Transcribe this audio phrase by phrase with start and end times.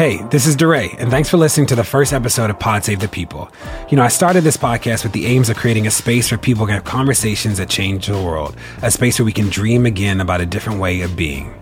[0.00, 3.00] Hey, this is DeRay, and thanks for listening to the first episode of Pod Save
[3.00, 3.50] the People.
[3.90, 6.64] You know, I started this podcast with the aims of creating a space where people
[6.64, 10.40] can have conversations that change the world, a space where we can dream again about
[10.40, 11.54] a different way of being.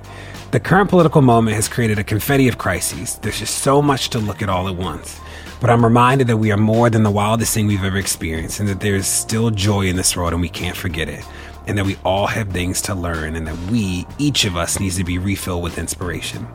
[0.53, 3.17] The current political moment has created a confetti of crises.
[3.17, 5.19] There's just so much to look at all at once.
[5.61, 8.69] But I'm reminded that we are more than the wildest thing we've ever experienced, and
[8.69, 11.25] that there is still joy in this world, and we can't forget it.
[11.67, 14.97] And that we all have things to learn, and that we, each of us, needs
[14.99, 16.47] to be refilled with inspiration.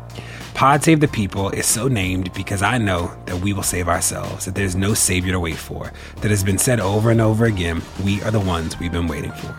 [0.54, 4.46] Pod Save the People is so named because I know that we will save ourselves,
[4.46, 7.82] that there's no savior to wait for, that has been said over and over again,
[8.06, 9.56] we are the ones we've been waiting for.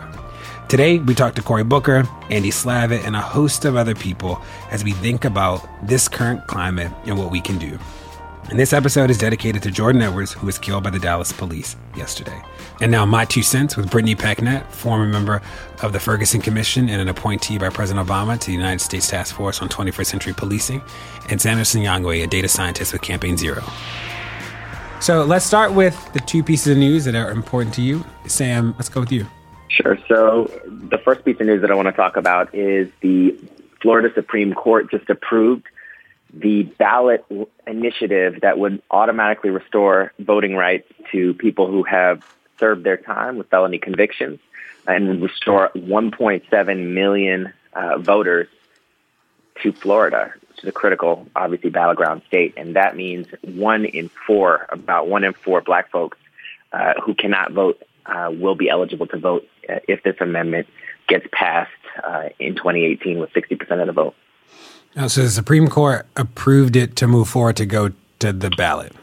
[0.69, 4.83] Today, we talk to Cory Booker, Andy Slavitt, and a host of other people as
[4.83, 7.77] we think about this current climate and what we can do.
[8.49, 11.75] And this episode is dedicated to Jordan Edwards, who was killed by the Dallas police
[11.95, 12.41] yesterday.
[12.81, 15.41] And now, my two cents with Brittany Packnett, former member
[15.81, 19.33] of the Ferguson Commission and an appointee by President Obama to the United States Task
[19.33, 20.81] Force on 21st Century Policing,
[21.29, 23.63] and Samuel Sinyangwe, a data scientist with Campaign Zero.
[24.99, 28.03] So let's start with the two pieces of news that are important to you.
[28.27, 29.25] Sam, let's go with you.
[29.69, 29.97] Sure.
[30.07, 33.37] So the first piece of news that I want to talk about is the
[33.81, 35.65] Florida Supreme Court just approved
[36.33, 37.25] the ballot
[37.65, 42.21] initiative that would automatically restore voting rights to people who have
[42.59, 44.39] served their time with felony convictions
[44.87, 48.47] and restore 1.7 million uh, voters
[49.61, 52.53] to Florida, which is a critical, obviously, battleground state.
[52.57, 56.17] And that means one in four, about one in four black folks
[56.71, 60.67] uh, who cannot vote uh, will be eligible to vote uh, if this amendment
[61.07, 61.71] gets passed
[62.03, 64.15] uh, in 2018 with 60% of the vote.
[64.97, 68.93] Oh, so the Supreme Court approved it to move forward to go to the ballot.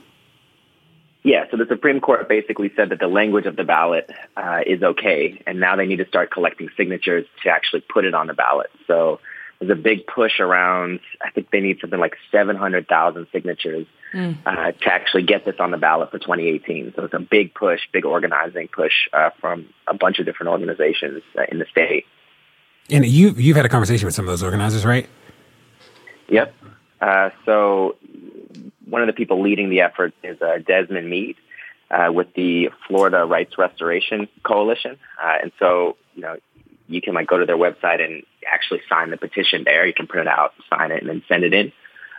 [1.25, 4.83] Yeah, so the Supreme Court basically said that the language of the ballot uh, is
[4.83, 8.35] okay, and now they need to start collecting signatures to actually put it on the
[8.35, 8.71] ballot.
[8.89, 9.21] So
[9.61, 14.37] there's a big push around, I think they need something like 700,000 signatures mm.
[14.45, 16.95] uh, to actually get this on the ballot for 2018.
[16.97, 21.23] So it's a big push, big organizing push uh, from a bunch of different organizations
[21.39, 22.07] uh, in the state.
[22.91, 25.09] And you, you've had a conversation with some of those organizers, right?
[26.29, 26.53] Yep.
[27.01, 27.97] Uh, so
[28.89, 31.37] one of the people leading the effort is uh, Desmond Meade
[31.91, 34.99] uh, with the Florida Rights Restoration Coalition.
[35.23, 36.37] Uh, and so, you know,
[36.89, 39.87] you can like go to their website and actually sign the petition there.
[39.87, 41.73] You can print it out, sign it, and then send it in.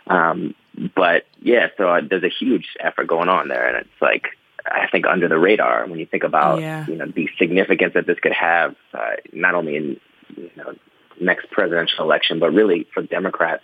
[0.06, 0.54] Um,
[0.94, 4.28] but yeah, so uh, there's a huge effort going on there, and it's like
[4.66, 6.86] I think under the radar when you think about yeah.
[6.86, 10.00] you know the significance that this could have, uh, not only in
[10.36, 10.74] you know
[11.20, 13.62] next presidential election, but really for Democrats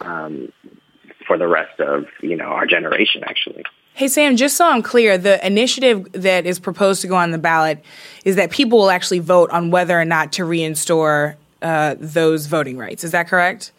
[0.00, 0.52] um,
[1.26, 3.64] for the rest of you know our generation actually.
[3.94, 7.38] Hey Sam, just so I'm clear, the initiative that is proposed to go on the
[7.38, 7.82] ballot
[8.24, 12.76] is that people will actually vote on whether or not to reinstore uh, those voting
[12.76, 13.04] rights.
[13.04, 13.72] Is that correct?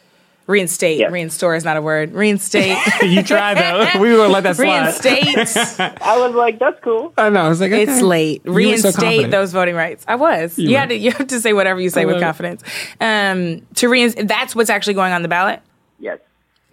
[0.47, 0.97] Reinstate.
[0.97, 1.11] Yes.
[1.11, 2.13] Reinstore is not a word.
[2.13, 2.77] Reinstate.
[3.03, 3.99] you tried though.
[3.99, 4.85] We will let that slide.
[4.85, 5.37] Reinstate.
[6.01, 7.13] I was like, that's cool.
[7.17, 7.41] I know.
[7.41, 7.83] I was like, okay.
[7.83, 8.41] it's late.
[8.45, 10.05] Reinstate so those voting rights.
[10.07, 10.57] I was.
[10.57, 10.95] You, you had to.
[10.95, 12.63] You have to say whatever you say with confidence.
[13.01, 14.29] Um, to reinstate.
[14.29, 15.61] That's what's actually going on the ballot.
[15.99, 16.19] Yes.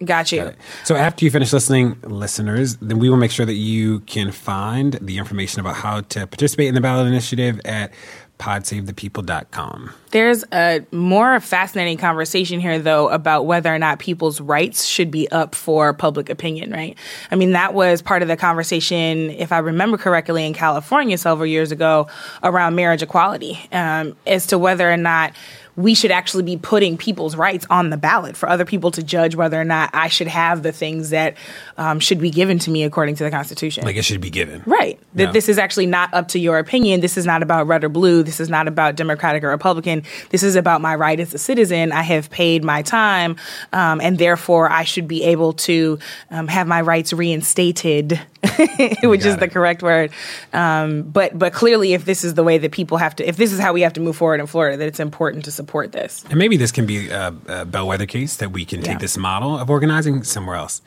[0.03, 0.43] Got you.
[0.43, 4.31] Got so after you finish listening, listeners, then we will make sure that you can
[4.31, 7.93] find the information about how to participate in the ballot initiative at
[8.39, 9.91] podsavethepeople.com.
[10.11, 15.29] There's a more fascinating conversation here, though, about whether or not people's rights should be
[15.31, 16.97] up for public opinion, right?
[17.31, 21.45] I mean, that was part of the conversation, if I remember correctly, in California several
[21.45, 22.07] years ago
[22.43, 25.33] around marriage equality, um, as to whether or not
[25.77, 29.35] we should actually be putting people's rights on the ballot for other people to judge
[29.35, 31.35] whether or not I should have the things that
[31.77, 33.83] um, should be given to me according to the Constitution.
[33.83, 34.63] Like it should be given.
[34.65, 34.99] Right.
[35.15, 37.01] That this is actually not up to your opinion.
[37.01, 38.23] This is not about red or blue.
[38.23, 40.03] This is not about Democratic or Republican.
[40.29, 41.91] This is about my right as a citizen.
[41.91, 43.35] I have paid my time,
[43.73, 45.99] um, and therefore I should be able to
[46.31, 48.19] um, have my rights reinstated,
[49.03, 49.39] which is it.
[49.39, 50.11] the correct word.
[50.53, 53.51] Um, but but clearly, if this is the way that people have to, if this
[53.51, 55.91] is how we have to move forward in Florida, that it's important to support support
[55.91, 56.23] this.
[56.29, 58.89] And maybe this can be a, a bellwether case that we can yeah.
[58.89, 60.81] take this model of organizing somewhere else.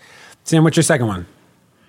[0.45, 1.27] Sam, what's your second one?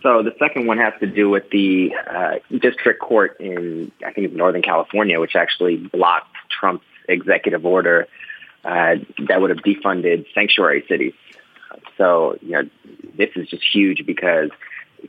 [0.02, 4.28] So the second one has to do with the uh, district court in I think
[4.28, 8.08] it's Northern California, which actually blocked Trump's executive order
[8.64, 8.96] uh,
[9.28, 11.14] that would have defunded sanctuary cities.
[11.98, 12.64] So, you know,
[13.18, 14.50] this is just huge because,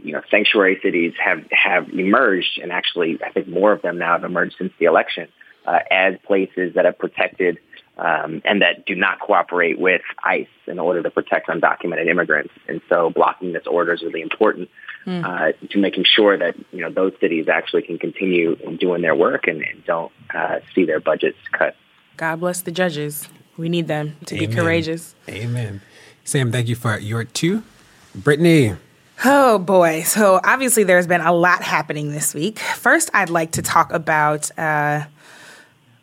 [0.03, 4.13] you know, sanctuary cities have, have emerged, and actually, I think more of them now
[4.13, 5.29] have emerged since the election,
[5.67, 7.59] uh, as places that have protected
[8.01, 12.53] um, and that do not cooperate with ICE in order to protect undocumented immigrants.
[12.67, 14.71] And so blocking this order is really important
[15.07, 15.23] mm.
[15.23, 19.47] uh, to making sure that, you know, those cities actually can continue doing their work
[19.47, 21.77] and, and don't uh, see their budgets cut.
[22.17, 23.29] God bless the judges.
[23.59, 24.49] We need them to Amen.
[24.49, 25.15] be courageous.
[25.29, 25.83] Amen.
[26.25, 27.63] Sam, thank you for your two.
[28.15, 28.77] Brittany.
[29.25, 30.03] Oh boy.
[30.03, 32.59] So obviously there's been a lot happening this week.
[32.59, 35.05] First, I'd like to talk about uh,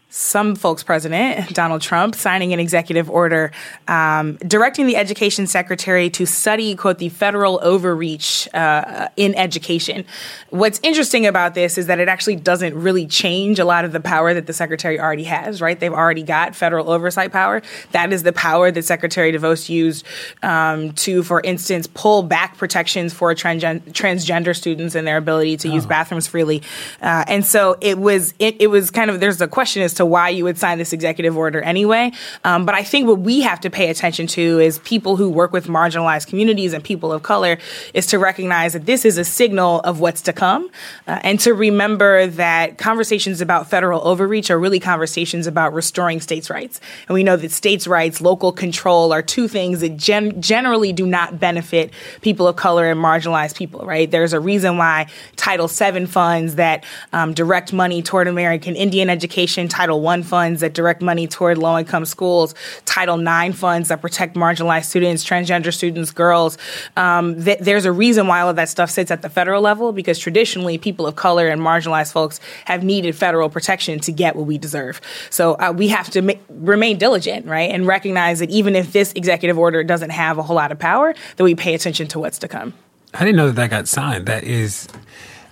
[0.09, 3.51] some folks president, Donald Trump, signing an executive order
[3.87, 10.05] um, directing the education secretary to study, quote, the federal overreach uh, in education.
[10.49, 13.99] What's interesting about this is that it actually doesn't really change a lot of the
[13.99, 15.77] power that the secretary already has, right?
[15.77, 17.61] They've already got federal oversight power.
[17.91, 20.05] That is the power that Secretary DeVos used
[20.41, 25.69] um, to, for instance, pull back protections for transgen- transgender students and their ability to
[25.69, 25.73] oh.
[25.73, 26.63] use bathrooms freely.
[27.01, 30.05] Uh, and so it was, it, it was kind of, there's a question as to
[30.05, 32.11] why you would sign this executive order anyway.
[32.43, 35.53] Um, but I think what we have to pay attention to is people who work
[35.53, 37.57] with marginalized communities and people of color
[37.93, 40.69] is to recognize that this is a signal of what's to come
[41.07, 46.49] uh, and to remember that conversations about federal overreach are really conversations about restoring states'
[46.49, 46.81] rights.
[47.07, 51.05] And we know that states' rights, local control are two things that gen- generally do
[51.05, 54.09] not benefit people of color and marginalized people, right?
[54.09, 56.83] There's a reason why Title VII funds that
[57.13, 61.57] um, direct money toward American Indian education, Title Title I funds that direct money toward
[61.57, 62.53] low income schools,
[62.83, 66.57] Title IX funds that protect marginalized students, transgender students, girls.
[66.97, 69.93] Um, th- there's a reason why all of that stuff sits at the federal level
[69.93, 74.45] because traditionally people of color and marginalized folks have needed federal protection to get what
[74.45, 74.99] we deserve.
[75.29, 77.71] So uh, we have to ma- remain diligent, right?
[77.71, 81.15] And recognize that even if this executive order doesn't have a whole lot of power,
[81.37, 82.73] that we pay attention to what's to come.
[83.13, 84.25] I didn't know that that got signed.
[84.25, 84.89] That is.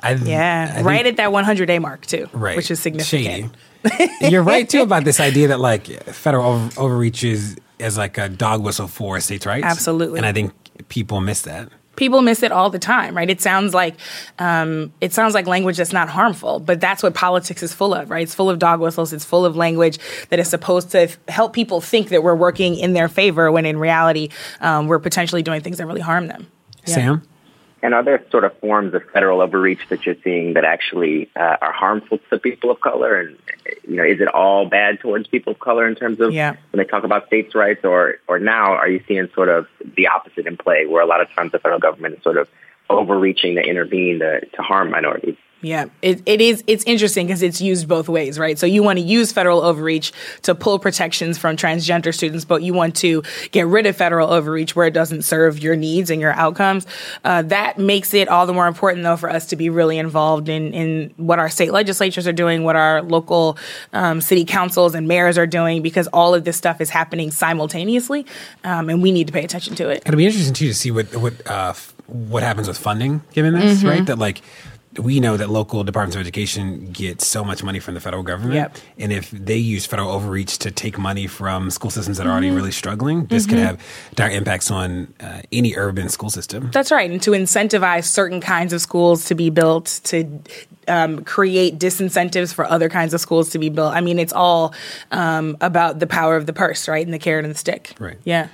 [0.04, 2.56] I, yeah, I right think, at that 100 day mark too, right?
[2.56, 3.24] Which is significant.
[3.26, 3.50] Shady.
[4.22, 8.30] You're right too about this idea that like federal over- overreach is, is like a
[8.30, 9.66] dog whistle for states' rights.
[9.66, 10.54] Absolutely, and I think
[10.90, 11.70] people miss that.
[11.96, 13.30] People miss it all the time right?
[13.30, 13.96] It sounds like
[14.38, 18.10] um, it sounds like language that's not harmful but that's what politics is full of
[18.10, 18.24] right?
[18.24, 19.14] It's full of dog whistles.
[19.14, 19.98] It's full of language
[20.28, 23.66] that is supposed to f- help people think that we're working in their favor when
[23.66, 24.28] in reality
[24.60, 26.48] um, we're potentially doing things that really harm them.
[26.86, 26.96] Yeah.
[26.96, 27.22] sam
[27.86, 31.58] and are there sort of forms of federal overreach that you're seeing that actually uh,
[31.62, 33.20] are harmful to people of color?
[33.20, 33.38] And
[33.88, 36.56] you know, is it all bad towards people of color in terms of yeah.
[36.72, 40.08] when they talk about states' rights, or or now are you seeing sort of the
[40.08, 42.50] opposite in play, where a lot of times the federal government is sort of
[42.90, 45.38] overreaching to intervene to, to harm minorities?
[45.66, 46.64] Yeah, it, it is.
[46.68, 48.60] It's interesting because it's used both ways, right?
[48.60, 50.14] So you want to use federal overreach
[50.44, 54.76] to pull protections from transgender students, but you want to get rid of federal overreach
[54.76, 56.86] where it doesn't serve your needs and your outcomes.
[57.24, 60.50] Uh, that makes it all the more important, though, for us to be really involved
[60.50, 63.58] in in what our state legislatures are doing, what our local
[63.92, 68.24] um, city councils and mayors are doing, because all of this stuff is happening simultaneously,
[68.66, 70.04] um, and we need to pay attention to it.
[70.06, 71.74] It'll be interesting too to see what what uh,
[72.06, 73.88] what happens with funding given this, mm-hmm.
[73.88, 74.06] right?
[74.06, 74.44] That like
[75.00, 78.56] we know that local departments of education get so much money from the federal government.
[78.56, 78.78] Yep.
[78.98, 82.48] And if they use federal overreach to take money from school systems that are already
[82.48, 82.58] mm-hmm.
[82.58, 83.56] really struggling, this mm-hmm.
[83.56, 83.84] could have
[84.16, 86.70] dire impacts on uh, any urban school system.
[86.72, 87.10] That's right.
[87.10, 90.42] And to incentivize certain kinds of schools to be built, to
[90.88, 93.94] um, create disincentives for other kinds of schools to be built.
[93.94, 94.74] I mean, it's all
[95.12, 97.06] um, about the power of the purse, right?
[97.06, 97.94] And the carrot and the stick.
[98.00, 98.18] Right.
[98.24, 98.50] Yeah.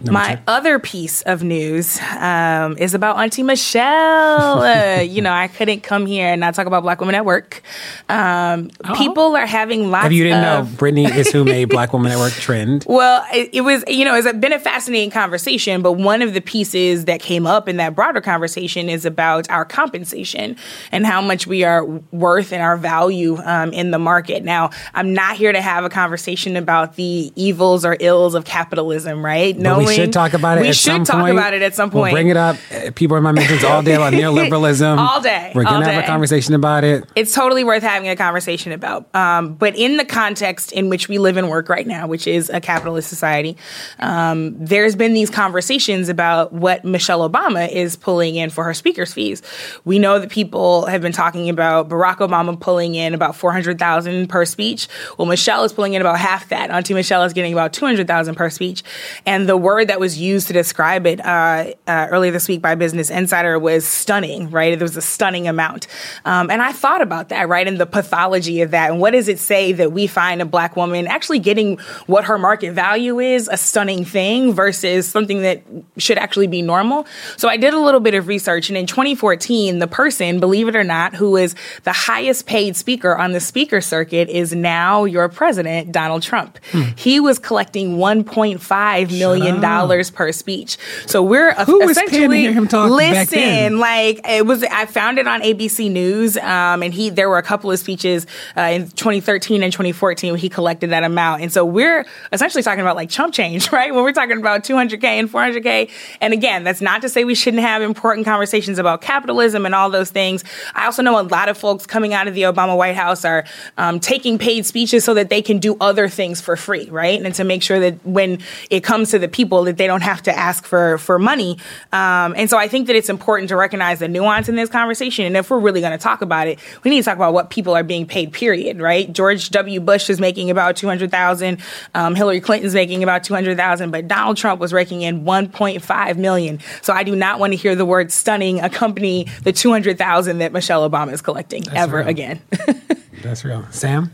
[0.00, 0.42] Number My two.
[0.46, 4.62] other piece of news um, is about Auntie Michelle.
[4.62, 7.62] uh, you know, I couldn't come here and not talk about Black women at work.
[8.08, 8.94] Um, oh.
[8.94, 10.06] People are having lots.
[10.06, 12.84] If you didn't of, know, Brittany is who made Black women at work trend.
[12.88, 16.40] Well, it, it, was you know it's been a fascinating conversation, but one of the
[16.40, 20.56] pieces that came up in that broader conversation is about our compensation
[20.92, 24.44] and how much we are worth and our value um, in the market.
[24.44, 29.24] Now, I'm not here to have a conversation about the evils or ills of capitalism,
[29.24, 29.56] right?
[29.56, 30.62] No we should talk about it.
[30.62, 31.32] We should talk point.
[31.32, 32.12] about it at some point.
[32.12, 32.56] We'll bring it up.
[32.94, 34.98] People in my mentions all day on neoliberalism.
[34.98, 35.52] all day.
[35.54, 37.04] We're gonna have a conversation about it.
[37.14, 39.14] It's totally worth having a conversation about.
[39.14, 42.50] Um, but in the context in which we live and work right now, which is
[42.50, 43.56] a capitalist society,
[43.98, 49.12] um, there's been these conversations about what Michelle Obama is pulling in for her speaker's
[49.12, 49.42] fees.
[49.84, 53.78] We know that people have been talking about Barack Obama pulling in about four hundred
[53.78, 54.88] thousand per speech.
[55.16, 56.70] Well, Michelle is pulling in about half that.
[56.70, 58.82] Auntie Michelle is getting about two hundred thousand per speech,
[59.24, 62.60] and the word word that was used to describe it uh, uh, earlier this week
[62.60, 64.76] by Business Insider was stunning, right?
[64.76, 65.86] There was a stunning amount.
[66.24, 67.64] Um, and I thought about that, right?
[67.64, 68.90] And the pathology of that.
[68.90, 72.38] And what does it say that we find a black woman actually getting what her
[72.38, 75.62] market value is, a stunning thing, versus something that
[75.96, 77.06] should actually be normal?
[77.36, 78.68] So I did a little bit of research.
[78.70, 81.54] And in 2014, the person, believe it or not, who is
[81.84, 86.58] the highest paid speaker on the speaker circuit is now your president, Donald Trump.
[86.72, 86.82] Hmm.
[86.96, 90.78] He was collecting 1.5 million dollars per speech.
[91.06, 94.62] So we're Who essentially was him talk listen, like it was.
[94.64, 98.26] I found it on ABC News, um, and he there were a couple of speeches
[98.56, 101.42] uh, in 2013 and 2014 where he collected that amount.
[101.42, 103.94] And so we're essentially talking about like chump change, right?
[103.94, 105.90] When we're talking about 200k and 400k.
[106.20, 109.90] And again, that's not to say we shouldn't have important conversations about capitalism and all
[109.90, 110.44] those things.
[110.74, 113.44] I also know a lot of folks coming out of the Obama White House are
[113.76, 117.20] um, taking paid speeches so that they can do other things for free, right?
[117.20, 120.22] And to make sure that when it comes to the people that they don't have
[120.22, 121.58] to ask for for money.
[121.92, 125.24] Um, and so I think that it's important to recognize the nuance in this conversation.
[125.24, 127.50] And if we're really going to talk about it, we need to talk about what
[127.50, 128.32] people are being paid.
[128.32, 128.80] Period.
[128.80, 129.12] Right?
[129.12, 129.80] George W.
[129.80, 131.60] Bush is making about two hundred thousand.
[131.94, 135.48] Um, Hillary Clinton's making about two hundred thousand, but Donald Trump was raking in one
[135.48, 136.60] point five million.
[136.82, 140.38] So I do not want to hear the word "stunning" accompany the two hundred thousand
[140.38, 142.08] that Michelle Obama is collecting That's ever real.
[142.08, 142.40] again.
[143.22, 144.12] That's real, Sam.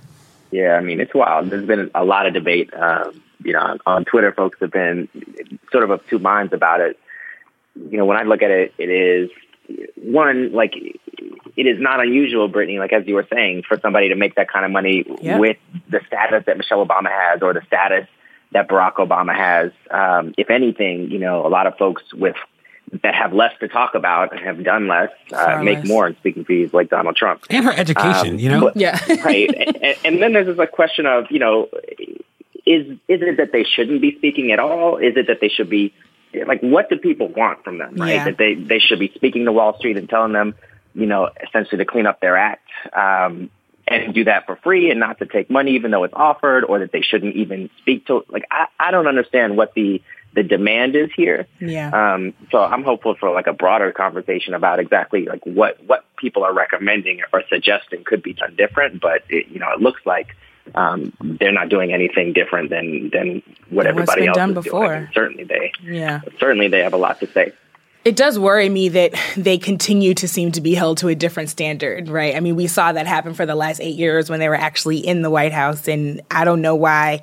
[0.50, 1.50] Yeah, I mean it's wild.
[1.50, 2.72] There's been a lot of debate.
[2.74, 5.08] Um, you know, on Twitter, folks have been
[5.72, 6.98] sort of of two minds about it.
[7.90, 9.30] You know, when I look at it, it is
[9.96, 10.74] one like
[11.56, 14.50] it is not unusual, Brittany, like as you were saying, for somebody to make that
[14.50, 15.40] kind of money yep.
[15.40, 15.56] with
[15.88, 18.06] the status that Michelle Obama has or the status
[18.52, 19.72] that Barack Obama has.
[19.90, 22.36] Um, if anything, you know, a lot of folks with
[23.02, 25.88] that have less to talk about and have done less uh, make less.
[25.88, 27.44] more in speaking fees like Donald Trump.
[27.50, 28.60] And her education, um, you know?
[28.60, 28.98] But, yeah.
[29.24, 29.50] right.
[29.82, 31.68] And, and, then there's this like, question of, you know,
[32.66, 34.96] is, is it that they shouldn't be speaking at all?
[34.98, 35.94] Is it that they should be,
[36.46, 38.14] like, what do people want from them, right?
[38.14, 38.24] Yeah.
[38.24, 40.54] That they, they should be speaking to Wall Street and telling them,
[40.94, 42.68] you know, essentially to clean up their act.
[42.92, 43.50] Um,
[43.86, 46.78] and do that for free and not to take money even though it's offered or
[46.78, 50.00] that they shouldn't even speak to like I, I don't understand what the
[50.34, 51.46] the demand is here.
[51.60, 51.90] Yeah.
[51.90, 56.44] Um, so I'm hopeful for like a broader conversation about exactly like what what people
[56.44, 59.00] are recommending or suggesting could be done different.
[59.00, 60.34] But it, you know, it looks like
[60.74, 64.88] um, they're not doing anything different than than what everybody else is before.
[64.88, 64.98] doing.
[64.98, 67.52] And certainly they, yeah, certainly they have a lot to say.
[68.04, 71.48] It does worry me that they continue to seem to be held to a different
[71.48, 72.36] standard, right?
[72.36, 74.98] I mean, we saw that happen for the last eight years when they were actually
[74.98, 77.22] in the White House, and I don't know why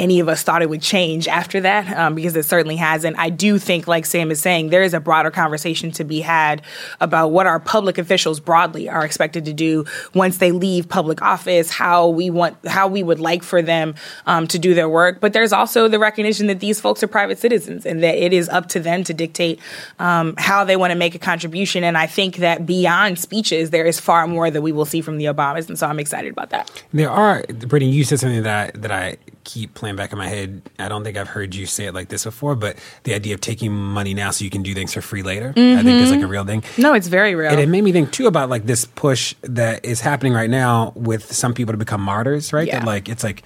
[0.00, 3.18] any of us thought it would change after that, um, because it certainly hasn't.
[3.18, 6.62] I do think, like Sam is saying, there is a broader conversation to be had
[7.00, 11.70] about what our public officials broadly are expected to do once they leave public office,
[11.70, 13.94] how we want, how we would like for them
[14.26, 15.20] um, to do their work.
[15.20, 18.48] But there's also the recognition that these folks are private citizens and that it is
[18.48, 19.60] up to them to dictate
[19.98, 21.84] um, how they want to make a contribution.
[21.84, 25.18] And I think that beyond speeches, there is far more that we will see from
[25.18, 26.70] the Obamas, and so I'm excited about that.
[26.92, 29.18] There are, Brittany, you said something that that I
[29.52, 30.62] keep playing back in my head.
[30.78, 33.40] I don't think I've heard you say it like this before, but the idea of
[33.40, 35.78] taking money now so you can do things for free later, mm-hmm.
[35.78, 36.62] I think is like a real thing.
[36.78, 37.50] No, it's very real.
[37.50, 40.92] And it made me think too about like this push that is happening right now
[40.94, 42.66] with some people to become martyrs, right?
[42.66, 42.80] Yeah.
[42.80, 43.42] That like it's like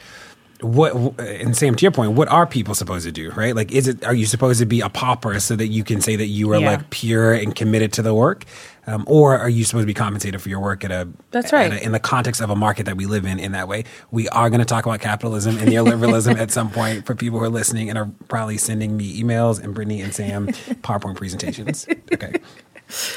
[0.64, 3.54] what and Sam to your point, what are people supposed to do, right?
[3.54, 6.16] Like is it are you supposed to be a pauper so that you can say
[6.16, 6.72] that you are yeah.
[6.72, 8.44] like pure and committed to the work?
[8.86, 11.72] Um, or are you supposed to be compensated for your work at a that's right
[11.72, 14.28] a, in the context of a market that we live in in that way we
[14.28, 17.50] are going to talk about capitalism and neoliberalism at some point for people who are
[17.50, 20.48] listening and are probably sending me emails and brittany and sam
[20.82, 22.34] powerpoint presentations okay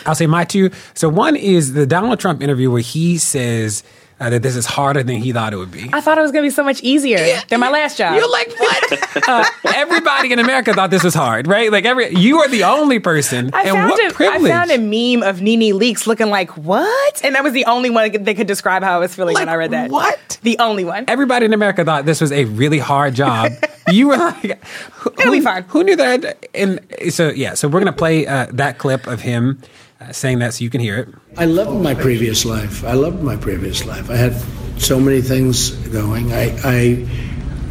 [0.05, 3.83] i'll say my two so one is the donald trump interview where he says
[4.19, 5.89] uh, that this is harder than he thought it would be.
[5.93, 8.15] I thought it was going to be so much easier yeah, than my last job.
[8.15, 9.27] You're like, what?
[9.29, 9.45] uh,
[9.75, 11.71] everybody in America thought this was hard, right?
[11.71, 13.51] Like every you are the only person.
[13.53, 14.51] I and found what a, privilege.
[14.51, 17.89] I found a meme of NeNe Leakes looking like what, and that was the only
[17.89, 19.91] one that could describe how I was feeling like, when I read that.
[19.91, 20.39] What?
[20.41, 21.05] The only one.
[21.07, 23.51] Everybody in America thought this was a really hard job.
[23.91, 25.63] you were like, who, it'll be fine.
[25.63, 26.47] Who knew that?
[26.55, 29.61] And so yeah, so we're gonna play uh, that clip of him
[29.99, 31.09] uh, saying that so you can hear it.
[31.37, 32.83] I loved my previous life.
[32.83, 34.09] I loved my previous life.
[34.09, 34.33] I had
[34.79, 36.31] so many things going.
[36.33, 37.07] I, I,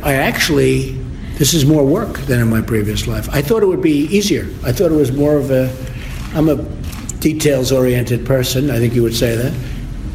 [0.03, 0.93] I actually,
[1.39, 3.29] this is more work than in my previous life.
[3.31, 4.45] I thought it would be easier.
[4.65, 5.73] I thought it was more of a,
[6.35, 6.57] I'm a
[7.21, 8.71] details oriented person.
[8.71, 9.53] I think you would say that.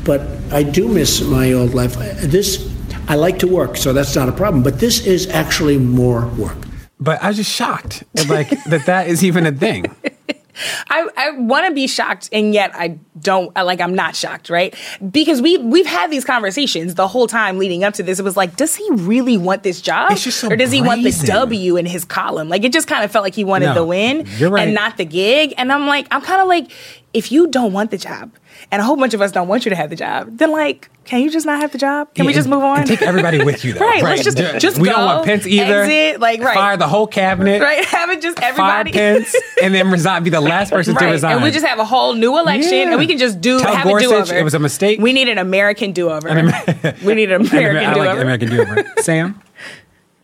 [0.03, 1.94] But I do miss my old life.
[2.22, 2.70] This,
[3.08, 4.63] I like to work, so that's not a problem.
[4.63, 6.58] But this is actually more work.
[7.00, 9.86] But I was just shocked, like that that is even a thing.
[10.89, 13.56] I, I want to be shocked, and yet I don't.
[13.56, 14.75] Like I'm not shocked, right?
[15.12, 18.20] Because we we've had these conversations the whole time leading up to this.
[18.20, 21.12] It was like, does he really want this job, so or does he want the.
[21.32, 22.50] W in his column?
[22.50, 24.63] Like it just kind of felt like he wanted No, the win right.
[24.65, 25.53] and not the gig.
[25.58, 26.72] And I'm like, I'm kind of like,
[27.13, 28.32] if you don't want the job,
[28.72, 30.89] and a whole bunch of us don't want you to have the job, then like,
[31.03, 32.13] can you just not have the job?
[32.13, 32.86] Can we Yeah, just move on?
[32.86, 33.80] Take everybody with you, though.
[33.82, 35.82] Right, let's just- D- just we don't want Pence either.
[35.84, 36.53] exit, like, right.
[36.53, 37.62] Fire the whole cabinet.
[37.70, 37.84] right?
[37.86, 38.91] Have it just Fire everybody.
[38.94, 40.24] Pence, and then resign.
[40.24, 41.34] Be the last person to resign.
[41.34, 42.89] and we just have a whole new election, Yeah.
[42.91, 44.36] and we can just do Tell have Gorsuch a do-over.
[44.36, 45.00] it was a mistake.
[45.01, 46.30] We need an American do-over.
[46.30, 48.22] Amer- we need an American like do-over.
[48.22, 48.86] American do-over.
[49.01, 49.41] Sam?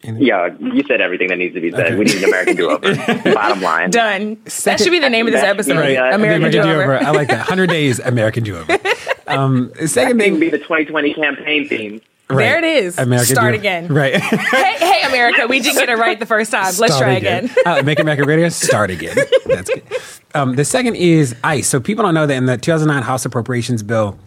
[0.04, 1.88] Yeah, you said everything that needs to be said.
[1.88, 1.96] Okay.
[1.96, 2.96] We need an American do-over.
[3.34, 3.89] Bottom line.
[3.89, 4.38] Done.
[4.63, 5.77] that should be the name of this episode.
[5.77, 5.96] Right.
[5.96, 6.98] The American, do-over.
[6.98, 7.39] I like that.
[7.39, 8.77] 100 days American do-over.
[9.27, 10.39] Um, second That can thing.
[10.39, 12.01] be the 2020 campaign theme.
[12.30, 12.98] There it is.
[12.98, 13.88] American Start do- again.
[13.88, 14.16] Right.
[14.16, 16.63] hey, hey, America, we didn't get it right the first time.
[16.66, 17.50] Let's Start try again.
[17.66, 18.51] Uh, Make America Great Again.
[18.51, 19.16] Start again.
[19.46, 19.84] That's good.
[20.36, 21.66] Um, the second is ICE.
[21.66, 24.20] So people don't know that in the 2009 House Appropriations Bill,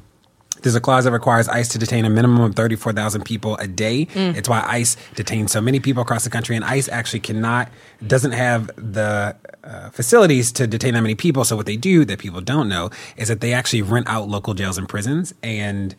[0.63, 4.07] there's a clause that requires ICE to detain a minimum of 34,000 people a day.
[4.07, 4.37] Mm.
[4.37, 7.71] It's why ICE detains so many people across the country, and ICE actually cannot,
[8.07, 11.45] doesn't have the uh, facilities to detain that many people.
[11.45, 14.55] So what they do that people don't know is that they actually rent out local
[14.55, 15.35] jails and prisons.
[15.43, 15.95] And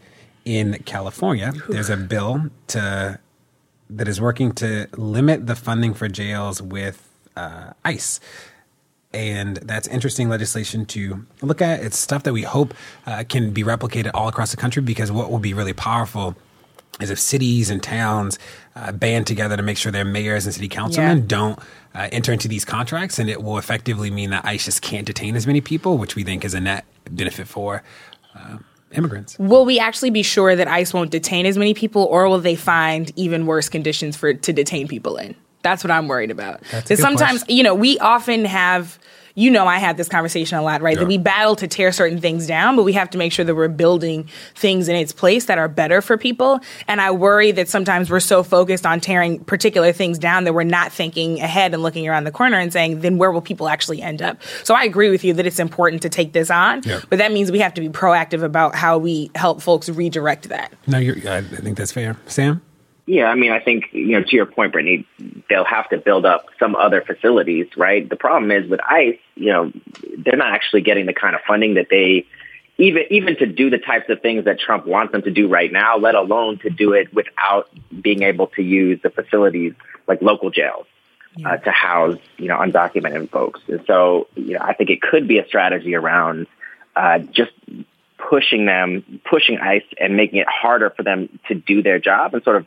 [0.46, 3.20] in California, there's a bill to
[3.92, 8.20] that is working to limit the funding for jails with uh, ICE.
[9.14, 11.82] And that's interesting legislation to look at.
[11.82, 12.74] It's stuff that we hope
[13.06, 16.36] uh, can be replicated all across the country because what will be really powerful
[17.02, 18.38] is if cities and towns
[18.76, 21.24] uh, band together to make sure their mayors and city councilmen Yeah.
[21.28, 21.60] don't
[21.96, 25.36] uh, enter into these contracts, and it will effectively mean that ICE just can't detain
[25.36, 27.84] as many people, which we think is a net benefit for
[28.36, 28.58] uh,
[28.94, 29.38] immigrants.
[29.40, 32.56] Will we actually be sure that ICE won't detain as many people, or will they
[32.56, 35.36] find even worse conditions for to detain people in?
[35.64, 36.62] That's what I'm worried about.
[36.62, 37.58] That's a Because good sometimes, question.
[37.58, 38.98] you know, we often have.
[39.34, 40.96] You know, I had this conversation a lot, right?
[40.96, 41.00] Yeah.
[41.04, 43.56] That we battle to tear certain things down, but we have to make sure that
[43.56, 46.60] we're building things in its place that are better for people.
[46.90, 50.64] And I worry that sometimes we're so focused on tearing particular things down that we're
[50.66, 54.02] not thinking ahead and looking around the corner and saying, then where will people actually
[54.02, 54.36] end up?
[54.66, 57.00] So I agree with you that it's important to take this on, Yeah.
[57.10, 60.74] but that means we have to be proactive about how we help folks redirect that.
[60.88, 62.18] No, I think that's fair.
[62.26, 62.62] Sam?
[63.06, 65.08] Yeah, I mean, I think, you know, to your point, Brittany,
[65.50, 68.08] they'll have to build up some other facilities, right?
[68.08, 69.72] The problem is with ICE, you know,
[70.18, 72.28] they're not actually getting the kind of funding that they,
[72.78, 75.72] even, even to do the types of things that Trump wants them to do right
[75.72, 77.70] now, let alone to do it without
[78.02, 79.74] being able to use the facilities
[80.08, 80.86] like local jails.
[81.46, 83.62] Uh, to house, you know, undocumented folks.
[83.70, 86.46] And so, you know, I think it could be a strategy around
[86.94, 87.54] uh, just
[88.18, 92.44] pushing them, pushing ICE and making it harder for them to do their job and
[92.44, 92.66] sort of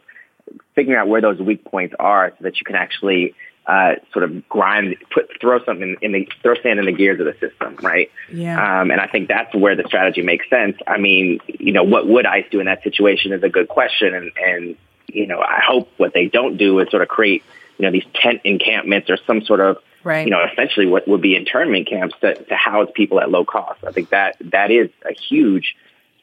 [0.75, 3.35] figuring out where those weak points are so that you can actually
[3.67, 7.27] uh, sort of grind, put, throw something in the, throw sand in the gears of
[7.27, 8.11] the system, right?
[8.31, 8.81] Yeah.
[8.81, 10.77] Um, and I think that's where the strategy makes sense.
[10.87, 14.15] I mean, you know, what would ICE do in that situation is a good question.
[14.15, 17.43] And, and, you know, I hope what they don't do is sort of create,
[17.79, 20.27] you know, these tent encampments or some sort of, Right.
[20.27, 23.83] you know, essentially what would be internment camps to, to house people at low cost.
[23.85, 25.75] I think that that is a huge,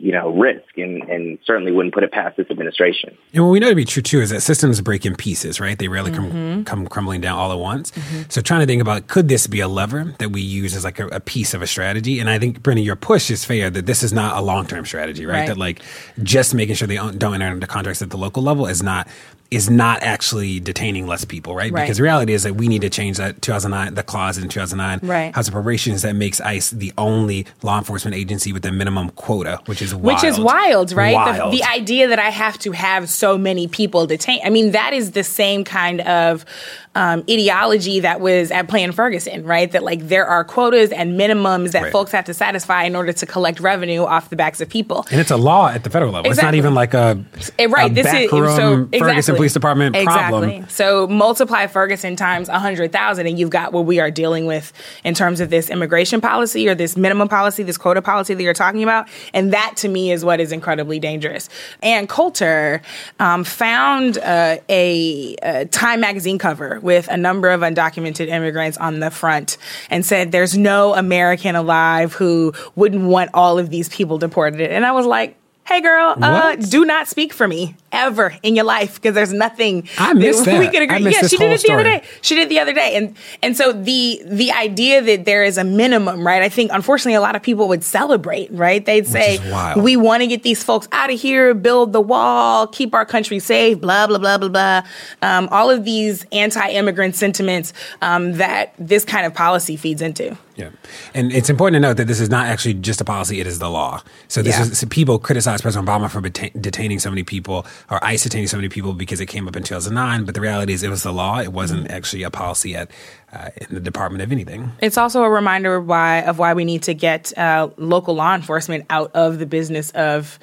[0.01, 3.15] you know, risk and, and certainly wouldn't put it past this administration.
[3.33, 5.77] And what we know to be true too is that systems break in pieces, right?
[5.77, 6.63] They rarely come, mm-hmm.
[6.63, 7.91] come crumbling down all at once.
[7.91, 8.23] Mm-hmm.
[8.29, 10.99] So trying to think about could this be a lever that we use as like
[10.99, 12.19] a, a piece of a strategy?
[12.19, 14.85] And I think Brennan, your push is fair that this is not a long term
[14.85, 15.41] strategy, right?
[15.41, 15.47] Right.
[15.47, 15.83] That like
[16.23, 19.07] just making sure they don't don't enter into contracts at the local level is not
[19.51, 21.71] is not actually detaining less people, right?
[21.71, 21.81] Right.
[21.81, 24.99] Because the reality is that we need to change that 2009 the clause in 2009
[25.03, 25.35] Right.
[25.35, 29.81] House Appropriations that makes ICE the only law enforcement agency with a minimum quota, which
[29.81, 31.13] is Which is wild, right?
[31.13, 31.53] Wild.
[31.53, 34.41] The, the idea that I have to have so many people detained.
[34.45, 36.45] I mean, that is the same kind of
[36.93, 39.71] um, ideology that was at play in Ferguson, right?
[39.71, 41.91] That like there are quotas and minimums that Right.
[41.91, 45.05] folks have to satisfy in order to collect revenue off the backs of people.
[45.09, 46.29] And it's a law at the federal level.
[46.29, 47.23] It's not even like a,
[47.57, 49.35] Eh, right, a this is so Ferguson exactly.
[49.35, 50.43] Police Department problem.
[50.49, 50.73] Exactly.
[50.73, 54.73] So multiply Ferguson times hundred thousand, and you've got what we are dealing with
[55.05, 58.53] in terms of this immigration policy or this minimum policy, this quota policy that you're
[58.53, 61.49] talking about, and that to me is what is incredibly dangerous.
[61.83, 62.81] Ann Coulter
[63.19, 68.99] um, found uh, a, a Time magazine cover with a number of undocumented immigrants on
[68.99, 69.57] the front,
[69.89, 74.85] and said, "There's no American alive who wouldn't want all of these people deported." And
[74.85, 75.37] I was like.
[75.63, 79.87] Hey girl, uh, do not speak for me ever in your life because there's nothing
[79.97, 80.71] I missed we that.
[80.71, 80.95] could agree.
[80.95, 82.03] I missed yeah, she did it the other day.
[82.21, 85.57] She did it the other day, and and so the the idea that there is
[85.57, 86.41] a minimum, right?
[86.41, 88.83] I think unfortunately a lot of people would celebrate, right?
[88.83, 89.37] They'd say
[89.77, 93.39] we want to get these folks out of here, build the wall, keep our country
[93.39, 94.81] safe, blah blah blah blah blah.
[95.21, 97.71] Um, all of these anti-immigrant sentiments
[98.01, 100.35] um, that this kind of policy feeds into.
[100.61, 100.69] Yeah.
[101.13, 103.59] And it's important to note that this is not actually just a policy, it is
[103.59, 104.01] the law.
[104.27, 104.63] So this yeah.
[104.63, 108.57] is so people criticize President Obama for detaining so many people or ICE detaining so
[108.57, 111.13] many people because it came up in 2009, but the reality is it was the
[111.13, 111.39] law.
[111.39, 111.93] It wasn't mm-hmm.
[111.93, 112.91] actually a policy at
[113.33, 114.71] uh, in the Department of anything.
[114.79, 118.35] It's also a reminder of why of why we need to get uh, local law
[118.35, 120.37] enforcement out of the business of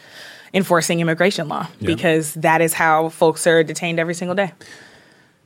[0.54, 1.86] enforcing immigration law yeah.
[1.86, 4.52] because that is how folks are detained every single day.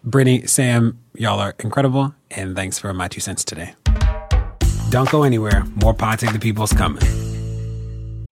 [0.05, 3.75] Brittany, Sam, y'all are incredible, and thanks for my two cents today.
[4.93, 5.65] Don't go anywhere.
[5.83, 7.03] More Pod Save the People's coming.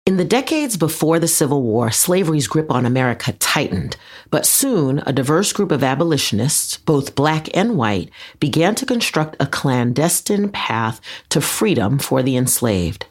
[0.07, 3.99] In the decades before the Civil War, slavery's grip on America tightened,
[4.31, 8.09] but soon a diverse group of abolitionists, both black and white,
[8.41, 13.05] began to construct a clandestine path to freedom for the enslaved.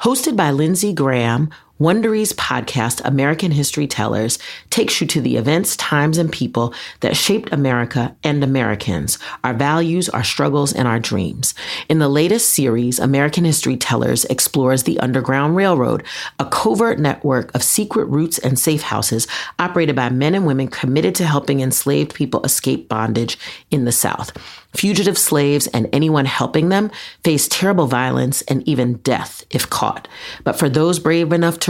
[0.00, 4.38] Hosted by Lindsay Graham, Wondery's podcast, American History Tellers,
[4.68, 10.10] takes you to the events, times, and people that shaped America and Americans, our values,
[10.10, 11.54] our struggles, and our dreams.
[11.88, 16.04] In the latest series, American History Tellers explores the Underground Railroad,
[16.38, 19.26] a covert network of secret routes and safe houses
[19.58, 23.38] operated by men and women committed to helping enslaved people escape bondage
[23.70, 24.36] in the South.
[24.74, 26.92] Fugitive slaves and anyone helping them
[27.24, 30.06] face terrible violence and even death if caught.
[30.44, 31.69] But for those brave enough to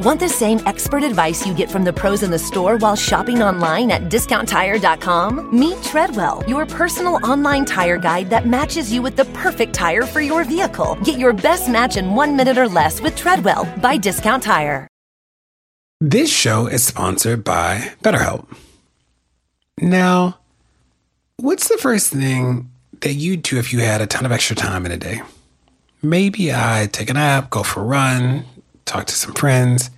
[0.00, 3.42] Want the same expert advice you get from the pros in the store while shopping
[3.42, 5.58] online at discounttire.com?
[5.58, 10.20] Meet Treadwell, your personal online tire guide that matches you with the perfect tire for
[10.20, 10.96] your vehicle.
[11.02, 14.86] Get your best match in one minute or less with Treadwell by Discount Tire.
[16.00, 18.46] This show is sponsored by BetterHelp.
[19.80, 20.38] Now,
[21.38, 22.70] what's the first thing
[23.00, 25.22] that you'd do if you had a ton of extra time in a day?
[26.00, 28.44] Maybe I'd take a nap, go for a run,
[28.88, 29.90] talk to some friends.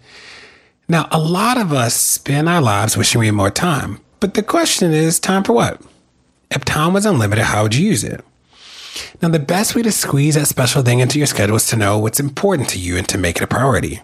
[0.88, 4.42] Now, a lot of us spend our lives wishing we had more time, but the
[4.42, 5.80] question is time for what?
[6.50, 8.24] If time was unlimited, how would you use it?
[9.22, 11.98] Now, the best way to squeeze that special thing into your schedule is to know
[11.98, 14.00] what's important to you and to make it a priority.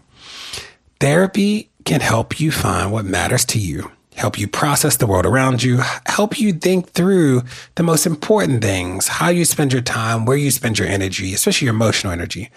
[1.01, 5.63] Therapy can help you find what matters to you, help you process the world around
[5.63, 7.43] you, help you think through
[7.75, 11.67] the most important things, how you spend your time, where you spend your energy, especially
[11.67, 12.51] your emotional energy.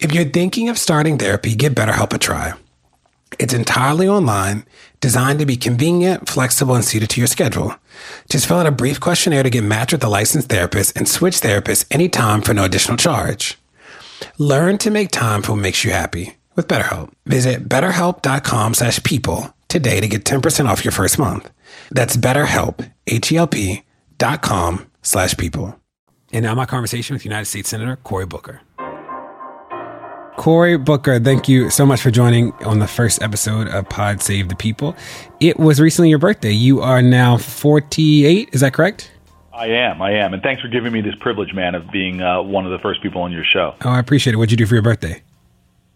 [0.00, 2.52] If you're thinking of starting therapy, give BetterHelp a try.
[3.38, 4.64] It's entirely online,
[5.00, 7.74] designed to be convenient, flexible, and suited to your schedule.
[8.30, 11.40] Just fill out a brief questionnaire to get matched with a licensed therapist and switch
[11.40, 13.58] therapists anytime for no additional charge.
[14.38, 17.12] Learn to make time for what makes you happy with BetterHelp.
[17.26, 21.50] Visit betterhelp.com slash people today to get 10% off your first month.
[21.90, 23.82] That's betterhelp, H-E-L-P
[24.16, 25.78] dot com slash people.
[26.32, 28.60] And now my conversation with United States Senator Cory Booker.
[30.38, 34.48] Cory Booker, thank you so much for joining on the first episode of Pod Save
[34.48, 34.94] the People.
[35.40, 36.52] It was recently your birthday.
[36.52, 39.10] You are now 48, is that correct?
[39.52, 40.32] I am, I am.
[40.34, 43.02] And thanks for giving me this privilege, man, of being uh, one of the first
[43.02, 43.74] people on your show.
[43.84, 44.36] Oh, I appreciate it.
[44.36, 45.22] What'd you do for your birthday?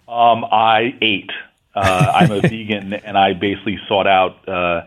[0.09, 1.31] Um, I ate.
[1.77, 4.85] Uh, I'm a vegan, and I basically sought out uh,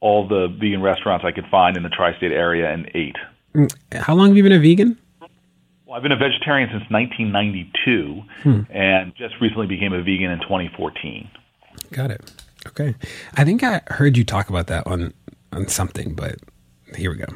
[0.00, 3.16] all the vegan restaurants I could find in the tri state area and ate.
[3.54, 4.98] Mm, how long have you been a vegan?
[5.90, 8.60] Well, I've been a vegetarian since 1992, hmm.
[8.72, 11.28] and just recently became a vegan in 2014.
[11.90, 12.32] Got it.
[12.64, 12.94] Okay,
[13.34, 15.12] I think I heard you talk about that on
[15.52, 16.36] on something, but
[16.94, 17.26] here we go.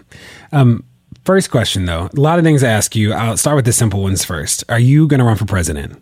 [0.52, 0.84] Um,
[1.24, 3.12] first question, though, a lot of things I ask you.
[3.12, 4.62] I'll start with the simple ones first.
[4.68, 6.00] Are you going to run for president?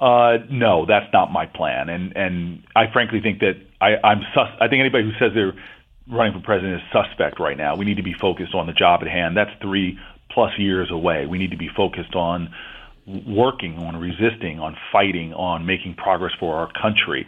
[0.00, 4.56] Uh, no, that's not my plan, and and I frankly think that I, I'm sus-
[4.58, 5.52] I think anybody who says they're
[6.08, 7.76] running for president is suspect right now.
[7.76, 9.36] We need to be focused on the job at hand.
[9.36, 9.98] That's three
[10.36, 11.24] plus years away.
[11.24, 12.50] We need to be focused on
[13.26, 17.26] working, on resisting, on fighting, on making progress for our country.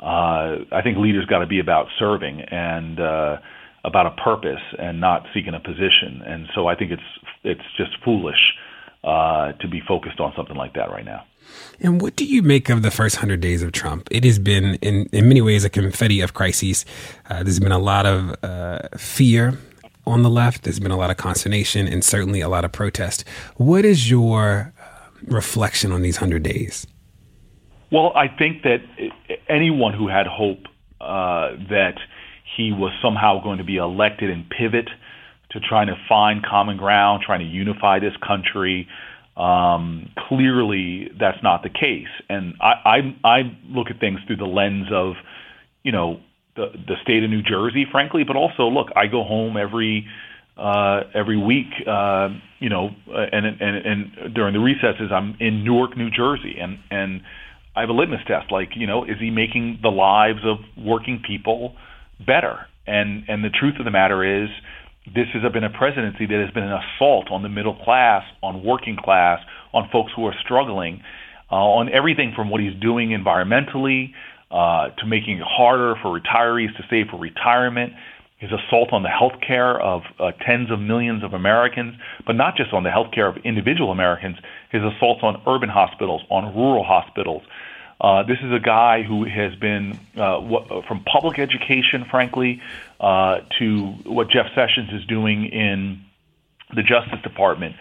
[0.00, 3.36] Uh, I think leaders got to be about serving and uh,
[3.84, 6.20] about a purpose and not seeking a position.
[6.26, 7.02] And so I think it's
[7.44, 8.42] it's just foolish
[9.04, 11.22] uh, to be focused on something like that right now.
[11.78, 14.08] And what do you make of the first hundred days of Trump?
[14.10, 16.84] It has been, in, in many ways, a confetti of crises.
[17.30, 19.56] Uh, there's been a lot of uh, fear
[20.08, 20.64] on the left.
[20.64, 23.24] There's been a lot of consternation and certainly a lot of protest.
[23.56, 24.84] What is your uh,
[25.26, 26.86] reflection on these 100 days?
[27.90, 28.78] Well, I think that
[29.48, 30.64] anyone who had hope
[31.00, 31.94] uh, that
[32.56, 34.88] he was somehow going to be elected and pivot
[35.50, 38.86] to trying to find common ground, trying to unify this country,
[39.36, 42.08] um, clearly that's not the case.
[42.28, 45.14] And I, I, I look at things through the lens of,
[45.82, 46.20] you know,
[46.58, 50.06] the the state of New Jersey, frankly, but also look, I go home every
[50.58, 55.96] uh, every week, uh, you know, and, and and during the recesses, I'm in Newark,
[55.96, 57.22] New Jersey, and and
[57.76, 61.22] I have a litmus test, like you know, is he making the lives of working
[61.24, 61.76] people
[62.26, 62.66] better?
[62.86, 64.48] And and the truth of the matter is,
[65.06, 68.64] this has been a presidency that has been an assault on the middle class, on
[68.64, 69.38] working class,
[69.72, 71.02] on folks who are struggling,
[71.52, 74.10] uh, on everything from what he's doing environmentally
[74.50, 77.92] uh, to making it harder for retirees to save for retirement,
[78.38, 81.94] his assault on the health care of uh, tens of millions of Americans,
[82.26, 84.36] but not just on the health care of individual Americans,
[84.70, 87.42] his assaults on urban hospitals, on rural hospitals.
[88.00, 92.62] Uh, this is a guy who has been, uh, what, from public education, frankly,
[93.00, 96.00] uh, to what Jeff Sessions is doing in
[96.76, 97.74] the Justice Department.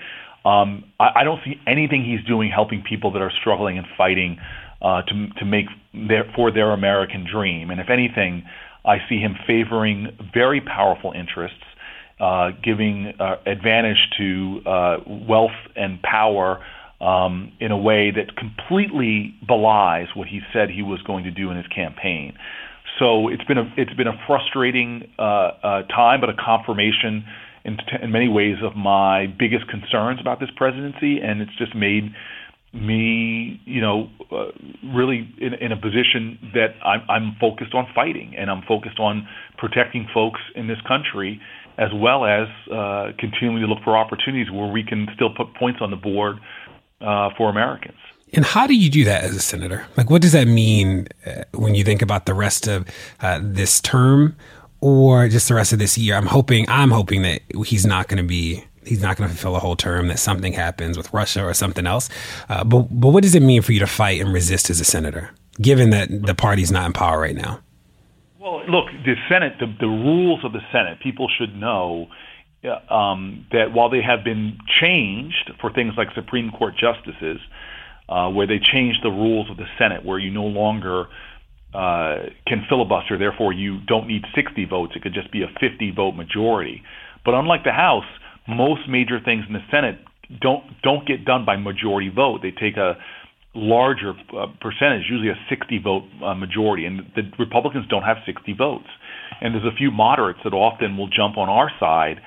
[0.43, 4.39] Um, I, I don't see anything he's doing helping people that are struggling and fighting
[4.81, 5.65] uh, to to make
[6.07, 7.69] their for their American dream.
[7.69, 8.43] And if anything,
[8.85, 11.63] I see him favoring very powerful interests,
[12.19, 16.63] uh, giving uh, advantage to uh, wealth and power
[16.99, 21.51] um, in a way that completely belies what he said he was going to do
[21.51, 22.33] in his campaign.
[22.97, 27.25] So it's been a it's been a frustrating uh, uh, time, but a confirmation
[27.63, 31.75] in, t- in many ways of my biggest concerns about this presidency, and it's just
[31.75, 32.11] made
[32.73, 34.51] me, you know, uh,
[34.93, 39.27] really in, in, a position that I'm, I'm, focused on fighting and I'm focused on
[39.57, 41.41] protecting folks in this country,
[41.77, 45.79] as well as uh, continuing to look for opportunities where we can still put points
[45.81, 46.37] on the board
[47.01, 47.97] uh, for Americans.
[48.33, 49.87] And how do you do that as a senator?
[49.95, 52.85] Like, what does that mean uh, when you think about the rest of
[53.21, 54.35] uh, this term?
[54.79, 58.21] Or just the rest of this year, I'm hoping I'm hoping that he's not going
[58.21, 61.43] to be he's not going to fulfill a whole term, that something happens with Russia
[61.43, 62.09] or something else.
[62.49, 64.85] Uh, but but what does it mean for you to fight and resist as a
[64.85, 67.59] senator, given that the party's not in power right now?
[68.39, 72.07] Well, look, the Senate, the, the rules of the Senate, people should know
[72.63, 77.39] uh, um, that while they have been changed for things like Supreme Court justices,
[78.09, 81.07] uh, where they changed the rules of the Senate, where you no longer
[81.73, 84.93] uh, can filibuster, therefore you don't need 60 votes.
[84.95, 86.83] It could just be a 50 vote majority.
[87.25, 88.05] But unlike the House,
[88.47, 89.99] most major things in the Senate
[90.41, 92.41] don't don't get done by majority vote.
[92.41, 92.97] They take a
[93.53, 98.53] larger uh, percentage, usually a 60 vote uh, majority, and the Republicans don't have 60
[98.53, 98.87] votes.
[99.41, 102.21] And there's a few moderates that often will jump on our side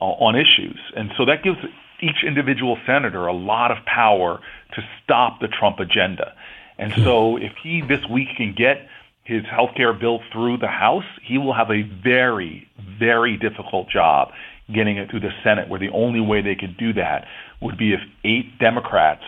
[0.00, 1.58] uh, on issues, and so that gives
[2.00, 4.40] each individual senator a lot of power
[4.74, 6.34] to stop the Trump agenda.
[6.78, 8.86] And so, if he this week can get
[9.24, 14.28] his health care bill through the House, he will have a very, very difficult job
[14.72, 17.26] getting it through the Senate, where the only way they could do that
[17.60, 19.22] would be if eight Democrats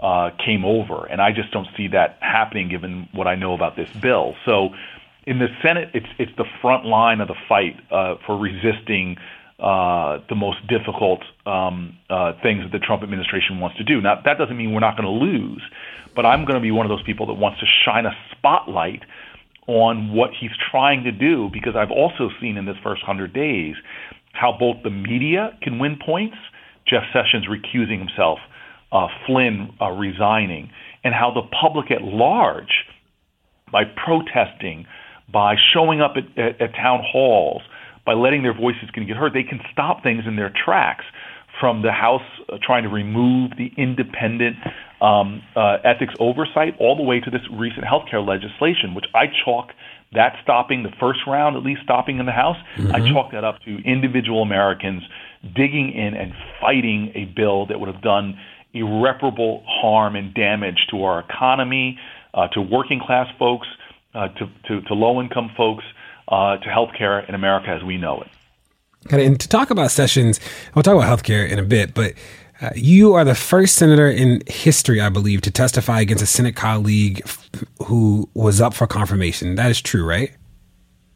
[0.00, 1.06] uh, came over.
[1.06, 4.34] And I just don't see that happening given what I know about this bill.
[4.44, 4.70] So
[5.26, 9.16] in the Senate, it's, it's the front line of the fight uh, for resisting
[9.58, 14.00] uh, the most difficult um, uh, things that the Trump administration wants to do.
[14.00, 15.62] Now, that doesn't mean we're not going to lose,
[16.16, 19.02] but I'm going to be one of those people that wants to shine a spotlight
[19.68, 23.76] on what he's trying to do because I've also seen in this first 100 days
[24.32, 26.36] how both the media can win points,
[26.86, 28.38] Jeff Sessions recusing himself,
[28.90, 30.70] uh, Flynn uh, resigning,
[31.04, 32.84] and how the public at large,
[33.70, 34.86] by protesting,
[35.32, 37.62] by showing up at, at, at town halls,
[38.04, 41.04] by letting their voices can get heard, they can stop things in their tracks.
[41.60, 44.56] From the House uh, trying to remove the independent
[45.00, 49.68] um, uh, ethics oversight, all the way to this recent healthcare legislation, which I chalk
[50.14, 52.94] that stopping the first round, at least stopping in the House, mm-hmm.
[52.94, 55.02] I chalk that up to individual Americans
[55.42, 58.38] digging in and fighting a bill that would have done
[58.74, 61.98] irreparable harm and damage to our economy,
[62.34, 63.66] uh, to working class folks,
[64.14, 65.84] uh, to, to, to low income folks,
[66.28, 68.28] uh, to healthcare in America as we know it.
[69.10, 70.38] And to talk about Sessions,
[70.76, 72.12] I'll talk about healthcare in a bit, but
[72.62, 76.54] uh, you are the first senator in history, I believe, to testify against a Senate
[76.54, 77.50] colleague f-
[77.86, 79.56] who was up for confirmation.
[79.56, 80.30] That is true, right?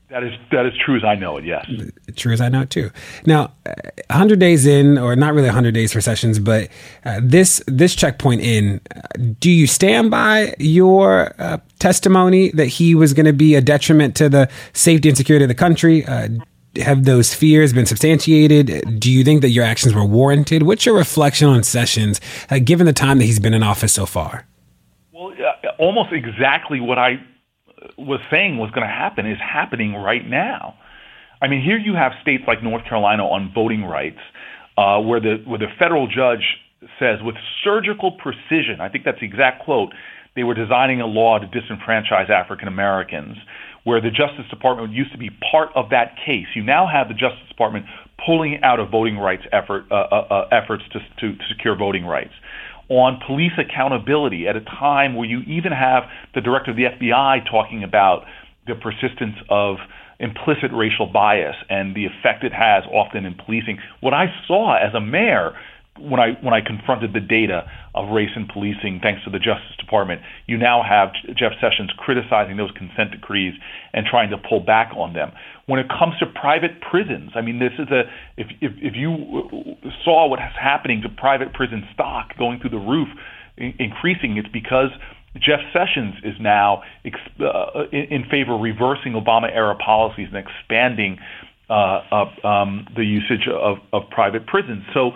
[0.08, 1.44] That is that is true as I know it.
[1.44, 1.68] Yes,
[2.14, 2.90] true as I know it too.
[3.26, 3.72] Now, uh,
[4.08, 6.68] hundred days in, or not really hundred days for Sessions, but
[7.04, 9.00] uh, this this checkpoint in, uh,
[9.40, 14.14] do you stand by your uh, testimony that he was going to be a detriment
[14.16, 16.04] to the safety and security of the country?
[16.76, 19.00] Uh, have those fears been substantiated?
[19.00, 20.62] Do you think that your actions were warranted?
[20.62, 24.06] What's your reflection on Sessions, uh, given the time that he's been in office so
[24.06, 24.46] far?
[25.12, 27.20] Well, uh, almost exactly what I
[27.98, 30.74] was saying was going to happen is happening right now.
[31.40, 34.20] I mean, here you have states like North Carolina on voting rights,
[34.78, 36.58] uh, where the where the federal judge
[36.98, 39.92] says with surgical precision, I think that's the exact quote,
[40.34, 43.36] they were designing a law to disenfranchise African Americans
[43.86, 46.46] where the Justice Department used to be part of that case.
[46.56, 47.86] You now have the Justice Department
[48.26, 52.04] pulling out of voting rights effort, uh, uh, uh, efforts to, to, to secure voting
[52.04, 52.32] rights.
[52.88, 56.02] On police accountability at a time where you even have
[56.34, 58.24] the director of the FBI talking about
[58.66, 59.76] the persistence of
[60.18, 63.78] implicit racial bias and the effect it has often in policing.
[64.00, 65.52] What I saw as a mayor
[65.98, 69.76] when I when I confronted the data of race and policing, thanks to the Justice
[69.78, 73.54] Department, you now have Jeff Sessions criticizing those consent decrees
[73.92, 75.32] and trying to pull back on them.
[75.66, 78.02] When it comes to private prisons, I mean, this is a
[78.36, 82.78] if if, if you saw what is happening to private prison stock going through the
[82.78, 83.08] roof,
[83.56, 84.90] increasing, it's because
[85.34, 91.18] Jeff Sessions is now uh, in favor of reversing Obama era policies and expanding
[91.68, 94.84] uh, uh, um, the usage of, of private prisons.
[94.94, 95.12] So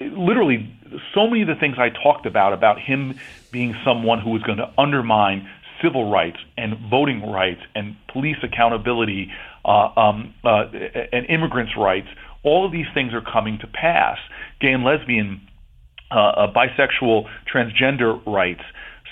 [0.00, 0.74] literally
[1.14, 3.18] so many of the things I talked about about him
[3.52, 5.48] being someone who was going to undermine
[5.82, 9.30] civil rights and voting rights and police accountability
[9.64, 10.66] uh, um, uh,
[11.12, 12.08] and immigrants' rights.
[12.42, 14.18] All of these things are coming to pass.
[14.60, 15.40] Gay and lesbian,
[16.10, 18.62] uh, uh bisexual, transgender rights.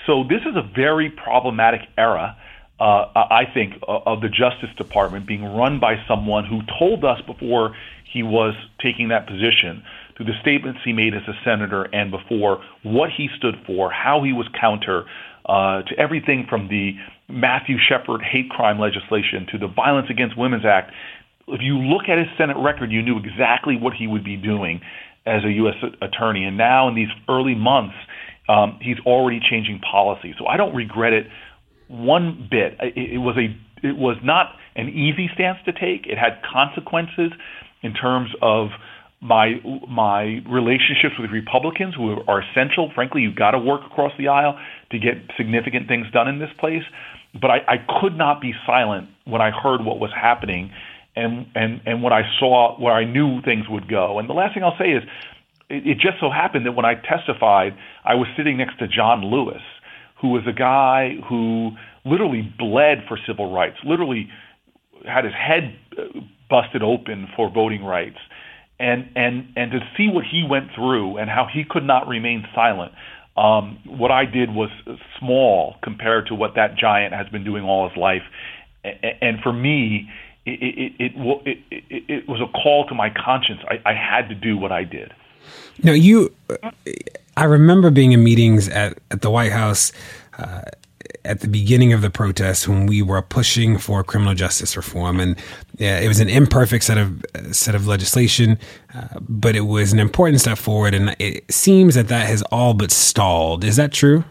[0.05, 2.37] So this is a very problematic era.
[2.79, 7.75] Uh, I think of the Justice Department being run by someone who told us before
[8.11, 9.83] he was taking that position
[10.19, 14.21] through the statements he made as a senator and before, what he stood for, how
[14.21, 15.05] he was counter
[15.45, 16.91] uh, to everything from the
[17.29, 20.91] Matthew Shepard hate crime legislation to the Violence Against Women's Act.
[21.47, 24.81] If you look at his Senate record, you knew exactly what he would be doing
[25.25, 25.75] as a U.S.
[26.01, 26.43] attorney.
[26.43, 27.95] And now, in these early months,
[28.49, 30.35] um, he's already changing policy.
[30.37, 31.27] So I don't regret it
[31.87, 32.75] one bit.
[32.81, 33.55] It, it was a
[33.87, 36.05] it was not an easy stance to take.
[36.05, 37.31] It had consequences
[37.81, 38.69] in terms of
[39.21, 39.55] my
[39.87, 42.91] my relationships with Republicans who are essential.
[42.95, 44.57] Frankly, you've got to work across the aisle
[44.91, 46.83] to get significant things done in this place.
[47.39, 50.71] But I, I could not be silent when I heard what was happening
[51.15, 54.19] and and and when I saw where I knew things would go.
[54.19, 55.03] And the last thing I'll say is,
[55.69, 59.23] it, it just so happened that when I testified, I was sitting next to John
[59.25, 59.61] Lewis,
[60.21, 61.71] who was a guy who
[62.05, 64.29] literally bled for civil rights, literally
[65.05, 65.77] had his head
[66.49, 68.17] busted open for voting rights
[68.79, 72.45] and and and to see what he went through and how he could not remain
[72.55, 72.93] silent.
[73.37, 74.69] Um, what I did was
[75.17, 78.23] small compared to what that giant has been doing all his life,
[78.83, 80.09] and for me,
[80.45, 81.11] it it,
[81.45, 83.61] it, it, it was a call to my conscience.
[83.67, 85.13] I, I had to do what I did.
[85.83, 86.33] Now you.
[87.37, 89.93] I remember being in meetings at, at the White House
[90.37, 90.63] uh,
[91.25, 95.37] at the beginning of the protest when we were pushing for criminal justice reform, and
[95.77, 98.57] yeah, it was an imperfect set of set of legislation,
[98.93, 102.73] uh, but it was an important step forward, and it seems that that has all
[102.73, 103.63] but stalled.
[103.63, 104.23] Is that true?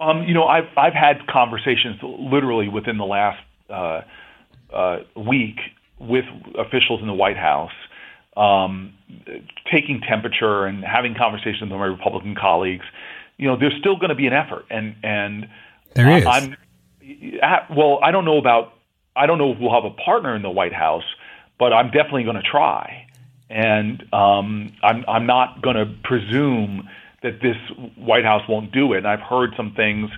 [0.00, 4.02] Um, you know, I've I've had conversations literally within the last uh,
[4.72, 5.58] uh, week
[5.98, 6.24] with
[6.58, 7.72] officials in the White House,
[8.36, 8.92] um,
[9.70, 12.84] taking temperature and having conversations with my Republican colleagues
[13.38, 15.48] you know, there's still going to be an effort, and and
[15.94, 16.26] there is.
[16.26, 16.56] I'm,
[17.74, 18.72] well, I don't know about.
[19.14, 21.04] I don't know if we'll have a partner in the White House,
[21.58, 23.06] but I'm definitely going to try,
[23.50, 26.88] and um, I'm I'm not going to presume
[27.22, 27.56] that this
[27.96, 28.98] White House won't do it.
[28.98, 30.10] And I've heard some things.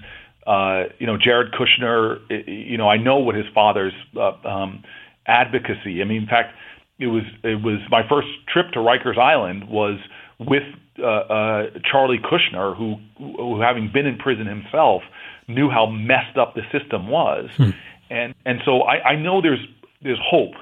[0.47, 2.21] Uh, you know, Jared Kushner.
[2.47, 4.85] You know, I know what his father's uh, um,
[5.27, 6.03] advocacy.
[6.03, 6.55] I mean, in fact,
[6.99, 9.99] it was it was my first trip to Rikers Island was
[10.39, 10.63] with
[10.99, 15.03] uh, uh, Charlie Kushner, who, who, having been in prison himself,
[15.49, 17.71] knew how messed up the system was, hmm.
[18.11, 19.65] and and so I, I know there's
[20.03, 20.55] there's hope,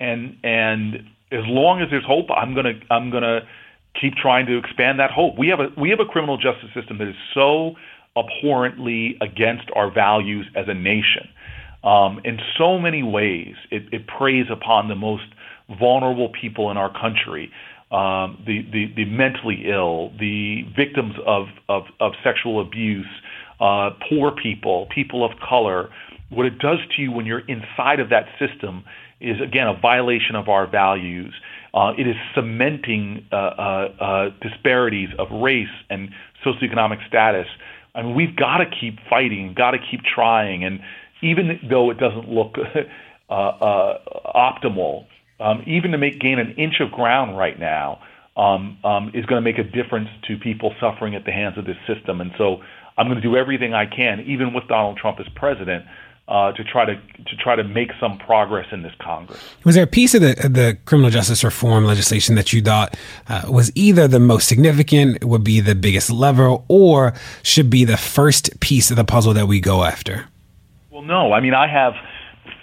[0.00, 0.96] and and
[1.30, 3.40] as long as there's hope, I'm gonna I'm gonna
[4.00, 5.38] keep trying to expand that hope.
[5.38, 7.74] We have a we have a criminal justice system that is so
[8.16, 11.28] abhorrently against our values as a nation.
[11.82, 15.24] Um, in so many ways, it, it preys upon the most
[15.78, 17.50] vulnerable people in our country
[17.94, 23.06] um, the, the, the mentally ill, the victims of, of, of sexual abuse,
[23.60, 25.90] uh, poor people, people of color.
[26.28, 28.82] What it does to you when you're inside of that system
[29.20, 31.32] is, again, a violation of our values.
[31.72, 36.08] Uh, it is cementing uh, uh, uh disparities of race and
[36.44, 37.46] socioeconomic status.
[37.94, 40.80] I mean, we've got to keep fighting, got to keep trying, and
[41.22, 42.56] even though it doesn't look
[43.30, 43.94] uh,
[44.34, 45.06] optimal,
[45.40, 48.00] um, even to make gain an inch of ground right now
[48.36, 51.64] um, um, is going to make a difference to people suffering at the hands of
[51.64, 52.20] this system.
[52.20, 52.62] And so
[52.96, 55.84] I'm going to do everything I can, even with Donald Trump as president,
[56.26, 59.38] uh, to try to to try to make some progress in this Congress.
[59.64, 62.96] Was there a piece of the the criminal justice reform legislation that you thought
[63.28, 67.98] uh, was either the most significant, would be the biggest lever, or should be the
[67.98, 70.26] first piece of the puzzle that we go after?
[70.90, 71.32] Well, no.
[71.32, 71.92] I mean, I have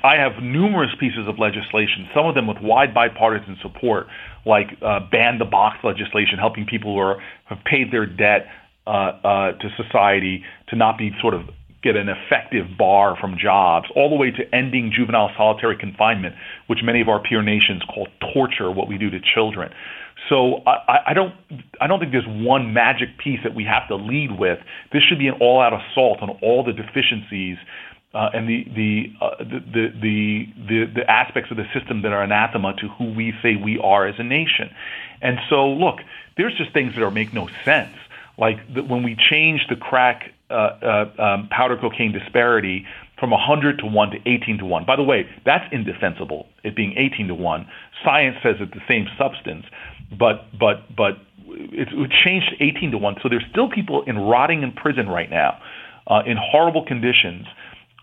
[0.04, 4.08] I have numerous pieces of legislation, some of them with wide bipartisan support,
[4.46, 8.48] like uh, ban the box legislation, helping people who are, have paid their debt
[8.88, 11.42] uh, uh, to society to not be sort of
[11.84, 16.36] get an effective bar from jobs, all the way to ending juvenile solitary confinement,
[16.68, 19.72] which many of our peer nations call torture, what we do to children.
[20.30, 21.34] So I, I don't
[21.80, 24.60] I don't think there's one magic piece that we have to lead with.
[24.94, 27.58] This should be an all-out assault on all the deficiencies
[28.14, 32.24] uh, and the the, uh, the, the the the aspects of the system that are
[32.24, 34.70] anathema to who we say we are as a nation.
[35.22, 36.00] And so, look,
[36.36, 37.96] there's just things that are make no sense.
[38.38, 42.86] Like the, when we change the crack uh, uh, um, powder cocaine disparity
[43.18, 44.84] from 100 to 1 to 18 to 1.
[44.84, 47.68] By the way, that's indefensible, it being 18 to 1.
[48.04, 49.66] Science says it's the same substance,
[50.18, 53.18] but, but, but it, it changed 18 to 1.
[53.22, 55.62] So there's still people in rotting in prison right now
[56.08, 57.46] uh, in horrible conditions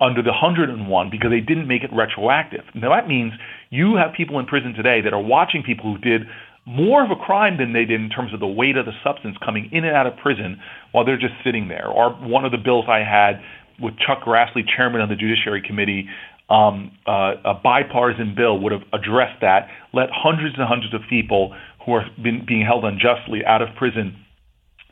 [0.00, 2.64] under the 101 because they didn't make it retroactive.
[2.74, 3.32] Now that means
[3.70, 6.22] you have people in prison today that are watching people who did
[6.66, 9.36] more of a crime than they did in terms of the weight of the substance
[9.44, 10.60] coming in and out of prison
[10.92, 11.88] while they're just sitting there.
[11.88, 13.40] Or one of the bills I had
[13.80, 16.08] with Chuck Grassley, chairman of the Judiciary Committee,
[16.50, 21.54] um, uh, a bipartisan bill would have addressed that, let hundreds and hundreds of people
[21.84, 24.16] who are been, being held unjustly out of prison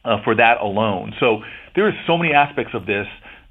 [0.04, 1.12] uh, for that alone.
[1.20, 1.40] So
[1.74, 3.06] there are so many aspects of this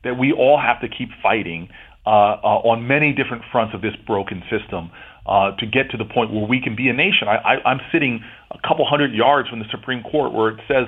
[0.05, 1.67] that we all have to keep fighting
[2.05, 4.91] uh, uh, on many different fronts of this broken system
[5.25, 7.27] uh, to get to the point where we can be a nation.
[7.27, 10.85] I, I, I'm sitting a couple hundred yards from the Supreme Court where it says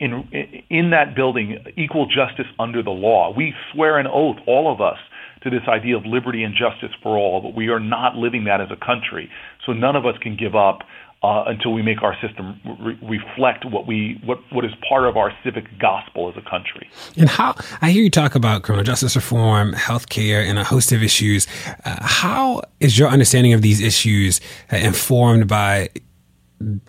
[0.00, 0.26] in
[0.70, 3.32] in that building equal justice under the law.
[3.36, 4.98] We swear an oath, all of us,
[5.42, 8.60] to this idea of liberty and justice for all, but we are not living that
[8.60, 9.28] as a country.
[9.66, 10.80] So none of us can give up
[11.24, 15.16] uh, until we make our system re- reflect what we what what is part of
[15.16, 16.90] our civic gospel as a country.
[17.16, 21.02] And how I hear you talk about criminal justice reform, healthcare, and a host of
[21.02, 21.46] issues.
[21.86, 24.38] Uh, how is your understanding of these issues
[24.70, 25.88] uh, informed by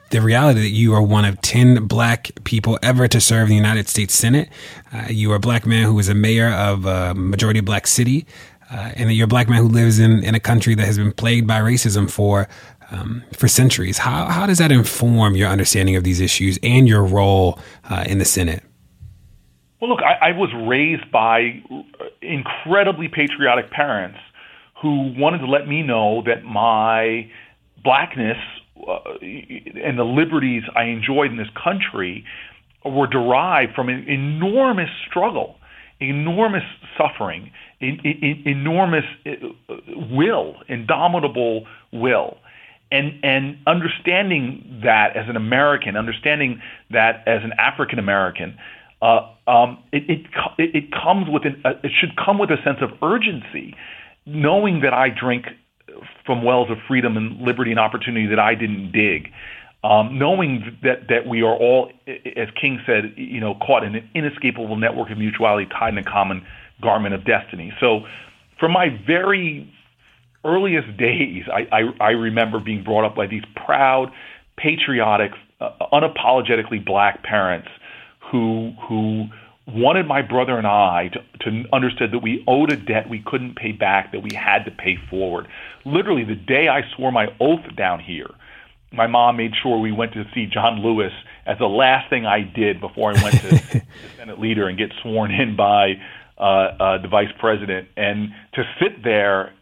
[0.09, 3.55] the reality that you are one of 10 black people ever to serve in the
[3.55, 4.49] United States Senate.
[4.93, 8.25] Uh, you are a black man who was a mayor of a majority black city.
[8.71, 11.11] Uh, and you're a black man who lives in, in a country that has been
[11.11, 12.47] plagued by racism for
[12.95, 13.97] um, for centuries.
[13.97, 18.19] How, how does that inform your understanding of these issues and your role uh, in
[18.19, 18.63] the Senate?
[19.81, 21.61] Well, look, I, I was raised by
[22.21, 24.19] incredibly patriotic parents
[24.81, 27.29] who wanted to let me know that my
[27.83, 28.37] blackness
[28.87, 32.25] uh, and the liberties I enjoyed in this country
[32.83, 35.55] were derived from an enormous struggle,
[35.99, 36.63] enormous
[36.97, 39.75] suffering, in, in, enormous uh,
[40.09, 42.37] will, indomitable will
[42.91, 46.61] and and understanding that as an American, understanding
[46.91, 48.57] that as an African American,
[49.01, 50.25] uh, um, it, it
[50.57, 53.75] it comes with an, uh, it should come with a sense of urgency,
[54.25, 55.45] knowing that I drink
[56.25, 59.31] from wells of freedom and liberty and opportunity that I didn't dig.
[59.83, 64.09] Um, knowing that that we are all, as King said, you know, caught in an
[64.15, 66.45] inescapable network of mutuality tied in a common
[66.81, 67.71] garment of destiny.
[67.79, 68.01] So,
[68.59, 69.71] from my very
[70.45, 74.11] earliest days, I, I, I remember being brought up by these proud,
[74.57, 77.67] patriotic, uh, unapologetically black parents
[78.31, 79.25] who who
[79.67, 83.55] wanted my brother and I to, to understood that we owed a debt we couldn't
[83.55, 85.47] pay back, that we had to pay forward.
[85.85, 88.29] Literally, the day I swore my oath down here,
[88.91, 91.11] my mom made sure we went to see John Lewis
[91.45, 93.81] as the last thing I did before I went to the
[94.17, 95.93] Senate leader and get sworn in by
[96.37, 97.87] uh, uh, the vice president.
[97.97, 99.53] And to sit there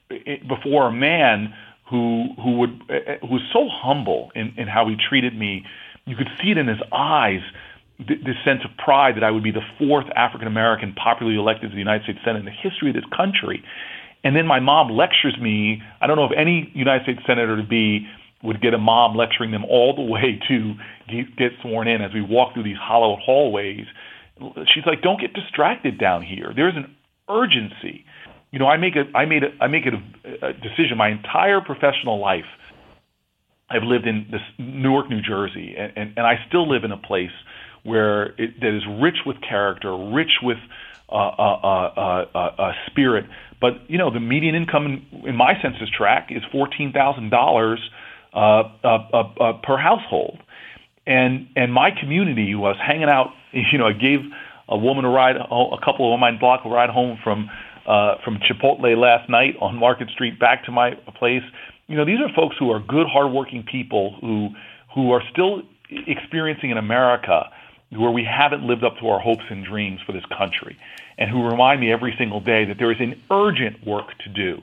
[0.48, 1.54] before a man
[1.90, 5.64] who who would eh, eh, who was so humble in, in how he treated me.
[6.06, 7.40] You could see it in his eyes,
[8.00, 11.76] this sense of pride that I would be the fourth African American popularly elected to
[11.76, 13.64] the United States Senate in the history of this country.
[14.24, 15.82] And then my mom lectures me.
[16.02, 18.08] I don't know if any United States senator to be
[18.42, 20.74] would get a mom lecturing them all the way to
[21.38, 23.86] get sworn in as we walk through these hollowed hallways.
[24.74, 26.52] She's like, "Don't get distracted down here.
[26.56, 26.96] There's an
[27.30, 28.06] urgency."
[28.54, 30.96] You know, I make a, I made a, I make it a, a decision.
[30.96, 32.46] My entire professional life,
[33.68, 36.98] I've lived in this Newark, New Jersey, and, and, and I still live in a
[36.98, 37.32] place
[37.82, 40.60] where it, that is rich with character, rich with
[41.10, 43.26] uh, uh, uh, uh, uh, spirit.
[43.60, 47.80] But you know, the median income in, in my census tract is fourteen thousand dollars
[48.36, 50.38] uh, uh, uh, uh, per household,
[51.08, 53.32] and and my community was hanging out.
[53.72, 54.22] You know, I gave
[54.68, 57.52] a woman a ride, a couple of my block a ride home from
[57.88, 61.44] uh, from Chipotle last night on Market Street back to my place.
[61.88, 64.50] You know, these are folks who are good, hardworking people who
[64.96, 67.50] who are still experiencing in America
[67.92, 70.78] where we haven't lived up to our hopes and dreams for this country,
[71.18, 74.62] and who remind me every single day that there is an urgent work to do.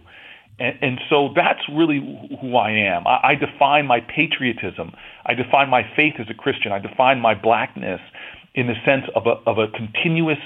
[0.58, 1.98] And, and so that's really
[2.40, 3.06] who I am.
[3.06, 4.92] I, I define my patriotism.
[5.24, 6.72] I define my faith as a Christian.
[6.72, 8.00] I define my blackness
[8.54, 10.38] in the sense of a, of a continuous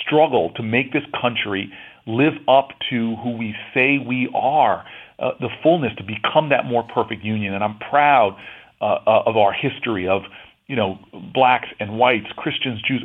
[0.00, 1.70] struggle to make this country
[2.10, 4.84] live up to who we say we are,
[5.18, 7.54] uh, the fullness to become that more perfect union.
[7.54, 8.36] And I'm proud
[8.80, 10.22] uh, uh, of our history of
[10.70, 11.00] you know
[11.34, 13.02] blacks and whites, Christians, Jews,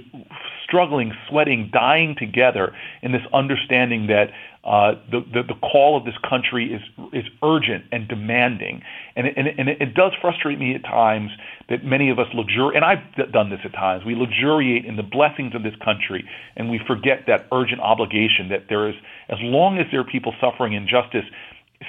[0.63, 4.27] struggling, sweating, dying together in this understanding that
[4.63, 8.83] uh, the, the, the call of this country is is urgent and demanding,
[9.15, 11.31] and it, and, it, and it does frustrate me at times
[11.67, 14.05] that many of us luxuriate, and I've done this at times.
[14.05, 16.23] We luxuriate in the blessings of this country,
[16.55, 18.95] and we forget that urgent obligation that there is,
[19.29, 21.25] as long as there are people suffering injustice,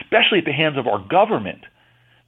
[0.01, 1.69] especially at the hands of our government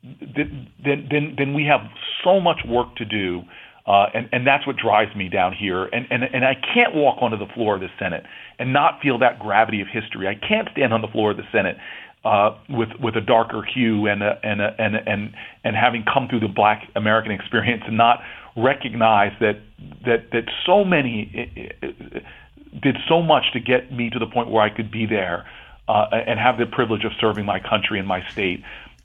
[0.03, 1.80] then, then, then we have
[2.24, 3.42] so much work to do.
[3.86, 5.84] Uh, and, and that's what drives me down here.
[5.84, 8.24] And, and, and I can't walk onto the floor of the Senate
[8.59, 10.28] and not feel that gravity of history.
[10.28, 11.78] I can't stand on the floor of the Senate
[12.24, 15.34] uh, with with a darker hue and a, and a, and and
[15.64, 18.18] and having come through the Black American experience and not
[18.57, 19.61] recognize that
[20.05, 22.20] that that so many eh, eh,
[22.82, 25.46] did so much to get me to the point where I could be there
[25.88, 28.62] uh, and have the privilege of serving my country and my state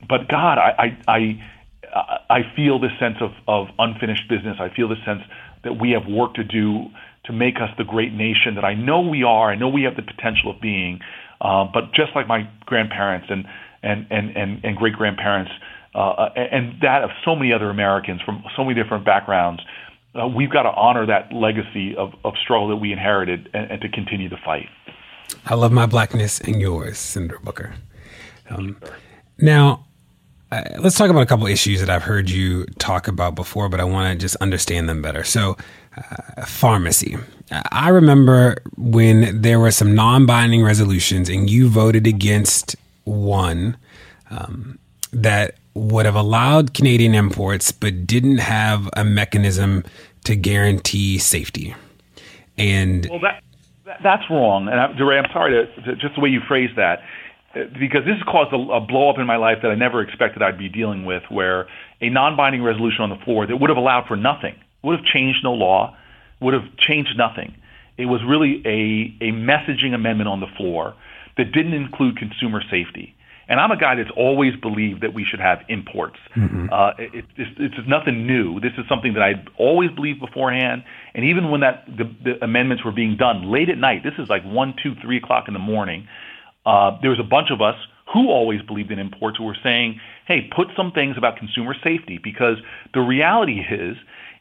[0.07, 1.39] but God, I, I,
[1.87, 4.57] I, I feel this sense of, of unfinished business.
[4.59, 5.21] I feel this sense
[5.63, 6.87] that we have work to do
[7.25, 9.49] to make us the great nation that I know we are.
[9.49, 10.99] I know we have the potential of being.
[11.39, 13.45] Uh, but just like my grandparents and
[13.81, 15.51] and and and, and great grandparents,
[15.93, 19.61] uh, and that of so many other Americans from so many different backgrounds,
[20.15, 23.81] uh, we've got to honor that legacy of, of struggle that we inherited and, and
[23.81, 24.69] to continue to fight.
[25.45, 27.75] I love my blackness and yours, Senator Booker.
[28.49, 28.77] Um,
[29.37, 29.85] now,
[30.53, 33.79] uh, let's talk about a couple issues that I've heard you talk about before, but
[33.79, 35.23] I want to just understand them better.
[35.23, 35.57] So,
[35.97, 37.17] uh, pharmacy.
[37.71, 42.75] I remember when there were some non binding resolutions and you voted against
[43.05, 43.77] one
[44.29, 44.77] um,
[45.11, 49.83] that would have allowed Canadian imports but didn't have a mechanism
[50.25, 51.75] to guarantee safety.
[52.59, 53.43] And well, that,
[53.85, 54.67] that that's wrong.
[54.67, 56.99] And I, I'm sorry to, to just the way you phrased that
[57.53, 60.41] because this has caused a, a blow up in my life that I never expected
[60.41, 61.67] I'd be dealing with, where
[62.01, 65.39] a non-binding resolution on the floor that would have allowed for nothing, would have changed
[65.43, 65.95] no law,
[66.41, 67.55] would have changed nothing.
[67.97, 70.95] It was really a, a messaging amendment on the floor
[71.37, 73.15] that didn't include consumer safety.
[73.47, 76.17] And I'm a guy that's always believed that we should have imports.
[76.35, 76.67] Mm-hmm.
[76.71, 78.59] Uh, it, it's, it's nothing new.
[78.61, 80.83] This is something that I'd always believed beforehand.
[81.13, 84.29] And even when that the, the amendments were being done late at night, this is
[84.29, 86.07] like one, two, three o'clock in the morning
[86.65, 87.75] uh, there was a bunch of us
[88.13, 92.19] who always believed in imports who were saying, hey, put some things about consumer safety
[92.23, 92.57] because
[92.93, 93.97] the reality is,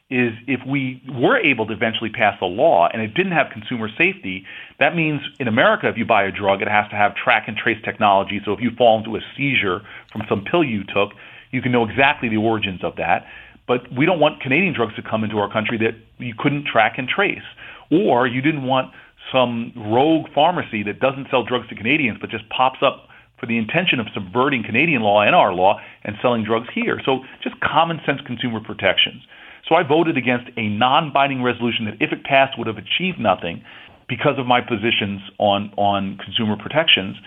[0.09, 3.89] is if we were able to eventually pass a law and it didn't have consumer
[3.97, 4.45] safety,
[4.79, 7.57] that means in America, if you buy a drug, it has to have track and
[7.57, 8.39] trace technology.
[8.45, 11.13] So if you fall into a seizure from some pill you took,
[11.51, 13.25] you can know exactly the origins of that.
[13.67, 16.97] But we don't want Canadian drugs to come into our country that you couldn't track
[16.97, 17.47] and trace.
[17.89, 18.91] Or you didn't want
[19.31, 23.07] some rogue pharmacy that doesn't sell drugs to Canadians but just pops up
[23.39, 27.01] for the intention of subverting Canadian law and our law and selling drugs here.
[27.03, 29.21] So just common sense consumer protections.
[29.67, 33.63] So I voted against a non-binding resolution that, if it passed, would have achieved nothing
[34.07, 37.17] because of my positions on on consumer protections.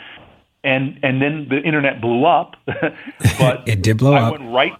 [0.65, 2.57] And and then the internet blew up.
[2.67, 4.35] but it did blow I up.
[4.35, 4.73] I went right.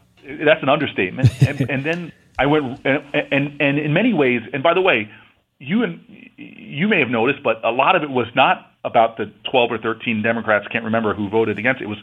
[0.45, 1.31] That's an understatement.
[1.43, 4.43] and, and then I went and, and and in many ways.
[4.53, 5.11] And by the way,
[5.59, 6.01] you and
[6.37, 9.79] you may have noticed, but a lot of it was not about the 12 or
[9.79, 10.67] 13 Democrats.
[10.71, 11.85] Can't remember who voted against it.
[11.85, 11.99] It was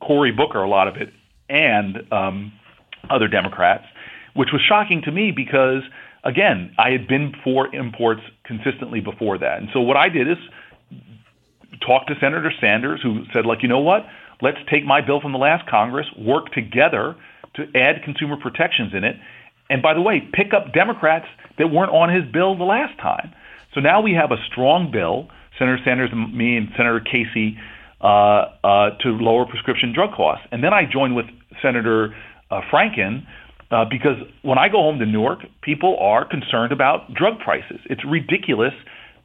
[0.00, 1.12] Cory Booker, a lot of it,
[1.48, 2.52] and um,
[3.08, 3.84] other Democrats,
[4.34, 5.82] which was shocking to me because,
[6.24, 9.58] again, I had been for imports consistently before that.
[9.58, 10.38] And so what I did is
[11.86, 14.06] talk to Senator Sanders, who said, like, you know what?
[14.42, 17.16] Let's take my bill from the last Congress, work together
[17.54, 19.16] to add consumer protections in it,
[19.68, 21.26] and by the way, pick up Democrats
[21.58, 23.32] that weren't on his bill the last time.
[23.74, 27.58] So now we have a strong bill, Senator Sanders and me and Senator Casey,
[28.00, 30.46] uh, uh, to lower prescription drug costs.
[30.52, 31.26] And then I joined with
[31.62, 32.14] Senator
[32.50, 33.26] uh, Franken
[33.70, 37.80] uh, because when I go home to Newark, people are concerned about drug prices.
[37.86, 38.74] It's ridiculous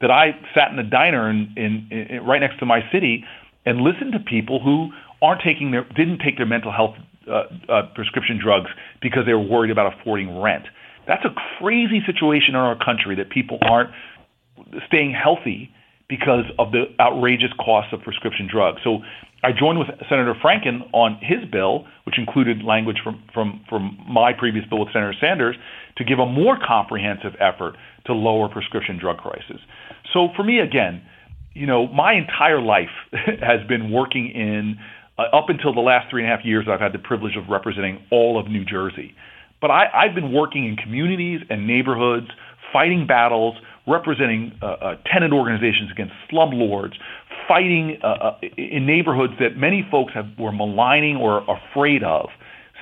[0.00, 3.24] that I sat in a diner in, in, in right next to my city
[3.64, 4.90] and listened to people who
[5.22, 6.96] aren't taking their didn't take their mental health
[7.28, 8.70] uh, uh, prescription drugs
[9.00, 10.64] because they were worried about affording rent.
[11.06, 13.90] That's a crazy situation in our country that people aren't
[14.86, 15.70] staying healthy
[16.08, 18.80] because of the outrageous cost of prescription drugs.
[18.84, 18.98] So
[19.42, 24.32] I joined with Senator Franken on his bill, which included language from, from, from my
[24.32, 25.56] previous bill with Senator Sanders,
[25.96, 29.60] to give a more comprehensive effort to lower prescription drug prices.
[30.12, 31.02] So for me, again,
[31.54, 34.78] you know, my entire life has been working in,
[35.18, 37.48] uh, up until the last three and a half years, I've had the privilege of
[37.48, 39.14] representing all of New Jersey.
[39.60, 42.28] But I, I've been working in communities and neighborhoods,
[42.72, 43.56] fighting battles,
[43.86, 46.94] representing uh, uh, tenant organizations against slumlords,
[47.46, 52.28] fighting uh, uh, in neighborhoods that many folks have, were maligning or afraid of,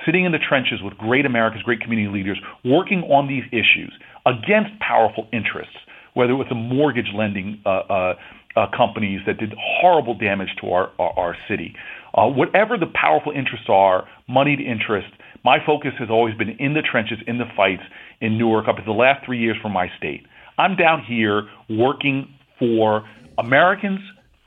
[0.05, 3.93] sitting in the trenches with great Americans, great community leaders, working on these issues
[4.25, 5.77] against powerful interests,
[6.13, 8.13] whether it was the mortgage lending uh,
[8.55, 11.75] uh, companies that did horrible damage to our, our, our city.
[12.13, 15.11] Uh, whatever the powerful interests are, moneyed interests,
[15.43, 17.83] my focus has always been in the trenches, in the fights
[18.19, 20.25] in Newark up to the last three years from my state.
[20.57, 22.27] I'm down here working
[22.59, 23.03] for
[23.37, 23.99] Americans,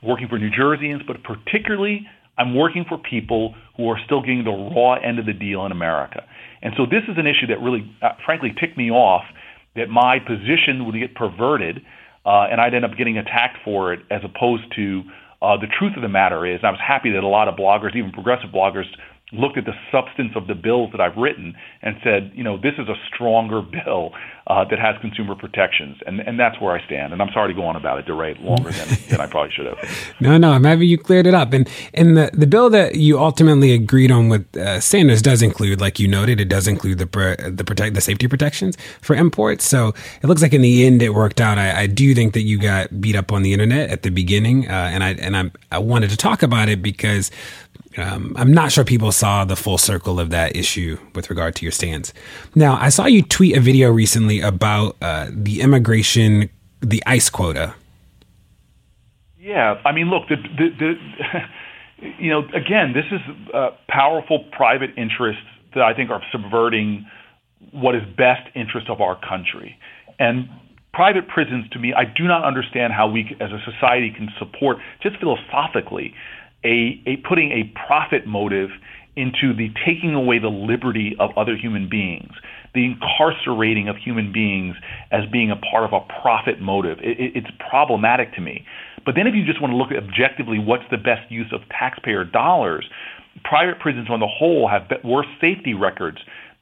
[0.03, 2.07] working for New Jerseyans, but particularly
[2.39, 5.73] I'm working for people who are still getting the raw end of the deal in
[5.73, 6.23] America.
[6.63, 9.25] And so this is an issue that really, uh, frankly, ticked me off
[9.77, 11.83] that my position would get perverted
[12.25, 15.03] uh, and I'd end up getting attacked for it as opposed to
[15.45, 17.95] uh, the truth of the matter is, I was happy that a lot of bloggers,
[17.95, 18.87] even progressive bloggers,
[19.33, 22.75] looked at the substance of the bills that I've written and said, you know, this
[22.79, 24.13] is a stronger bill
[24.47, 27.15] uh, that has consumer protections, and and that's where I stand.
[27.15, 29.65] And I'm sorry to go on about it, DeRay, longer than, than I probably should
[29.65, 30.15] have.
[30.21, 31.55] No, no, I'm happy you cleared it up.
[31.55, 35.81] And and the the bill that you ultimately agreed on with uh, Sanders does include,
[35.81, 37.07] like you noted, it does include the
[37.51, 39.65] the protect the safety protections for imports.
[39.65, 41.57] So it looks like in the end it worked out.
[41.57, 44.69] I, I do think that you got beat up on the internet at the beginning,
[44.69, 47.31] uh, and I and I I wanted to talk about it because
[47.97, 51.65] um, I'm not sure people saw the full circle of that issue with regard to
[51.65, 52.13] your stance.
[52.55, 57.75] Now, I saw you tweet a video recently about uh, the immigration, the ICE quota.
[59.39, 63.21] Yeah, I mean, look, the, the, the you know, again, this is
[63.53, 65.43] uh, powerful private interests
[65.75, 67.07] that I think are subverting
[67.73, 69.77] what is best interest of our country.
[70.19, 70.49] And
[70.93, 74.79] private prisons, to me, I do not understand how we as a society can support,
[75.03, 76.15] just philosophically,
[76.65, 78.71] a, a putting a profit motive
[79.17, 82.33] into the taking away the liberty of other human beings,
[82.75, 84.75] the incarcerating of human beings
[85.13, 86.99] as being a part of a profit motive.
[86.99, 88.65] It, it, it's problematic to me.
[89.07, 91.61] But then if you just want to look at objectively what's the best use of
[91.69, 92.89] taxpayer dollars,
[93.45, 96.19] private prisons on the whole have worse safety records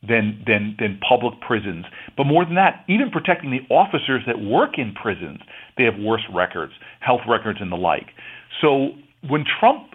[0.06, 1.86] than, than, than public prisons.
[2.16, 5.40] But more than that, even protecting the officers that work in prisons,
[5.78, 8.08] they have worse records, health records and the like.
[8.60, 8.90] So
[9.28, 9.91] when Trump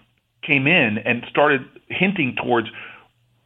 [0.48, 2.70] came in and started hinting towards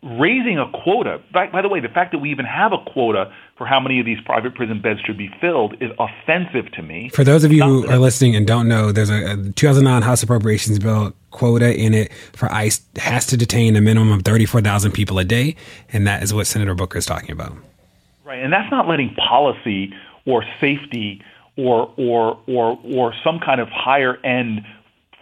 [0.04, 1.22] raising a quota.
[1.32, 3.99] By, by, the way, the fact that we even have a quota for how many
[3.99, 7.10] of these private prison beds should be filled is offensive to me.
[7.10, 10.24] For those of you who are listening and don't know, there's a, a 2009 House
[10.24, 15.20] Appropriations Bill quota in it for ICE has to detain a minimum of 34,000 people
[15.20, 15.56] a day,
[15.93, 17.56] and that is what Senator Booker is talking about.
[18.26, 19.93] Right, and that's not letting policy
[20.26, 21.22] or safety
[21.58, 24.66] or or or or some kind of higher end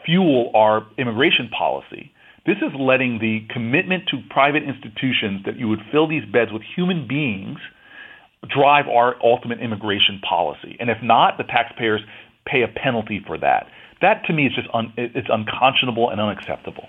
[0.05, 2.11] fuel our immigration policy.
[2.45, 6.63] This is letting the commitment to private institutions that you would fill these beds with
[6.75, 7.59] human beings
[8.47, 10.77] drive our ultimate immigration policy.
[10.79, 12.01] And if not, the taxpayers
[12.45, 13.67] pay a penalty for that.
[14.01, 16.87] That to me is just un, it's unconscionable and unacceptable.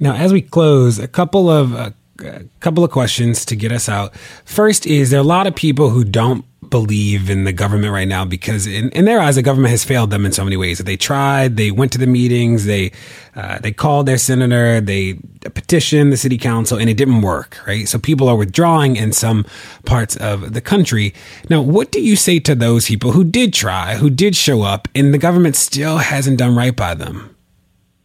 [0.00, 3.88] Now, as we close, a couple of uh, a couple of questions to get us
[3.88, 4.16] out.
[4.44, 8.08] First, is there are a lot of people who don't believe in the government right
[8.08, 10.78] now because in, in, their eyes the government has failed them in so many ways.
[10.78, 12.90] They tried they went to the meetings they
[13.36, 15.18] uh, they called their senator they
[15.54, 17.86] petitioned the city council and it didn't work right?
[17.86, 19.44] So people are withdrawing in some
[19.84, 21.14] parts of the country.
[21.50, 24.88] Now what do you say to those people who did try who did show up
[24.94, 27.36] and the government still hasn't done right by them?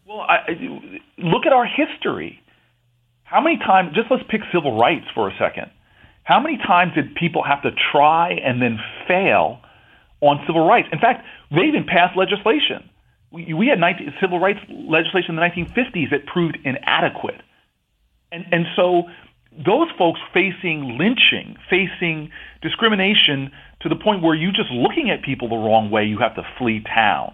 [0.05, 0.39] Well I,
[1.17, 2.43] look at our history.
[3.23, 5.71] How many times just let's pick civil rights for a second
[6.27, 9.61] how many times did people have to try and then fail
[10.19, 10.89] on civil rights?
[10.91, 12.89] In fact, they even passed legislation.
[13.31, 17.39] We, we had 19, civil rights legislation in the 1950s that proved inadequate.
[18.29, 19.03] And, and so
[19.53, 22.29] those folks facing lynching, facing
[22.61, 23.49] discrimination
[23.79, 26.43] to the point where you just looking at people the wrong way, you have to
[26.57, 27.33] flee town.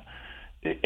[0.62, 0.78] And,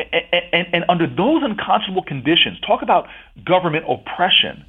[0.53, 3.08] and, and under those unconscionable conditions, talk about
[3.45, 4.64] government oppression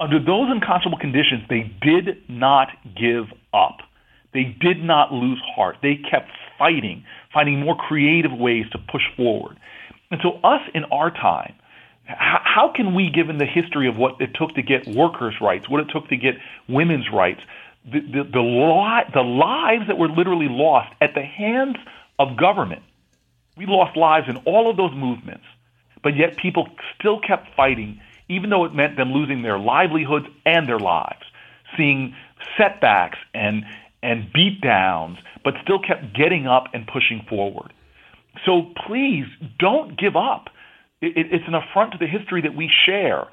[0.00, 3.78] under those unconscionable conditions, they did not give up.
[4.32, 5.76] They did not lose heart.
[5.82, 9.58] They kept fighting, finding more creative ways to push forward.
[10.10, 11.54] And so, us in our time,
[12.06, 15.80] how can we, given the history of what it took to get workers' rights, what
[15.80, 16.34] it took to get
[16.68, 17.40] women's rights,
[17.84, 21.76] the, the, the, li- the lives that were literally lost at the hands
[22.18, 22.82] of government,
[23.56, 25.44] We lost lives in all of those movements,
[26.02, 28.00] but yet people still kept fighting,
[28.30, 31.22] even though it meant them losing their livelihoods and their lives,
[31.76, 32.14] seeing
[32.56, 33.64] setbacks and
[34.02, 37.72] and beat downs, but still kept getting up and pushing forward.
[38.46, 39.26] So please
[39.58, 40.48] don't give up.
[41.02, 43.26] It, it, it's an affront to the history that we share.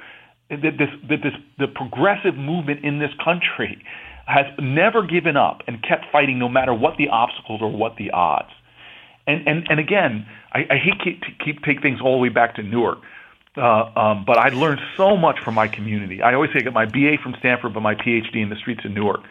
[0.50, 3.84] That this, that this, the progressive movement in this country
[4.28, 8.12] has never given up and kept fighting no matter what the obstacles or what the
[8.12, 8.52] odds.
[9.26, 12.30] And and, and again, I, I hate keep, to keep take things all the way
[12.30, 13.00] back to Newark.
[13.58, 16.22] Uh, um, but I learned so much from my community.
[16.22, 18.86] I always say I got my BA from Stanford, but my PhD in the streets
[18.86, 19.22] of Newark.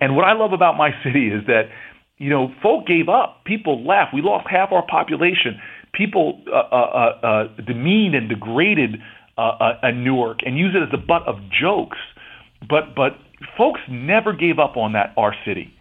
[0.00, 1.70] And what I love about my city is that,
[2.18, 3.44] you know, folk gave up.
[3.44, 4.14] People left.
[4.14, 5.60] We lost half our population.
[5.92, 6.76] People uh, uh,
[7.22, 9.00] uh, uh demeaned and degraded
[9.36, 11.98] uh, uh, Newark and used it as the butt of jokes.
[12.68, 13.18] But but
[13.56, 15.72] folks never gave up on that our city,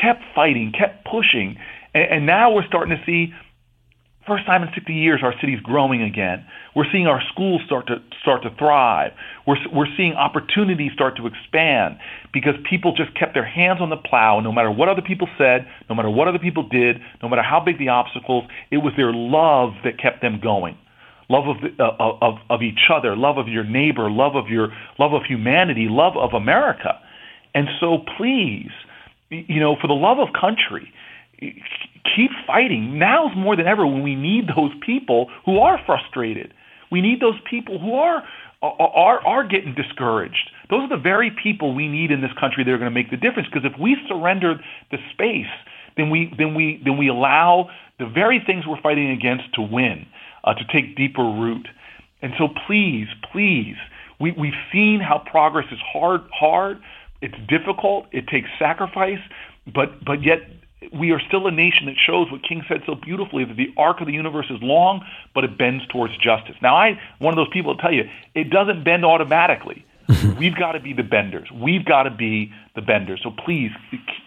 [0.00, 1.56] kept fighting, kept pushing,
[1.94, 3.32] and, and now we're starting to see
[4.26, 6.44] First time in 60 years, our city's growing again.
[6.74, 9.12] We're seeing our schools start to start to thrive.
[9.46, 11.98] We're we're seeing opportunities start to expand
[12.32, 14.40] because people just kept their hands on the plow.
[14.40, 17.60] No matter what other people said, no matter what other people did, no matter how
[17.60, 20.76] big the obstacles, it was their love that kept them going.
[21.28, 24.72] Love of, the, uh, of of each other, love of your neighbor, love of your
[24.98, 27.00] love of humanity, love of America.
[27.54, 28.70] And so, please,
[29.30, 30.92] you know, for the love of country,
[32.14, 32.98] keep fighting.
[32.98, 36.52] Now is more than ever when we need those people who are frustrated.
[36.90, 38.22] We need those people who are
[38.62, 40.50] are are getting discouraged.
[40.70, 43.10] Those are the very people we need in this country that are going to make
[43.10, 43.48] the difference.
[43.52, 44.54] Because if we surrender
[44.90, 45.52] the space,
[45.96, 50.06] then we then we then we allow the very things we're fighting against to win,
[50.44, 51.66] uh, to take deeper root.
[52.22, 53.76] And so, please, please,
[54.20, 56.78] we we've seen how progress is hard, hard.
[57.20, 58.06] It's difficult.
[58.12, 59.20] It takes sacrifice,
[59.66, 60.38] but but yet
[60.92, 64.00] we are still a nation that shows what King said so beautifully that the arc
[64.00, 65.04] of the universe is long,
[65.34, 66.56] but it bends towards justice.
[66.60, 68.04] Now, I one of those people that tell you
[68.34, 69.84] it doesn't bend automatically.
[70.38, 71.48] We've got to be the benders.
[71.52, 73.20] We've got to be the benders.
[73.22, 73.70] So please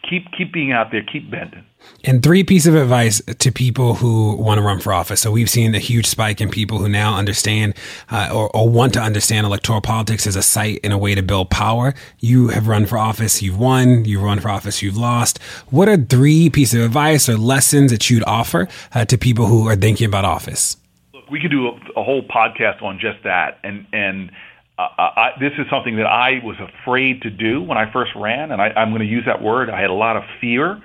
[0.09, 1.03] keep keep being out there.
[1.03, 1.65] Keep bending.
[2.03, 5.21] And three piece of advice to people who want to run for office.
[5.21, 7.75] So we've seen a huge spike in people who now understand
[8.11, 11.21] uh, or, or, want to understand electoral politics as a site and a way to
[11.21, 11.93] build power.
[12.19, 14.03] You have run for office, you've won.
[14.03, 15.41] You've run for office, you've lost.
[15.69, 19.67] What are three pieces of advice or lessons that you'd offer uh, to people who
[19.67, 20.75] are thinking about office?
[21.13, 24.31] Look, we could do a, a whole podcast on just that, and and
[24.79, 28.51] uh, I, this is something that I was afraid to do when I first ran,
[28.51, 29.69] and I, I'm going to use that word.
[29.69, 30.81] I had a lot of fear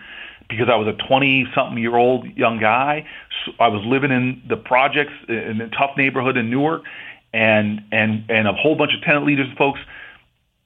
[0.49, 3.07] because I was a 20 something year old young guy.
[3.45, 6.83] So I was living in the projects in a tough neighborhood in Newark,
[7.33, 9.79] and and and a whole bunch of tenant leaders and folks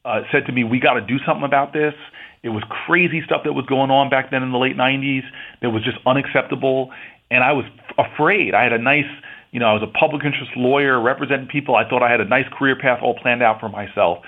[0.07, 1.95] uh, said to me, "We got to do something about this."
[2.43, 5.24] It was crazy stuff that was going on back then in the late 90s
[5.61, 6.93] that was just unacceptable,
[7.31, 7.66] and I was
[7.99, 8.55] afraid.
[8.55, 9.11] I had a nice
[9.51, 11.75] you know, I was a public interest lawyer representing people.
[11.77, 14.19] I thought I had a nice career path all planned out for myself.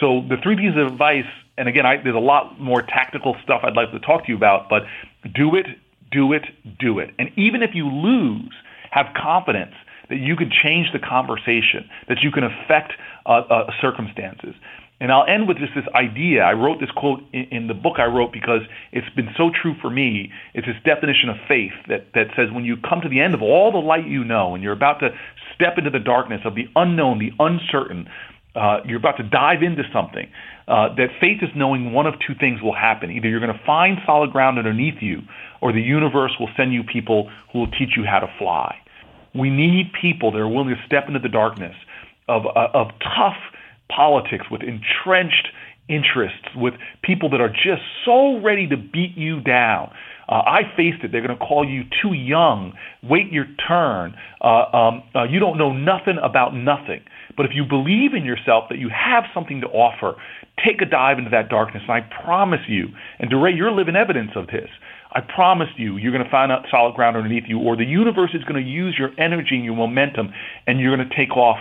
[0.00, 1.26] So the three pieces of advice,
[1.56, 4.36] and again, I, there's a lot more tactical stuff I'd like to talk to you
[4.36, 4.82] about, but
[5.34, 5.66] do it,
[6.10, 6.44] do it,
[6.78, 7.10] do it.
[7.18, 8.54] And even if you lose,
[8.90, 9.74] have confidence
[10.08, 12.92] that you can change the conversation, that you can affect
[13.26, 14.54] uh, uh, circumstances.
[15.00, 16.42] And I'll end with just this idea.
[16.42, 19.74] I wrote this quote in, in, the book I wrote because it's been so true
[19.80, 20.32] for me.
[20.54, 23.42] It's this definition of faith that, that says when you come to the end of
[23.42, 25.10] all the light you know and you're about to
[25.54, 28.08] step into the darkness of the unknown, the uncertain,
[28.58, 30.26] uh, you're about to dive into something,
[30.66, 33.10] uh, that faith is knowing one of two things will happen.
[33.10, 35.22] Either you're going to find solid ground underneath you,
[35.60, 38.74] or the universe will send you people who will teach you how to fly.
[39.34, 41.74] We need people that are willing to step into the darkness
[42.28, 43.38] of, uh, of tough,
[43.94, 45.48] politics, with entrenched
[45.88, 49.90] interests, with people that are just so ready to beat you down.
[50.28, 51.10] Uh, I faced it.
[51.10, 52.74] They're going to call you too young.
[53.02, 54.14] Wait your turn.
[54.42, 57.00] Uh, um, uh, you don't know nothing about nothing.
[57.34, 60.20] But if you believe in yourself that you have something to offer,
[60.62, 61.82] take a dive into that darkness.
[61.88, 64.68] And I promise you, and DeRay, you're living evidence of this.
[65.12, 68.30] I promise you, you're going to find out solid ground underneath you, or the universe
[68.34, 70.34] is going to use your energy and your momentum,
[70.66, 71.56] and you're going to take off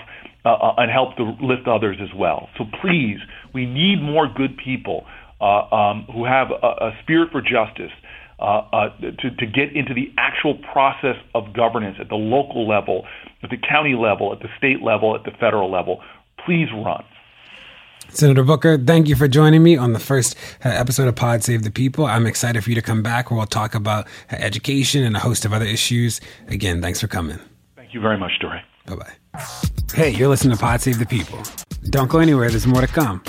[0.47, 2.47] uh, uh, and help to lift others as well.
[2.57, 3.19] So please,
[3.53, 5.05] we need more good people
[5.41, 7.91] uh, um, who have a, a, spirit for justice
[8.39, 13.05] uh, uh, to, to get into the actual process of governance at the local level,
[13.43, 16.01] at the county level, at the state level, at the federal level.
[16.45, 17.03] Please run.
[18.07, 21.63] Senator Booker, thank you for joining me on the first uh, episode of Pod Save
[21.63, 22.05] the People.
[22.05, 25.43] I'm excited for you to come back where we'll talk about education and a host
[25.43, 26.21] of other issues.
[26.47, 27.37] Again, thanks for coming.
[27.75, 28.61] Thank you very much, DeRay.
[28.85, 29.13] Bye bye.
[29.93, 31.39] Hey, you're listening to Pod Save the People.
[31.89, 33.23] Don't go anywhere, there's more to come.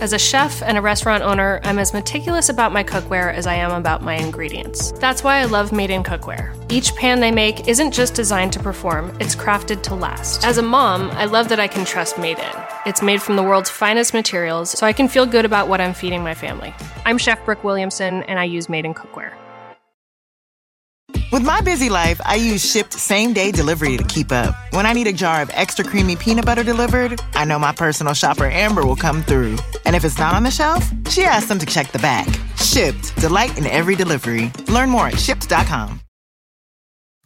[0.00, 3.54] As a chef and a restaurant owner, I'm as meticulous about my cookware as I
[3.54, 4.90] am about my ingredients.
[4.98, 6.54] That's why I love Made in Cookware.
[6.72, 10.44] Each pan they make isn't just designed to perform, it's crafted to last.
[10.44, 12.62] As a mom, I love that I can trust Made In.
[12.84, 15.94] It's made from the world's finest materials, so I can feel good about what I'm
[15.94, 16.74] feeding my family.
[17.06, 19.34] I'm Chef Brooke Williamson, and I use Made In cookware.
[21.32, 24.54] With my busy life, I use Shipt same day delivery to keep up.
[24.74, 28.12] When I need a jar of extra creamy peanut butter delivered, I know my personal
[28.12, 29.56] shopper Amber will come through.
[29.86, 32.26] And if it's not on the shelf, she asks them to check the back.
[32.56, 34.52] Shipt, delight in every delivery.
[34.68, 36.00] Learn more at shipt.com.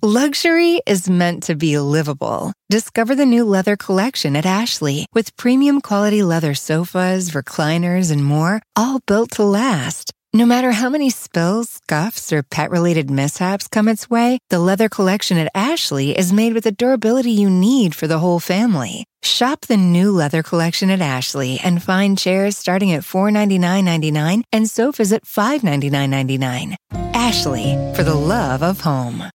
[0.03, 2.53] Luxury is meant to be livable.
[2.71, 8.63] Discover the new leather collection at Ashley with premium quality leather sofas, recliners, and more,
[8.77, 10.13] all built to last.
[10.37, 14.91] No matter how many spills, scuffs, or pet related mishaps come its way, the leather
[14.91, 19.07] collection at Ashley is made with the durability you need for the whole family.
[19.23, 25.11] Shop the new leather collection at Ashley and find chairs starting at $499.99 and sofas
[25.11, 26.77] at $599.99.
[27.15, 29.31] Ashley, for the love of home.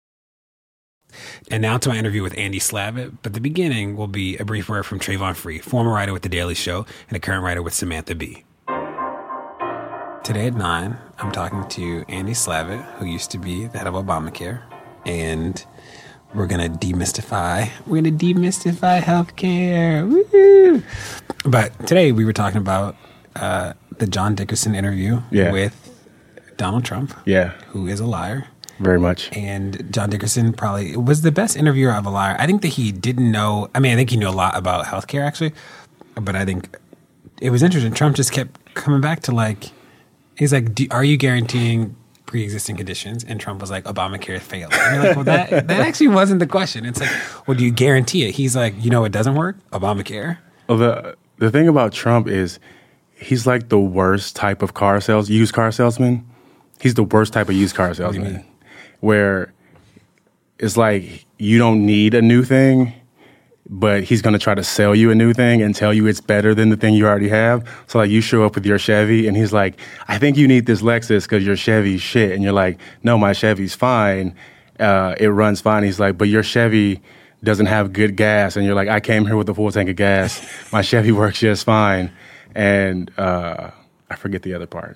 [1.49, 3.23] And now to my interview with Andy Slavitt.
[3.23, 6.29] But the beginning will be a brief word from Travon Free, former writer with The
[6.29, 8.43] Daily Show and a current writer with Samantha Bee.
[10.23, 13.95] Today at 9, I'm talking to Andy Slavitt, who used to be the head of
[13.95, 14.61] Obamacare.
[15.05, 15.63] And
[16.33, 20.07] we're going to demystify, we're going to demystify healthcare.
[20.07, 20.83] Woo!
[21.43, 22.95] But today we were talking about
[23.35, 25.51] uh, the John Dickerson interview Yeah.
[25.51, 25.75] with
[26.57, 28.45] Donald Trump, Yeah, who is a liar.
[28.79, 29.35] very much.
[29.35, 32.35] And John Dickerson probably was the best interviewer of a liar.
[32.39, 33.69] I think that he didn't know.
[33.75, 35.53] I mean, I think he knew a lot about healthcare actually,
[36.15, 36.77] but I think
[37.41, 37.91] it was interesting.
[37.93, 39.71] Trump just kept coming back to like,
[40.37, 44.95] he's like, Do, "Are you guaranteeing pre-existing conditions?" And Trump was like, "Obamacare failed." And
[44.95, 47.11] you're like, "Well, that that actually wasn't the question." It's like,
[47.47, 49.57] "Well, do you guarantee it?" He's like, "You know, it doesn't work.
[49.71, 52.59] Obamacare." Well, the the thing about Trump is
[53.15, 56.25] he's like the worst type of car sales used car salesman.
[56.79, 58.43] He's the worst type of used car salesman,
[58.99, 59.53] where
[60.57, 62.93] it's like you don't need a new thing,
[63.69, 66.21] but he's going to try to sell you a new thing and tell you it's
[66.21, 67.67] better than the thing you already have.
[67.87, 70.65] So like you show up with your Chevy and he's like, "I think you need
[70.65, 74.35] this Lexus because your Chevy's shit," and you're like, "No, my Chevy's fine.
[74.79, 77.01] Uh, it runs fine." He's like, "But your Chevy."
[77.43, 79.95] Doesn't have good gas, and you're like, I came here with a full tank of
[79.95, 80.47] gas.
[80.71, 82.11] My Chevy works just fine,
[82.53, 83.71] and uh,
[84.11, 84.95] I forget the other part.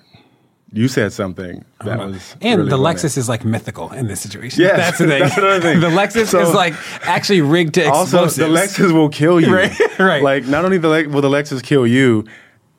[0.76, 2.08] You said something that uh-huh.
[2.10, 2.94] was And really the funny.
[2.98, 4.60] Lexus is like mythical in this situation.
[4.62, 5.20] Yes, that's the thing.
[5.22, 5.80] that's another thing.
[5.88, 6.74] the Lexus So- is like
[7.06, 8.36] actually rigged to Also, explosives.
[8.36, 9.54] the Lexus will kill you.
[9.54, 10.22] Right, right.
[10.22, 12.26] Like, not only the Le- will the Lexus kill you,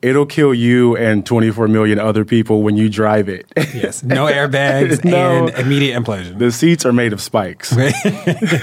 [0.00, 3.46] it'll kill you and 24 million other people when you drive it.
[3.74, 5.46] Yes, no airbags No.
[5.46, 6.38] and immediate implosion.
[6.38, 7.70] The seats are made of spikes.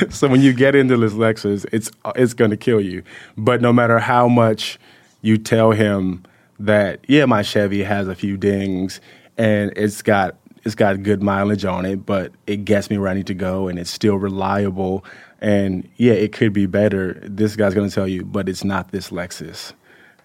[0.09, 3.03] so when you get into this Lexus, it's it's going to kill you.
[3.37, 4.79] But no matter how much
[5.21, 6.23] you tell him
[6.59, 9.01] that, yeah, my Chevy has a few dings
[9.37, 13.13] and it's got it's got good mileage on it, but it gets me where I
[13.13, 15.05] need to go and it's still reliable.
[15.39, 17.19] And yeah, it could be better.
[17.23, 19.73] This guy's going to tell you, but it's not this Lexus.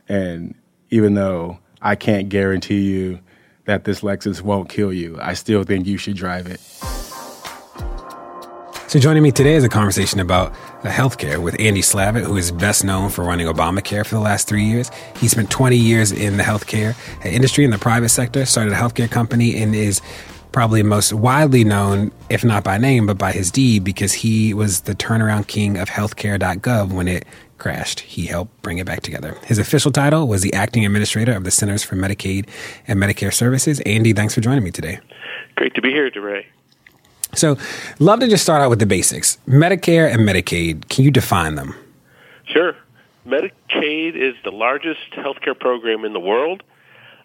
[0.08, 0.54] And
[0.88, 3.20] even though I can't guarantee you
[3.66, 6.60] that this Lexus won't kill you, I still think you should drive it.
[8.90, 12.50] So joining me today is a conversation about uh, healthcare with Andy Slavitt, who is
[12.50, 14.90] best known for running Obamacare for the last three years.
[15.16, 19.08] He spent 20 years in the healthcare industry in the private sector, started a healthcare
[19.08, 20.02] company, and is
[20.50, 24.80] probably most widely known, if not by name, but by his deed, because he was
[24.80, 27.24] the turnaround king of healthcare.gov when it
[27.58, 28.00] crashed.
[28.00, 29.38] He helped bring it back together.
[29.44, 32.48] His official title was the acting administrator of the Centers for Medicaid
[32.88, 33.78] and Medicare Services.
[33.86, 34.98] Andy, thanks for joining me today.
[35.54, 36.44] Great to be here, DeRay.
[37.34, 37.56] So,
[37.98, 39.38] love to just start out with the basics.
[39.46, 41.74] Medicare and Medicaid, can you define them?
[42.44, 42.74] Sure.
[43.26, 46.62] Medicaid is the largest healthcare program in the world.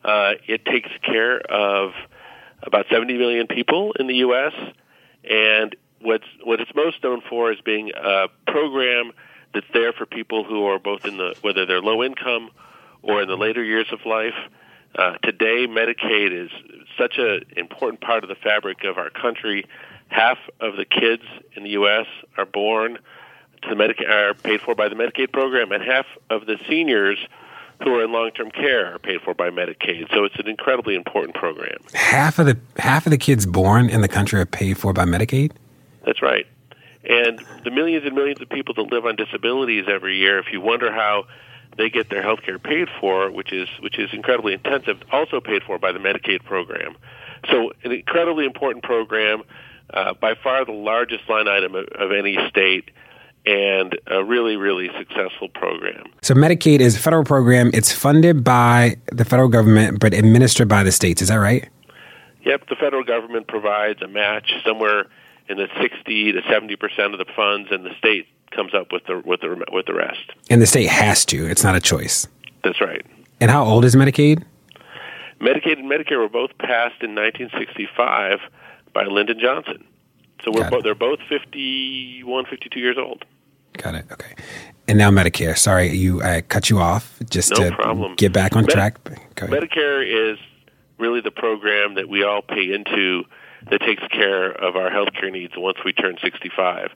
[0.03, 1.93] Uh, it takes care of
[2.61, 4.53] about 70 million people in the U.S.
[5.29, 9.11] And what's what it's most known for is being a program
[9.53, 12.51] that's there for people who are both in the whether they're low income
[13.01, 14.35] or in the later years of life.
[14.95, 16.51] Uh, today, Medicaid is
[16.97, 19.65] such an important part of the fabric of our country.
[20.09, 22.05] Half of the kids in the U.S.
[22.37, 22.99] are born
[23.63, 27.17] to the Medicaid are paid for by the Medicaid program, and half of the seniors
[27.83, 30.09] who are in long-term care are paid for by Medicaid.
[30.13, 31.77] So it's an incredibly important program.
[31.93, 35.05] Half of the half of the kids born in the country are paid for by
[35.05, 35.51] Medicaid.
[36.05, 36.47] That's right.
[37.07, 40.61] And the millions and millions of people that live on disabilities every year, if you
[40.61, 41.25] wonder how
[41.77, 45.63] they get their health care paid for, which is which is incredibly intensive, also paid
[45.63, 46.95] for by the Medicaid program.
[47.49, 49.43] So an incredibly important program,
[49.93, 52.91] uh, by far the largest line item of, of any state,
[53.45, 56.05] and a really really successful program.
[56.21, 57.71] So Medicaid is a federal program.
[57.73, 61.21] It's funded by the federal government, but administered by the states.
[61.21, 61.69] Is that right?
[62.43, 65.05] Yep, the federal government provides a match somewhere
[65.47, 69.05] in the 60 to 70 percent of the funds, and the state comes up with
[69.05, 70.31] the with the with the rest.
[70.49, 71.45] And the state has to.
[71.45, 72.27] It's not a choice.
[72.63, 73.05] That's right.
[73.39, 74.43] And how old is Medicaid?
[75.41, 78.39] Medicaid and Medicare were both passed in 1965
[78.95, 79.83] by Lyndon Johnson.
[80.43, 83.23] So we're bo- they're both 51, 52 years old.
[83.73, 84.05] Got it.
[84.11, 84.33] Okay.
[84.87, 85.57] And now Medicare.
[85.57, 88.15] Sorry, you I cut you off just No to problem.
[88.15, 89.03] get back on Med- track.
[89.35, 90.39] Medicare is
[90.97, 93.23] really the program that we all pay into
[93.69, 96.91] that takes care of our health care needs once we turn 65.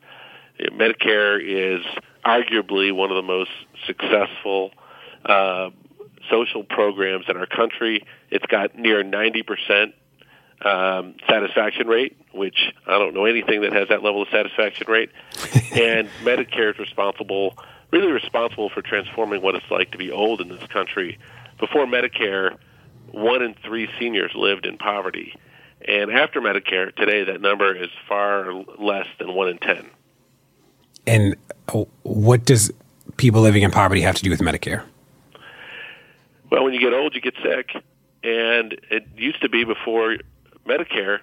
[0.60, 1.84] Uh, Medicare is
[2.24, 3.52] arguably one of the most
[3.86, 4.72] successful
[5.26, 5.70] uh,
[6.30, 8.06] social programs in our country.
[8.30, 9.94] It's got near 90%
[10.62, 15.10] um, satisfaction rate, which I don't know anything that has that level of satisfaction rate.
[15.74, 17.58] and Medicare is responsible,
[17.92, 21.18] really responsible for transforming what it's like to be old in this country.
[21.60, 22.58] Before Medicare,
[23.12, 25.34] one in three seniors lived in poverty.
[25.88, 29.90] And after Medicare, today that number is far less than one in ten.
[31.08, 31.36] And
[31.70, 32.72] uh, what does
[33.18, 34.84] people living in poverty have to do with Medicare?
[36.52, 37.72] Well, when you get old, you get sick.
[38.24, 40.18] And it used to be before
[40.66, 41.20] Medicare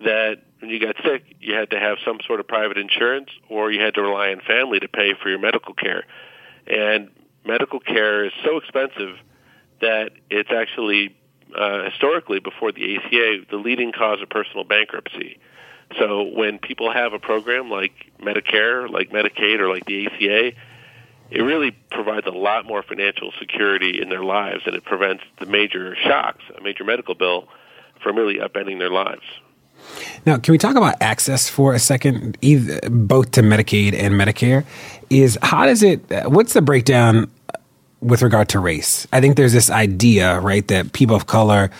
[0.00, 3.70] that when you got sick, you had to have some sort of private insurance or
[3.70, 6.04] you had to rely on family to pay for your medical care.
[6.66, 7.10] And
[7.44, 9.16] medical care is so expensive
[9.80, 11.16] that it's actually
[11.56, 15.38] uh, historically before the ACA the leading cause of personal bankruptcy.
[15.98, 20.52] So when people have a program like Medicare, like Medicaid, or like the ACA,
[21.30, 25.46] it really provides a lot more financial security in their lives, and it prevents the
[25.46, 27.48] major shocks, a major medical bill,
[28.02, 29.22] from really upending their lives.
[30.26, 34.64] Now, can we talk about access for a second, either, both to Medicaid and Medicare?
[35.08, 36.00] Is how does it?
[36.26, 37.30] What's the breakdown
[38.00, 39.06] with regard to race?
[39.12, 41.70] I think there's this idea, right, that people of color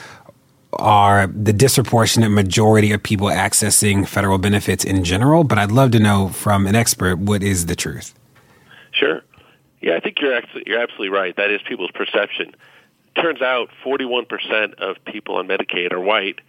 [0.75, 5.45] are the disproportionate majority of people accessing federal benefits in general.
[5.45, 8.15] But I'd love to know from an expert what is the truth.
[8.93, 9.21] Sure.
[9.81, 11.35] Yeah, I think you're actually, you're absolutely right.
[11.37, 12.55] That is people's perception.
[13.17, 16.41] Turns out 41% of people on Medicaid are white,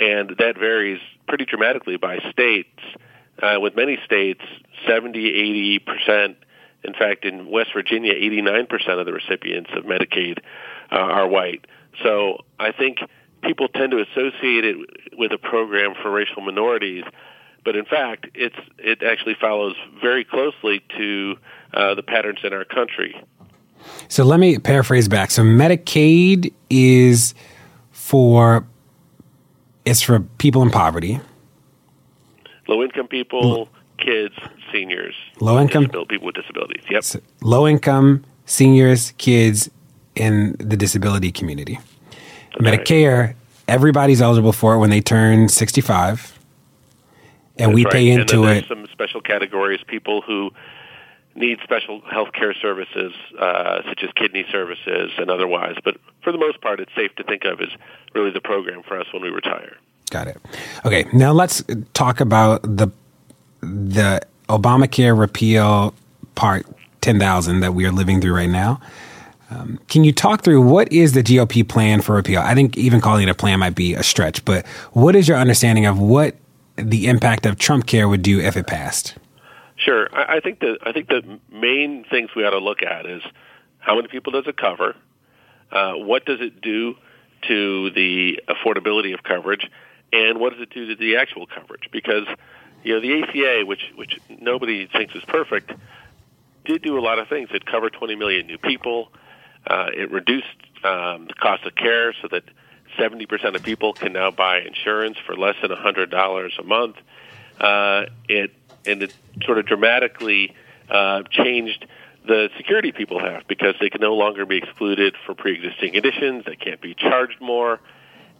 [0.00, 2.78] and that varies pretty dramatically by states.
[3.42, 4.42] Uh, with many states,
[4.86, 6.36] 70, 80%.
[6.84, 10.38] In fact, in West Virginia, 89% of the recipients of Medicaid
[10.90, 11.66] uh, are white.
[12.02, 12.98] So I think
[13.42, 14.76] people tend to associate it
[15.16, 17.04] with a program for racial minorities,
[17.64, 21.36] but in fact, it's it actually follows very closely to
[21.74, 23.14] uh, the patterns in our country.
[24.08, 25.30] So let me paraphrase back.
[25.30, 27.34] So Medicaid is
[27.90, 28.66] for
[29.84, 31.20] it's for people in poverty,
[32.68, 33.68] Low income people,
[33.98, 34.34] kids,
[34.72, 36.84] seniors, low income, people with disabilities.
[36.90, 37.22] Yep.
[37.42, 39.70] low income, seniors, kids
[40.14, 41.78] in the disability community.
[42.58, 43.34] Medicare,
[43.68, 46.38] everybody's eligible for it when they turn 65.
[47.58, 47.92] And That's we right.
[47.92, 48.68] pay and into then it.
[48.68, 50.50] some special categories, people who
[51.34, 55.76] need special health care services, uh, such as kidney services and otherwise.
[55.84, 57.68] But for the most part, it's safe to think of as
[58.14, 59.76] really the program for us when we retire.
[60.10, 60.38] Got it.
[60.84, 61.62] Okay, now let's
[61.94, 62.88] talk about the
[63.60, 65.94] the Obamacare repeal
[66.34, 66.66] part
[67.02, 68.80] 10,000 that we are living through right now.
[69.50, 72.40] Um, can you talk through what is the GOP plan for repeal?
[72.40, 75.36] I think even calling it a plan might be a stretch, but what is your
[75.36, 76.36] understanding of what
[76.76, 79.16] the impact of Trump Care would do if it passed?
[79.80, 80.08] Sure.
[80.12, 83.22] I, I think the I think the main things we ought to look at is
[83.78, 84.94] how many people does it cover?
[85.72, 86.94] Uh, what does it do
[87.48, 89.68] to the affordability of coverage?
[90.12, 91.88] And what does it do to the actual coverage?
[91.90, 92.26] Because
[92.82, 95.72] you know the ACA, which which nobody thinks is perfect,
[96.64, 97.48] did do a lot of things.
[97.52, 99.10] It covered 20 million new people.
[99.66, 100.46] Uh, it reduced
[100.84, 102.44] um, the cost of care so that
[102.98, 106.96] 70% of people can now buy insurance for less than $100 a month.
[107.60, 108.52] Uh, it
[108.86, 109.14] and it
[109.44, 110.54] sort of dramatically
[110.88, 111.86] uh, changed
[112.26, 116.44] the security people have because they can no longer be excluded for pre-existing conditions.
[116.44, 117.80] They can't be charged more,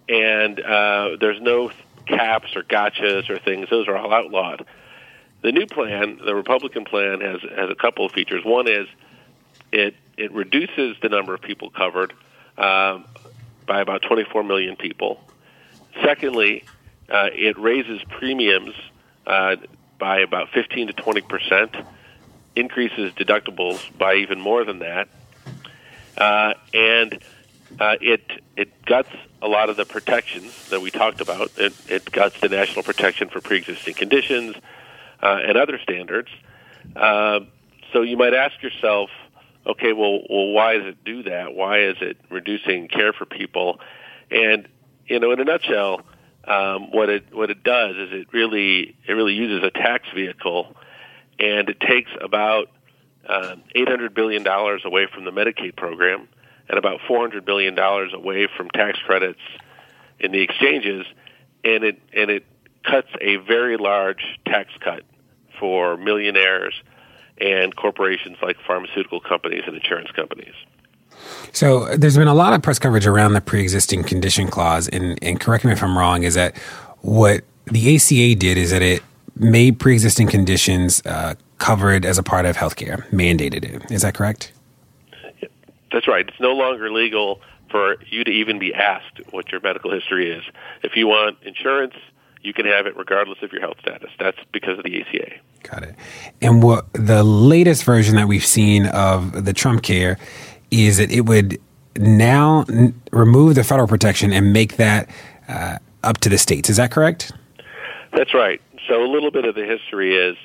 [0.09, 1.70] and uh, there's no
[2.07, 3.68] caps or gotchas or things.
[3.70, 4.66] Those are all outlawed.
[5.43, 8.45] The new plan, the Republican plan, has has a couple of features.
[8.45, 8.86] One is
[9.72, 12.12] it it reduces the number of people covered
[12.59, 13.07] um,
[13.66, 15.20] by about 24 million people.
[16.05, 16.64] Secondly,
[17.09, 18.74] uh, it raises premiums
[19.26, 19.57] uh,
[20.01, 21.76] by about 15 to 20 percent,
[22.57, 25.09] increases deductibles by even more than that,
[26.18, 27.20] uh, and
[27.78, 28.22] uh, it
[28.57, 29.11] it guts
[29.42, 31.51] a lot of the protections that we talked about.
[31.57, 34.57] It, it guts the national protection for pre-existing conditions
[35.22, 36.28] uh, and other standards.
[36.94, 37.40] Uh,
[37.92, 39.11] so you might ask yourself,
[39.66, 41.55] okay, well, well, why does it do that?
[41.55, 43.80] Why is it reducing care for people?
[44.30, 44.68] And
[45.07, 46.03] you know, in a nutshell,
[46.45, 50.74] um, what it what it does is it really it really uses a tax vehicle,
[51.38, 52.68] and it takes about
[53.28, 56.28] uh, 800 billion dollars away from the Medicaid program,
[56.68, 59.41] and about 400 billion dollars away from tax credits
[60.18, 61.07] in the exchanges,
[61.64, 62.47] and it and it
[62.84, 65.03] cuts a very large tax cut
[65.59, 66.74] for millionaires
[67.38, 70.55] and corporations like pharmaceutical companies and insurance companies.
[71.53, 75.41] So there's been a lot of press coverage around the pre-existing condition clause, and, and
[75.41, 76.57] correct me if I'm wrong, is that
[77.01, 79.03] what the ACA did is that it
[79.37, 83.91] made pre-existing conditions uh, covered as a part of healthcare, mandated it.
[83.91, 84.53] Is that correct?
[85.93, 86.29] That's right.
[86.29, 87.41] It's no longer legal
[87.71, 90.45] for you to even be asked what your medical history is.
[90.83, 91.95] If you want insurance,
[92.43, 94.11] you can have it regardless of your health status.
[94.18, 95.33] That's because of the ACA.
[95.62, 95.95] Got it.
[96.41, 100.18] And what the latest version that we've seen of the Trump Care
[100.71, 101.61] is that it would
[101.97, 105.09] now n- remove the federal protection and make that
[105.49, 106.71] uh, up to the states.
[106.71, 107.33] Is that correct?
[108.12, 108.61] That's right.
[108.89, 110.37] So a little bit of the history is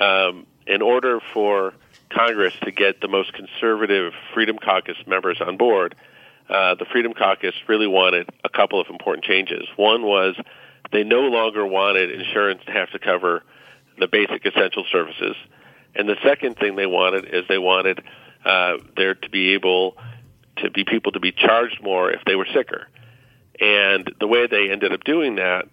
[0.00, 1.74] um, in order for
[2.10, 5.94] Congress to get the most conservative Freedom Caucus members on board,
[6.48, 9.66] uh, the Freedom Caucus really wanted a couple of important changes.
[9.76, 10.36] One was
[10.92, 13.42] they no longer wanted insurance to have to cover
[13.98, 15.36] the basic essential services.
[15.94, 18.02] And the second thing they wanted is they wanted
[18.46, 19.96] uh, there to be able
[20.58, 22.88] to be people to be charged more if they were sicker.
[23.60, 25.66] And the way they ended up doing that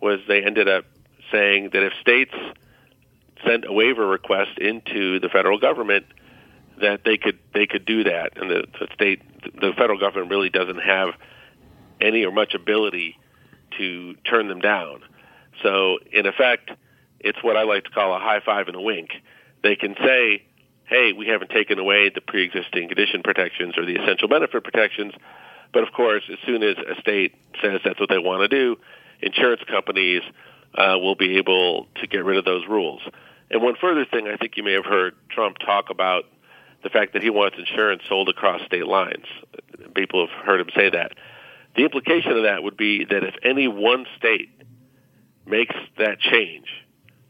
[0.00, 0.84] was they ended up
[1.32, 2.34] saying that if states
[3.46, 6.06] sent a waiver request into the federal government,
[6.80, 10.50] that they could they could do that, and the, the state the federal government really
[10.50, 11.10] doesn't have
[12.00, 13.18] any or much ability
[13.78, 15.02] to turn them down.
[15.62, 16.70] So in effect,
[17.18, 19.10] it's what I like to call a high five and a wink.
[19.62, 20.42] They can say,
[20.90, 25.14] "Hey, we haven't taken away the pre-existing condition protections or the essential benefit protections,"
[25.72, 28.76] but of course, as soon as a state says that's what they want to do,
[29.22, 30.22] insurance companies
[30.74, 33.00] uh, will be able to get rid of those rules.
[33.52, 36.24] And one further thing, I think you may have heard Trump talk about
[36.82, 39.26] the fact that he wants insurance sold across state lines.
[39.94, 41.12] People have heard him say that.
[41.76, 44.50] The implication of that would be that if any one state
[45.46, 46.66] makes that change,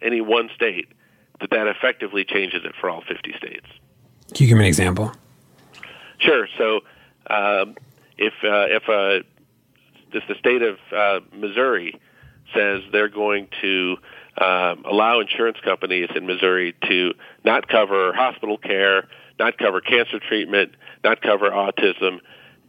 [0.00, 0.88] any one state,
[1.40, 3.66] that that effectively changes it for all 50 states.
[4.34, 5.12] Can you give me an example?
[6.18, 6.46] Sure.
[6.58, 6.80] So,
[7.28, 7.76] um,
[8.18, 9.24] if uh, if uh,
[10.12, 11.98] if the state of uh, Missouri
[12.54, 13.96] says they're going to
[14.38, 17.14] um, allow insurance companies in Missouri to
[17.44, 22.20] not cover hospital care, not cover cancer treatment, not cover autism,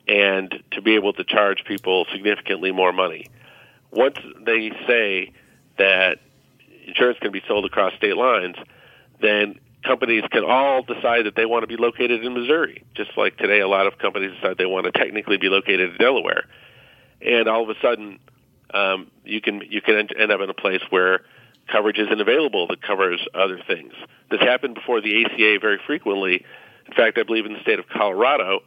[0.08, 3.28] and to be able to charge people significantly more money.
[3.92, 5.32] Once they say
[5.78, 6.20] that
[6.92, 8.56] insurance can be sold across state lines,
[9.22, 12.84] then companies can all decide that they want to be located in Missouri.
[12.96, 15.98] Just like today, a lot of companies decide they want to technically be located in
[15.98, 16.44] Delaware,
[17.22, 18.20] and all of a sudden,
[18.74, 21.22] um, you can you can end up in a place where
[21.72, 23.94] coverage isn't available that covers other things.
[24.30, 26.46] This happened before the ACA very frequently.
[26.88, 28.62] In fact, I believe in the state of Colorado,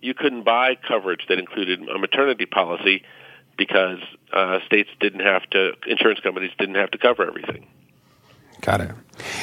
[0.00, 3.02] you couldn't buy coverage that included a maternity policy
[3.56, 3.98] because
[4.32, 7.66] uh, states didn't have to, insurance companies didn't have to cover everything.
[8.60, 8.90] Got it.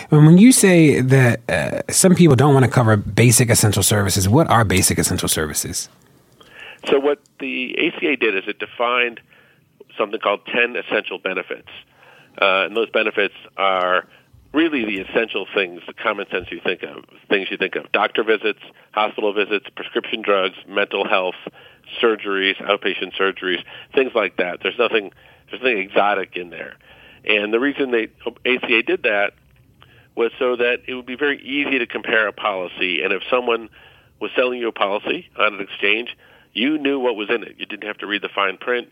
[0.10, 4.28] And when you say that uh, some people don't want to cover basic essential services,
[4.28, 5.90] what are basic essential services?
[6.88, 9.22] So, what the ACA did is it defined
[9.98, 11.70] something called 10 essential benefits.
[12.42, 14.08] Uh, and those benefits are
[14.54, 17.92] really the essential things, the common sense you think of, things you think of.
[17.92, 18.60] Doctor visits,
[18.92, 21.36] hospital visits, prescription drugs, mental health,
[22.02, 24.60] surgeries, outpatient surgeries, things like that.
[24.62, 25.12] There's nothing,
[25.50, 26.76] there's nothing exotic in there.
[27.26, 28.10] And the reason they
[28.46, 29.34] ACA did that
[30.16, 33.02] was so that it would be very easy to compare a policy.
[33.04, 33.70] And if someone
[34.20, 36.18] was selling you a policy on an exchange,
[36.54, 37.56] you knew what was in it.
[37.58, 38.90] You didn't have to read the fine print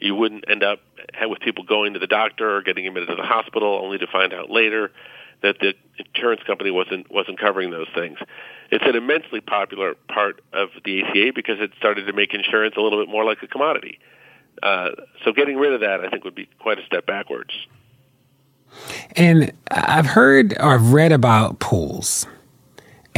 [0.00, 0.80] you wouldn't end up
[1.22, 4.32] with people going to the doctor or getting admitted to the hospital only to find
[4.32, 4.90] out later
[5.42, 8.18] that the insurance company wasn't wasn't covering those things.
[8.70, 12.80] It's an immensely popular part of the ACA because it started to make insurance a
[12.80, 13.98] little bit more like a commodity.
[14.62, 14.90] Uh,
[15.24, 17.52] so getting rid of that, I think, would be quite a step backwards.
[19.16, 22.26] And I've heard or I've read about pools,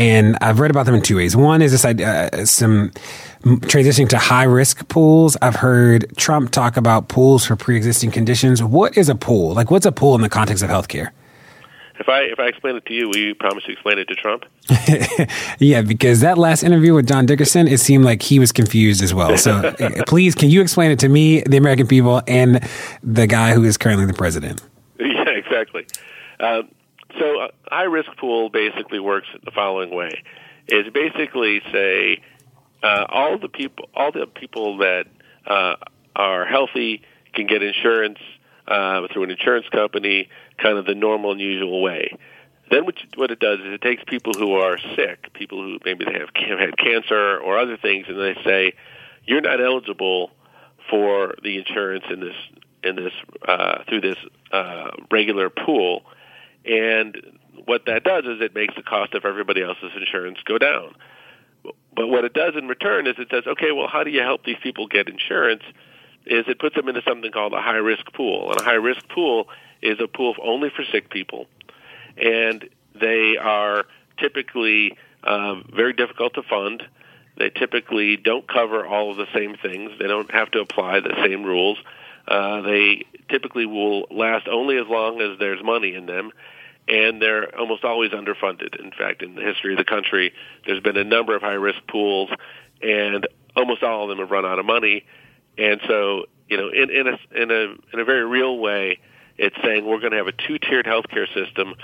[0.03, 1.37] and I've read about them in two ways.
[1.37, 2.91] One is this idea, uh, some
[3.43, 5.37] transitioning to high risk pools.
[5.41, 8.63] I've heard Trump talk about pools for pre existing conditions.
[8.63, 9.55] What is a pool?
[9.55, 11.11] Like, what's a pool in the context of healthcare?
[12.01, 14.17] If I if I explain it to you, will you promise to explain it to
[14.17, 14.45] Trump?
[15.61, 19.15] yeah, because that last interview with John Dickerson, it seemed like he was confused as
[19.15, 19.37] well.
[19.39, 22.69] So uh, please, can you explain it to me, the American people, and
[23.05, 24.63] the guy who is currently the president?
[24.99, 25.87] Yeah, exactly.
[26.41, 26.63] Uh,
[27.19, 30.23] so a high risk pool basically works the following way:
[30.69, 32.23] is basically say
[32.83, 35.07] uh, all the people, all the people that
[35.47, 35.77] uh,
[36.17, 37.03] are healthy
[37.35, 38.19] can get insurance
[38.69, 40.29] uh, through an insurance company,
[40.59, 42.17] kind of the normal and usual way.
[42.71, 46.05] Then what, what it does is it takes people who are sick, people who maybe
[46.05, 48.73] they have, have had cancer or other things, and they say,
[49.25, 50.31] you're not eligible
[50.89, 52.35] for the insurance in this
[52.83, 53.13] in this
[53.47, 54.17] uh, through this
[54.51, 56.03] uh, regular pool,
[56.65, 57.17] and
[57.65, 60.95] what that does is it makes the cost of everybody else's insurance go down.
[61.95, 64.45] But what it does in return is it says, okay, well, how do you help
[64.45, 65.63] these people get insurance?
[66.27, 69.09] Is it puts them into something called a high risk pool, and a high risk
[69.09, 69.49] pool
[69.81, 71.47] is a pool only for sick people,
[72.17, 73.85] and they are
[74.19, 76.85] typically um, very difficult to fund.
[77.37, 79.91] They typically don't cover all of the same things.
[79.99, 81.79] They don't have to apply the same rules.
[82.27, 86.31] Uh, they typically will last only as long as there's money in them,
[86.89, 88.79] and they're almost always underfunded.
[88.79, 90.33] In fact, in the history of the country,
[90.67, 92.31] there's been a number of high risk pools,
[92.83, 93.27] and
[93.57, 95.05] almost all of them have run out of money.
[95.59, 98.99] And so, you know, in, in a in a in a very real way,
[99.37, 101.75] it's saying we're going to have a two tiered healthcare system,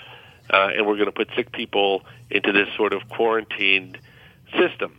[0.51, 3.98] uh, and we're going to put sick people into this sort of quarantined
[4.59, 4.98] system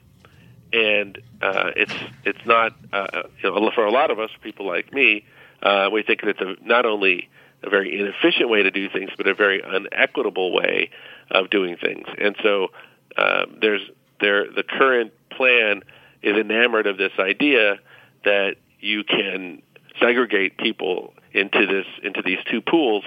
[0.73, 1.93] and uh, it's
[2.25, 5.25] it's not uh, you know, for a lot of us, people like me,
[5.63, 7.29] uh, we think that it's a, not only
[7.63, 10.89] a very inefficient way to do things, but a very unequitable way
[11.31, 12.07] of doing things.
[12.17, 12.69] And so
[13.17, 13.81] uh, there's
[14.21, 15.83] there the current plan
[16.21, 17.79] is enamored of this idea
[18.25, 19.61] that you can
[19.99, 23.03] segregate people into this into these two pools,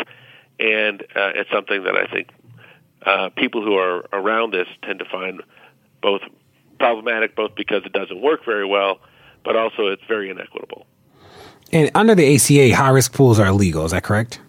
[0.58, 2.28] and uh, it's something that I think
[3.04, 5.42] uh, people who are around this tend to find
[6.02, 6.22] both
[6.82, 8.98] problematic both because it doesn't work very well,
[9.44, 10.84] but also it's very inequitable.
[11.72, 13.84] And under the ACA, high risk pools are illegal.
[13.84, 14.40] Is that correct?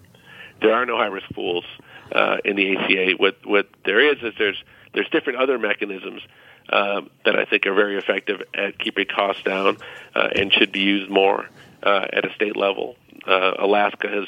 [0.59, 1.63] There are no high risk pools
[2.11, 3.11] uh, in the ACA.
[3.17, 4.61] What what there is is there's
[4.93, 6.23] there's different other mechanisms
[6.69, 9.77] um, that I think are very effective at keeping costs down
[10.15, 11.47] uh, and should be used more
[11.83, 12.95] uh, at a state level.
[13.27, 14.27] Uh, Alaska has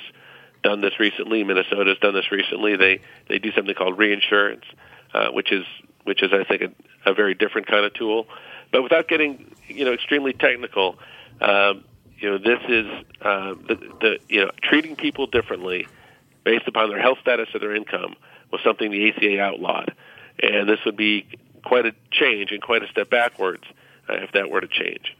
[0.63, 1.43] done this recently.
[1.43, 2.75] Minnesota has done this recently.
[2.75, 4.65] They they do something called reinsurance,
[5.11, 5.65] uh, which is
[6.05, 8.27] which is I think a, a very different kind of tool.
[8.71, 10.97] But without getting you know extremely technical,
[11.41, 11.83] um,
[12.17, 12.87] you know this is
[13.21, 15.87] uh, the, the you know treating people differently
[16.43, 18.15] based upon their health status or their income
[18.51, 19.93] was something the ACA outlawed,
[20.41, 21.27] and this would be
[21.65, 23.63] quite a change and quite a step backwards
[24.09, 25.15] uh, if that were to change.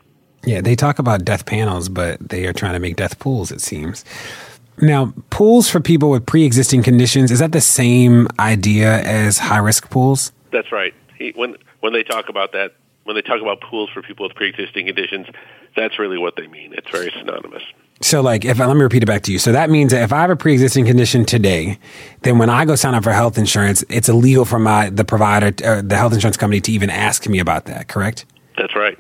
[0.46, 3.52] Yeah, they talk about death panels, but they are trying to make death pools.
[3.52, 4.06] It seems.
[4.82, 9.90] Now, pools for people with pre-existing conditions is that the same idea as high risk
[9.90, 10.32] pools?
[10.56, 10.94] That's right.
[11.18, 14.36] He, when when they talk about that, when they talk about pools for people with
[14.38, 15.28] pre-existing conditions,
[15.76, 16.74] that's really what they mean.
[16.78, 17.62] It's very synonymous.
[18.02, 19.38] So, like, if let me repeat it back to you.
[19.38, 21.78] So that means that if I have a pre-existing condition today,
[22.22, 25.48] then when I go sign up for health insurance, it's illegal for my the provider,
[25.66, 27.90] uh, the health insurance company, to even ask me about that.
[27.90, 28.26] Correct?
[28.58, 28.98] That's right.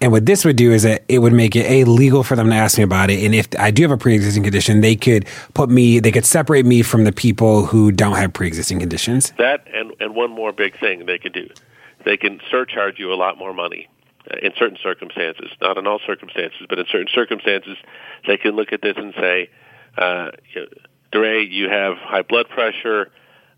[0.00, 2.48] And what this would do is that it would make it a legal for them
[2.48, 3.22] to ask me about it.
[3.24, 6.64] And if I do have a pre-existing condition, they could put me, they could separate
[6.64, 9.32] me from the people who don't have pre-existing conditions.
[9.38, 11.48] That and and one more big thing they could do
[12.04, 13.88] they can surcharge you a lot more money
[14.30, 15.50] uh, in certain circumstances.
[15.60, 17.76] Not in all circumstances, but in certain circumstances,
[18.26, 19.50] they can look at this and say,
[19.96, 20.30] uh,
[21.12, 23.10] DeRay, you have high blood pressure,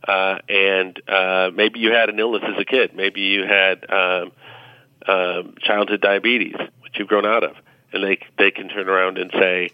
[0.07, 2.95] uh, and uh, maybe you had an illness as a kid.
[2.95, 4.33] Maybe you had um,
[5.09, 7.57] um, childhood diabetes, which you've grown out of,
[7.93, 9.71] and they they can turn around and say,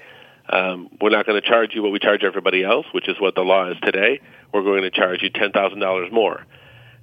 [0.48, 3.34] um, we're not going to charge you what we charge everybody else, which is what
[3.34, 4.20] the law is today.
[4.52, 6.44] We're going to charge you ten thousand dollars more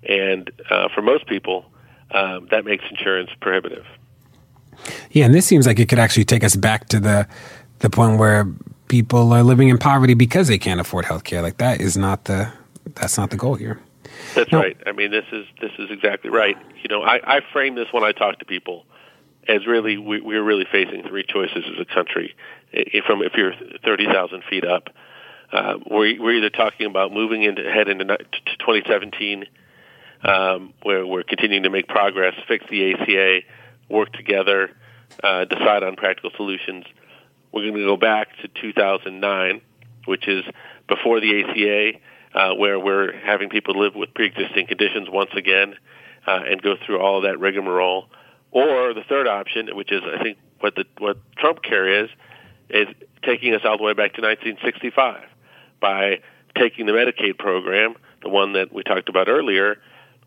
[0.08, 1.66] and uh, for most people,
[2.12, 3.86] um, that makes insurance prohibitive.
[5.12, 7.28] Yeah, and this seems like it could actually take us back to the
[7.80, 8.48] the point where
[8.88, 11.42] people are living in poverty because they can't afford health care.
[11.42, 12.52] Like that is not the
[12.96, 13.80] that's not the goal here.
[14.36, 14.60] That's no.
[14.60, 14.78] right.
[14.86, 16.58] I mean, this is this is exactly right.
[16.82, 18.86] You know, I, I frame this when I talk to people
[19.48, 22.36] as really we, we're really facing three choices as a country.
[22.72, 23.54] If, from if you're
[23.84, 24.90] thirty thousand feet up,
[25.52, 29.46] uh, we're, we're either talking about moving into head into 2017
[30.24, 33.40] um, where we're continuing to make progress, fix the ACA,
[33.90, 34.70] work together,
[35.24, 36.86] uh, decide on practical solutions.
[37.52, 39.62] We're going to go back to 2009,
[40.06, 40.44] which is
[40.88, 42.00] before the ACA,
[42.34, 45.76] uh, where we're having people live with pre-existing conditions once again
[46.28, 48.08] uh, and go through all of that rigmarole.
[48.52, 52.10] Or the third option, which is I think what the what Trump care is,
[52.70, 52.88] is
[53.24, 55.24] taking us all the way back to 1965
[55.80, 56.20] by
[56.58, 59.78] taking the Medicaid program, the one that we talked about earlier,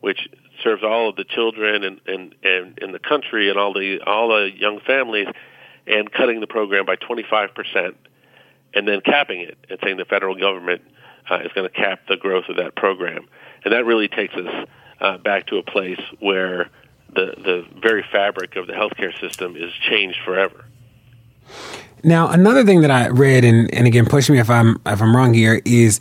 [0.01, 0.29] which
[0.63, 4.29] serves all of the children and and and in the country and all the all
[4.29, 5.29] the young families,
[5.87, 7.97] and cutting the program by 25 percent,
[8.73, 10.83] and then capping it and saying the federal government
[11.31, 13.27] uh, is going to cap the growth of that program,
[13.65, 14.69] and that really takes us
[15.01, 16.69] uh, back to a place where
[17.15, 20.65] the the very fabric of the healthcare system is changed forever.
[22.05, 25.15] Now, another thing that I read, and, and again, push me if I'm if I'm
[25.15, 26.01] wrong here, is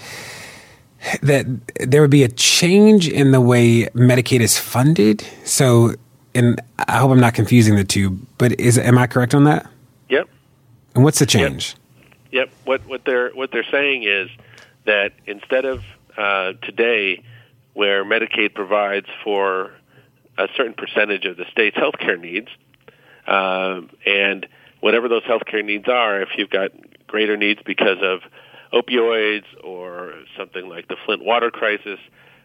[1.22, 1.45] that
[1.80, 5.26] there would be a change in the way Medicaid is funded.
[5.43, 5.93] So,
[6.34, 9.69] and I hope I'm not confusing the two, but is am I correct on that?
[10.10, 10.27] Yep.
[10.95, 11.76] And what's the change?
[12.31, 12.49] Yep.
[12.65, 14.30] What what they're what they're saying is
[14.85, 15.83] that instead of
[16.17, 17.23] uh, today,
[17.73, 19.71] where Medicaid provides for
[20.37, 22.47] a certain percentage of the state's healthcare needs,
[23.27, 24.47] uh, and
[24.79, 26.71] whatever those healthcare needs are, if you've got
[27.07, 28.21] greater needs because of
[28.73, 31.99] opioids or something like the Flint water crisis,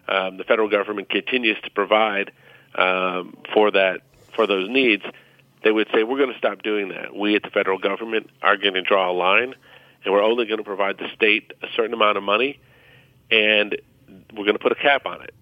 [0.09, 2.31] um, the federal government continues to provide
[2.77, 4.03] um, for that
[4.35, 5.03] for those needs.
[5.65, 7.17] They would say we're going to stop doing that.
[7.17, 9.55] We at the federal government are going to draw a line,
[10.07, 12.61] and we're only going to provide the state a certain amount of money,
[13.31, 13.77] and
[14.33, 15.35] we're going to put a cap on it.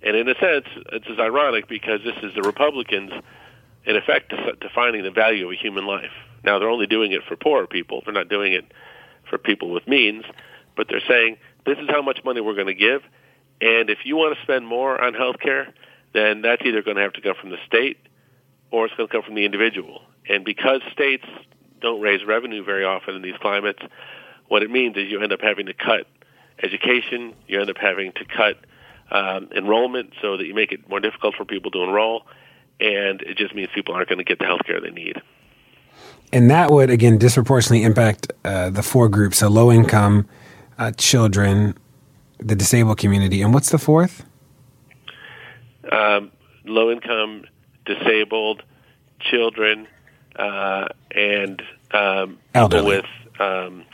[0.00, 3.10] And in a sense, it's is ironic because this is the Republicans,
[3.84, 6.12] in effect, defining the value of a human life.
[6.44, 8.02] Now they're only doing it for poorer people.
[8.04, 8.64] They're not doing it
[9.28, 10.24] for people with means,
[10.76, 13.02] but they're saying this is how much money we're going to give,
[13.60, 15.72] and if you want to spend more on health care,
[16.12, 17.98] then that's either going to have to come from the state
[18.70, 20.02] or it's going to come from the individual.
[20.28, 21.24] And because states
[21.86, 23.82] don't raise revenue very often in these climates,
[24.48, 26.06] what it means is you end up having to cut
[26.62, 28.56] education, you end up having to cut
[29.10, 32.26] um, enrollment so that you make it more difficult for people to enroll,
[32.80, 35.20] and it just means people aren't going to get the health care they need
[36.32, 40.28] and that would again disproportionately impact uh, the four groups: so low income,
[40.78, 41.76] uh, children,
[42.38, 44.24] the disabled community, and what's the fourth?
[45.90, 46.32] Um,
[46.64, 47.44] low income,
[47.84, 48.62] disabled,
[49.20, 49.86] children,
[50.36, 53.06] uh, and um, people with
[53.38, 53.84] um,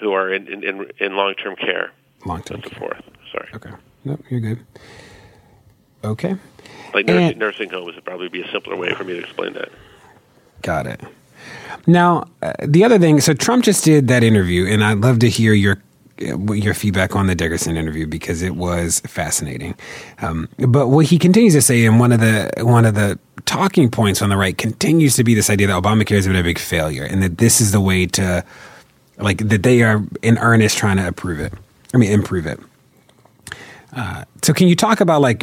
[0.00, 1.92] who are in in, in long term care.
[2.24, 2.78] Long term care.
[2.78, 3.02] Fourth.
[3.32, 3.48] Sorry.
[3.54, 3.70] Okay.
[4.04, 4.64] Nope, you're good.
[6.04, 6.36] Okay.
[6.94, 9.70] Like nursing, nursing homes would probably be a simpler way for me to explain that.
[10.62, 11.00] Got it.
[11.86, 15.28] Now, uh, the other thing, so Trump just did that interview, and I'd love to
[15.28, 15.82] hear your
[16.18, 19.74] your feedback on the Dickerson interview because it was fascinating.
[20.22, 23.90] Um, but what he continues to say, and one of the one of the talking
[23.90, 26.58] points on the right continues to be this idea that Obamacare has been a big
[26.58, 28.44] failure, and that this is the way to,
[29.18, 31.52] like, that they are in earnest trying to approve it.
[31.94, 32.60] I mean, improve it.
[33.92, 35.42] Uh, so, can you talk about like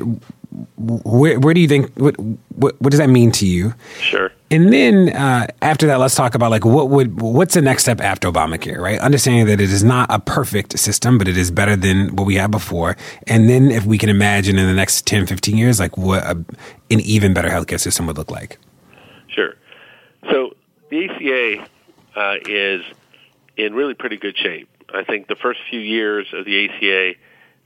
[0.78, 3.74] where, where do you think what, what, what does that mean to you?
[4.00, 4.32] Sure.
[4.52, 8.00] And then uh, after that, let's talk about like what would what's the next step
[8.00, 9.00] after Obamacare, right?
[9.00, 12.36] Understanding that it is not a perfect system, but it is better than what we
[12.36, 12.96] had before.
[13.26, 16.32] And then if we can imagine in the next 10, 15 years, like what a,
[16.92, 18.60] an even better healthcare system would look like.
[19.28, 19.56] Sure.
[20.30, 20.56] So
[20.90, 21.68] the ACA
[22.16, 22.84] uh, is
[23.58, 24.70] in really pretty good shape.
[24.94, 27.16] I think the first few years of the ACA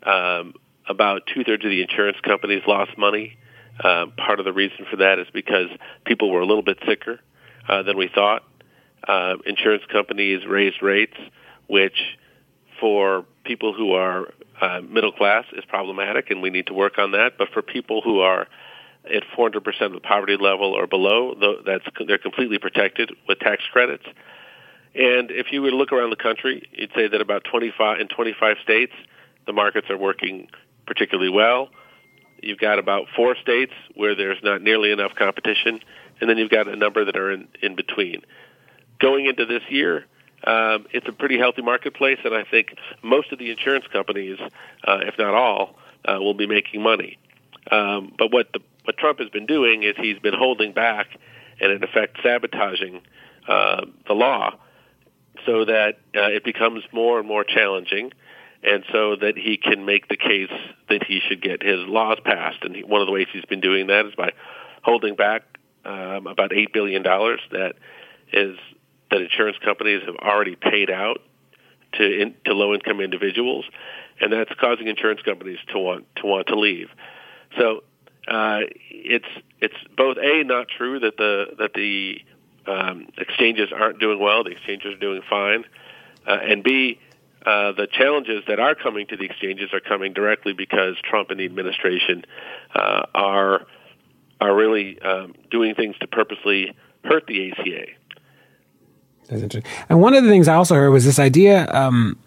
[0.10, 0.54] um,
[0.88, 3.38] about two thirds of the insurance companies lost money.
[3.84, 5.68] Uh, part of the reason for that is because
[6.06, 7.20] people were a little bit sicker
[7.70, 8.44] uh, than we thought.
[9.08, 11.16] Uh, insurance companies raised rates,
[11.68, 12.18] which
[12.80, 17.12] for people who are uh, middle class is problematic, and we need to work on
[17.12, 17.38] that.
[17.38, 18.48] But for people who are
[19.06, 21.36] at 400% of the poverty level or below,
[21.66, 24.06] that's they're completely protected with tax credits.
[24.96, 28.08] And if you were to look around the country, you'd say that about 25 in
[28.08, 28.94] 25 states,
[29.46, 30.50] the markets are working
[30.88, 31.70] particularly well.
[32.42, 35.82] You've got about four states where there's not nearly enough competition,
[36.20, 38.22] and then you've got a number that are in, in between.
[39.00, 40.06] Going into this year,
[40.44, 44.40] um, it's a pretty healthy marketplace, and I think most of the insurance companies,
[44.84, 47.18] uh, if not all, uh, will be making money.
[47.72, 51.08] Um, but what the, what Trump has been doing is he's been holding back
[51.60, 53.02] and in effect sabotaging
[53.48, 54.54] uh, the law
[55.46, 58.12] so that uh, it becomes more and more challenging
[58.64, 60.52] and so that he can make the case
[60.90, 62.64] that he should get his laws passed.
[62.64, 64.34] And he, one of the ways he's been doing that is by
[64.82, 65.44] holding back
[65.86, 67.76] um, about eight billion dollars that
[68.34, 68.58] is
[69.10, 71.22] that insurance companies have already paid out
[71.94, 73.66] to in, to low income individuals,
[74.20, 76.90] and that's causing insurance companies to want to want to leave.
[77.58, 77.84] So
[78.28, 79.28] uh, it's
[79.62, 82.22] it's both a not true that the that the
[82.66, 84.44] um, exchanges aren't doing well.
[84.44, 85.64] The exchanges are doing fine,
[86.28, 87.00] uh, and b
[87.48, 91.40] uh, the challenges that are coming to the exchanges are coming directly because Trump and
[91.40, 92.26] the administration
[92.76, 93.66] uh, are
[94.42, 96.76] are really um, doing things to purposely
[97.06, 97.86] hurt the ACA.
[99.30, 99.72] That's interesting.
[99.88, 102.20] And one of the things I also heard was this idea um,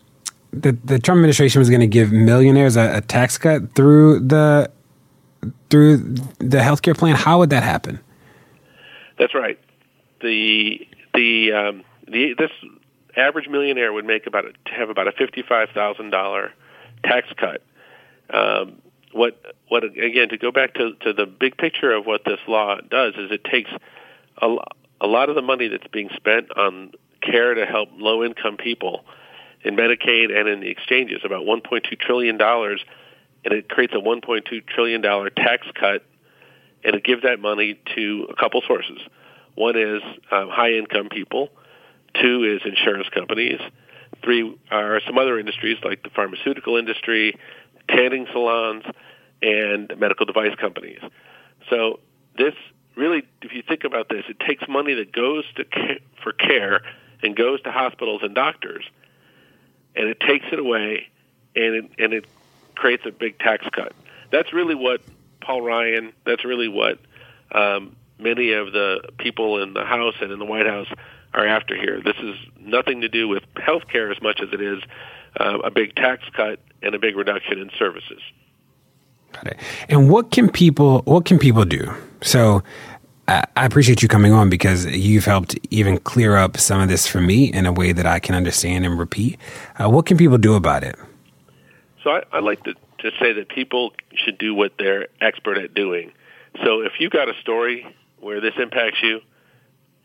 [0.55, 4.71] that the Trump administration was going to give millionaires a, a, tax cut through the
[5.69, 5.99] through
[6.39, 7.15] the healthcare plan.
[7.15, 8.01] How would that happen?
[9.19, 9.59] That's right.
[10.23, 12.51] The the um, the this
[13.21, 16.53] average millionaire would make about a, have about a fifty-five thousand dollar
[17.05, 17.63] tax cut.
[18.33, 18.81] Um,
[19.13, 22.77] what what again to go back to to the big picture of what this law
[22.81, 23.71] does is it takes
[24.41, 24.57] a,
[25.01, 29.05] a lot of the money that's being spent on care to help low income people
[29.63, 32.83] in Medicaid and in the exchanges, about 1.2 trillion dollars,
[33.45, 36.03] and it creates a 1.2 trillion dollar tax cut,
[36.85, 38.99] and it gives that money to a couple sources.
[39.55, 41.51] One is um, high income people.
[42.15, 43.61] Two is insurance companies.
[44.23, 47.39] Three are some other industries like the pharmaceutical industry,
[47.89, 48.85] tanning salons,
[49.43, 51.01] and medical device companies.
[51.69, 52.01] So
[52.37, 52.55] this
[52.97, 55.65] really, if you think about this, it takes money that goes to
[56.23, 56.83] for care
[57.23, 58.85] and goes to hospitals and doctors,
[59.95, 61.09] and it takes it away,
[61.55, 62.27] and it, and it
[62.75, 63.93] creates a big tax cut.
[64.31, 65.01] That's really what
[65.41, 66.13] Paul Ryan.
[66.25, 66.99] That's really what
[67.53, 70.89] um, many of the people in the House and in the White House
[71.35, 72.01] are after here.
[72.03, 74.83] This is nothing to do with health care as much as it is
[75.39, 78.21] uh, a big tax cut and a big reduction in services.
[79.33, 79.59] Got it.
[79.89, 81.95] And what can people what can people do?
[82.23, 82.63] So
[83.31, 87.21] I appreciate you coming on because you've helped even clear up some of this for
[87.21, 89.39] me in a way that I can understand and repeat.
[89.79, 90.97] Uh, what can people do about it?
[92.03, 95.75] So I, I like to, to say that people should do what they're expert at
[95.75, 96.11] doing.
[96.65, 97.87] So if you got a story
[98.19, 99.21] where this impacts you,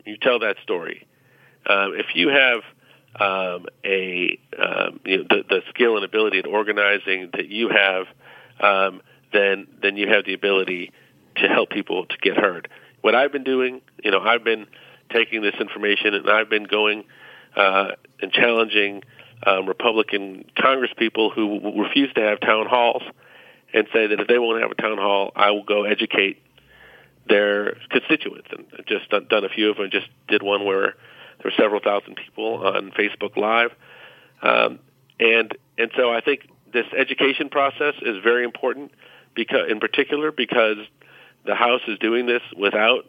[0.06, 1.08] you tell that story.
[1.68, 2.62] Um, if you have
[3.20, 8.06] um, a um, you know, the, the skill and ability at organizing that you have,
[8.60, 9.02] um,
[9.34, 10.92] then then you have the ability
[11.38, 12.70] to help people to get heard.
[13.02, 14.68] What I've been doing, you know, I've been
[15.14, 17.04] taking this information and I've been going
[17.56, 19.04] uh, and challenging
[19.46, 23.04] um, Republican Congress people who refuse to have town halls
[23.74, 26.42] and say that if they won't have a town hall, I will go educate
[27.28, 28.48] their constituents.
[28.52, 29.90] And I've just done, done a few of them.
[29.92, 30.96] Just did one where
[31.46, 33.72] there were several thousand people on Facebook Live,
[34.42, 34.80] um,
[35.20, 38.92] and and so I think this education process is very important
[39.36, 40.78] because, in particular, because
[41.46, 43.06] the House is doing this without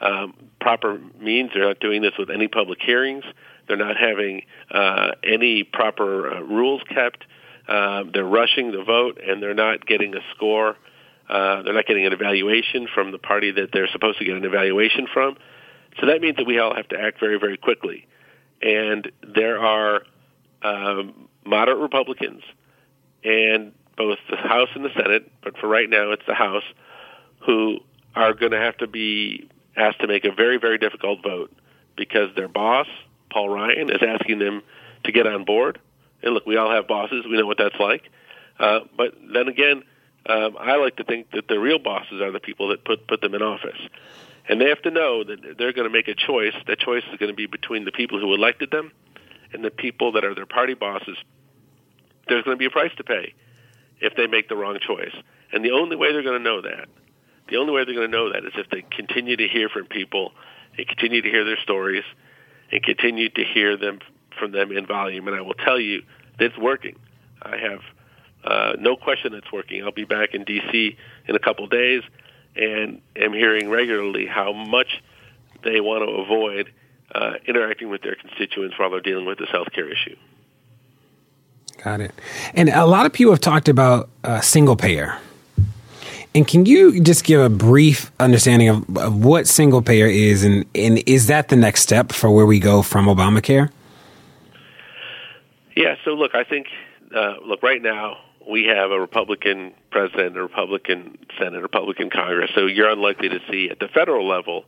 [0.00, 1.50] um, proper means.
[1.52, 3.24] They're not doing this with any public hearings.
[3.66, 7.24] They're not having uh, any proper uh, rules kept.
[7.66, 10.76] Uh, they're rushing the vote, and they're not getting a score.
[11.28, 14.44] Uh, they're not getting an evaluation from the party that they're supposed to get an
[14.44, 15.36] evaluation from.
[15.98, 18.06] So that means that we all have to act very, very quickly.
[18.62, 20.02] And there are
[20.62, 22.42] um, moderate Republicans,
[23.24, 26.64] and both the House and the Senate, but for right now it's the House,
[27.40, 27.80] who
[28.14, 31.52] are going to have to be asked to make a very, very difficult vote
[31.96, 32.86] because their boss,
[33.30, 34.62] Paul Ryan, is asking them
[35.04, 35.78] to get on board.
[36.22, 37.24] And look, we all have bosses.
[37.24, 38.10] We know what that's like.
[38.58, 39.82] Uh, but then again,
[40.26, 43.22] um, I like to think that the real bosses are the people that put put
[43.22, 43.78] them in office,
[44.48, 46.54] and they have to know that they're going to make a choice.
[46.66, 48.92] That choice is going to be between the people who elected them
[49.52, 51.16] and the people that are their party bosses.
[52.28, 53.34] There's going to be a price to pay
[54.00, 55.14] if they make the wrong choice,
[55.52, 56.88] and the only way they're going to know that,
[57.50, 59.86] the only way they're going to know that is if they continue to hear from
[59.86, 60.32] people
[60.78, 62.04] and continue to hear their stories
[62.72, 63.98] and continue to hear them
[64.38, 65.26] from them in volume.
[65.26, 66.02] And I will tell you
[66.38, 66.96] that it's working.
[67.42, 67.80] I have
[68.44, 69.82] uh, no question it's working.
[69.82, 70.96] I'll be back in D.C.
[71.26, 72.02] in a couple days,
[72.56, 75.02] and am hearing regularly how much
[75.62, 76.72] they want to avoid
[77.14, 80.16] uh, interacting with their constituents while they're dealing with this health care issue.
[81.82, 82.12] Got it.
[82.54, 85.18] And a lot of people have talked about uh, single payer.
[86.34, 90.64] And can you just give a brief understanding of, of what single payer is, and,
[90.74, 93.70] and is that the next step for where we go from Obamacare?
[95.74, 95.96] Yeah.
[96.04, 96.68] So look, I think
[97.14, 98.18] uh, look right now
[98.48, 102.50] we have a Republican president, a Republican Senate, Republican Congress.
[102.54, 104.64] So you're unlikely to see at the federal level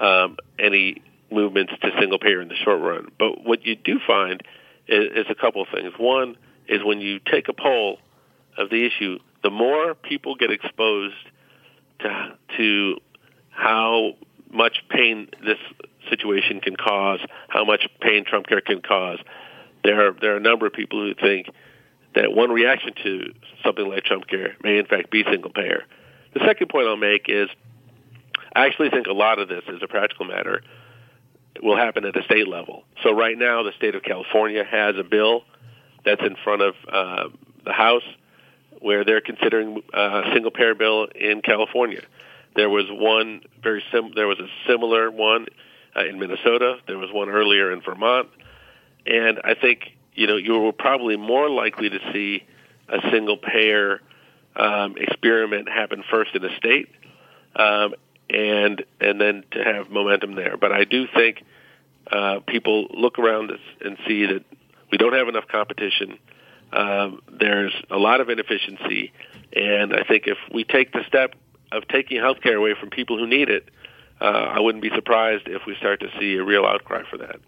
[0.00, 3.10] um, any movements to single payer in the short run.
[3.18, 4.42] But what you do find
[4.86, 5.92] is, is a couple of things.
[5.98, 6.36] One
[6.68, 7.98] is when you take a poll
[8.56, 11.14] of the issue, the more people get exposed
[12.00, 12.96] to to
[13.50, 14.14] how
[14.50, 15.58] much pain this
[16.08, 19.18] situation can cause, how much pain Trump care can cause.
[19.82, 21.48] There are there are a number of people who think
[22.14, 23.32] that one reaction to
[23.64, 25.84] something like Trump care may in fact be single payer.
[26.34, 27.48] The second point I'll make is
[28.54, 30.62] I actually think a lot of this, as a practical matter,
[31.62, 32.84] will happen at the state level.
[33.02, 35.44] So right now, the state of California has a bill
[36.04, 37.28] that's in front of uh,
[37.64, 38.02] the House
[38.80, 42.02] where they're considering uh, a single payer bill in California.
[42.54, 44.12] There was one very sim.
[44.14, 45.46] There was a similar one
[45.96, 46.76] uh, in Minnesota.
[46.86, 48.28] There was one earlier in Vermont,
[49.06, 52.44] and I think you know you were probably more likely to see
[52.88, 54.00] a single payer
[54.56, 56.88] um, experiment happen first in a state,
[57.56, 57.94] um,
[58.30, 60.56] and and then to have momentum there.
[60.56, 61.42] But I do think
[62.10, 64.44] uh, people look around and see that
[64.90, 66.18] we don't have enough competition.
[66.72, 69.12] Um, there's a lot of inefficiency,
[69.54, 71.34] and I think if we take the step
[71.72, 73.68] of taking health care away from people who need it,
[74.20, 77.40] uh, I wouldn't be surprised if we start to see a real outcry for that.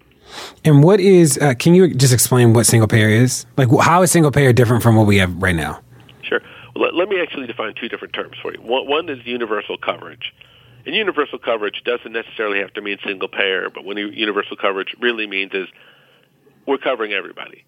[0.64, 1.38] And what is?
[1.38, 3.46] Uh, can you just explain what single payer is?
[3.56, 5.80] Like, how is single payer different from what we have right now?
[6.22, 6.40] Sure.
[6.74, 8.60] Well, let, let me actually define two different terms for you.
[8.60, 10.32] One, one is universal coverage.
[10.86, 15.26] And universal coverage doesn't necessarily have to mean single payer, but what universal coverage really
[15.26, 15.66] means is
[16.64, 17.64] we're covering everybody.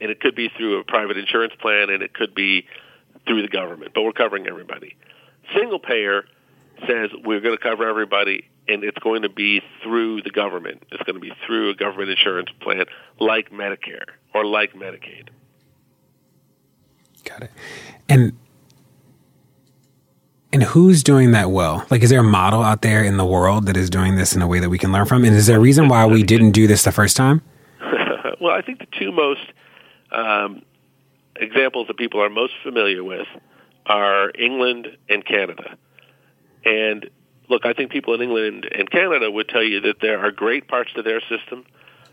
[0.00, 2.66] And it could be through a private insurance plan and it could be
[3.26, 4.96] through the government, but we're covering everybody.
[5.56, 6.24] Single payer
[6.86, 10.82] says we're going to cover everybody and it's going to be through the government.
[10.90, 12.84] It's going to be through a government insurance plan
[13.18, 15.28] like Medicare or like Medicaid.
[17.24, 17.50] Got it.
[18.08, 18.32] And
[20.52, 21.86] and who's doing that well?
[21.90, 24.42] Like, is there a model out there in the world that is doing this in
[24.42, 25.24] a way that we can learn from?
[25.24, 27.40] And is there a reason why we didn't do this the first time?
[28.40, 29.40] well, I think the two most
[30.10, 30.62] um,
[31.36, 33.26] examples that people are most familiar with
[33.86, 35.78] are England and Canada.
[36.66, 37.08] And
[37.52, 40.66] look, I think people in England and Canada would tell you that there are great
[40.68, 41.64] parts to their system.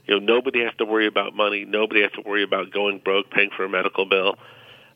[0.05, 1.65] You know, nobody has to worry about money.
[1.65, 4.35] Nobody has to worry about going broke, paying for a medical bill.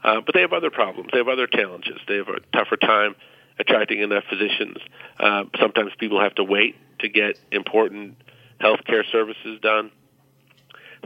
[0.03, 1.10] Uh, but they have other problems.
[1.14, 1.98] They have other challenges.
[2.07, 3.15] They have a tougher time
[3.57, 4.78] attracting enough physicians.
[5.18, 8.18] Uh, sometimes people have to wait to get important
[8.60, 9.91] health care services done.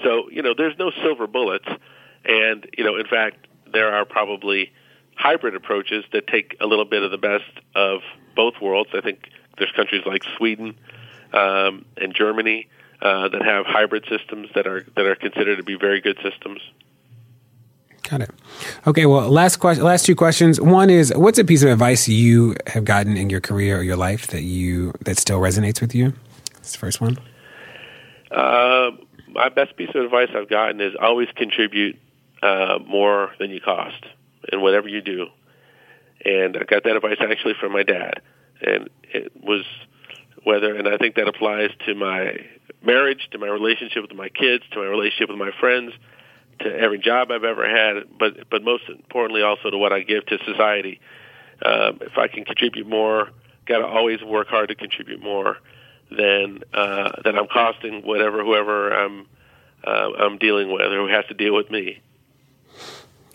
[0.04, 1.68] So, you know, there's no silver bullets.
[2.26, 4.72] And, you know, in fact, there are probably
[5.18, 8.02] hybrid approaches that take a little bit of the best of
[8.36, 8.92] both worlds.
[8.94, 10.78] I think there's countries like Sweden
[11.34, 12.68] um, and Germany
[13.02, 16.62] uh, that have hybrid systems that are that are considered to be very good systems.
[18.10, 18.32] Got it.
[18.86, 19.06] Okay.
[19.06, 19.84] Well, last question.
[19.84, 20.62] Last two questions.
[20.62, 23.98] One is, what's a piece of advice you have gotten in your career or your
[23.98, 26.14] life that you that still resonates with you?
[26.54, 27.18] That's the first one.
[28.32, 28.92] Uh,
[29.28, 32.00] my best piece of advice I've gotten is always contribute
[32.42, 34.06] uh, more than you cost
[34.52, 35.28] in whatever you do.
[36.26, 38.22] And I got that advice actually from my dad,
[38.62, 39.64] and it was
[40.44, 42.38] whether, and I think that applies to my
[42.84, 45.94] marriage, to my relationship with my kids, to my relationship with my friends
[46.60, 50.26] to every job I've ever had, but but most importantly also to what I give
[50.28, 51.00] to society.
[51.64, 53.30] Um, if I can contribute more,
[53.66, 55.58] got to always work hard to contribute more
[56.10, 59.28] than uh, than I'm costing whatever whoever I'm
[59.86, 62.02] uh, I'm dealing with or who has to deal with me.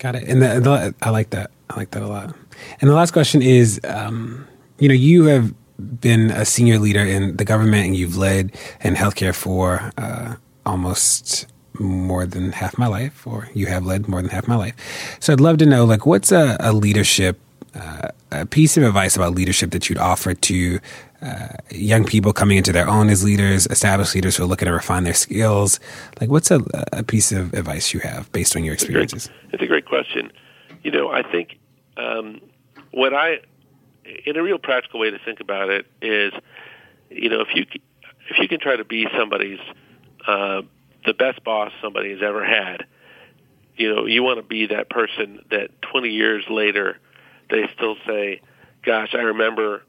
[0.02, 0.24] Got it.
[0.24, 1.52] And the, the, I like that.
[1.70, 2.34] I like that a lot.
[2.80, 4.48] And the last question is, um,
[4.80, 5.54] you know, you have
[6.00, 8.50] been a senior leader in the government and you've led
[8.80, 10.34] in healthcare for uh,
[10.66, 11.46] almost
[11.78, 14.74] more than half my life, or you have led more than half my life.
[15.20, 17.38] So I'd love to know, like, what's a, a leadership,
[17.76, 20.80] uh, a piece of advice about leadership that you'd offer to
[21.22, 24.72] uh, young people coming into their own as leaders, established leaders who are looking to
[24.72, 25.80] refine their skills?
[26.20, 26.62] Like, what's a,
[26.92, 29.30] a piece of advice you have based on your experiences?
[29.52, 30.32] It's a great question.
[30.82, 31.58] You know, I think
[31.96, 32.40] um,
[32.90, 33.40] what I,
[34.26, 36.32] in a real practical way to think about it, is,
[37.10, 37.66] you know, if you
[38.28, 39.60] if you can try to be somebody's
[40.26, 40.62] uh,
[41.04, 42.86] the best boss somebody has ever had.
[43.76, 46.98] You know, you want to be that person that 20 years later
[47.50, 48.40] they still say,
[48.82, 49.82] "Gosh, I remember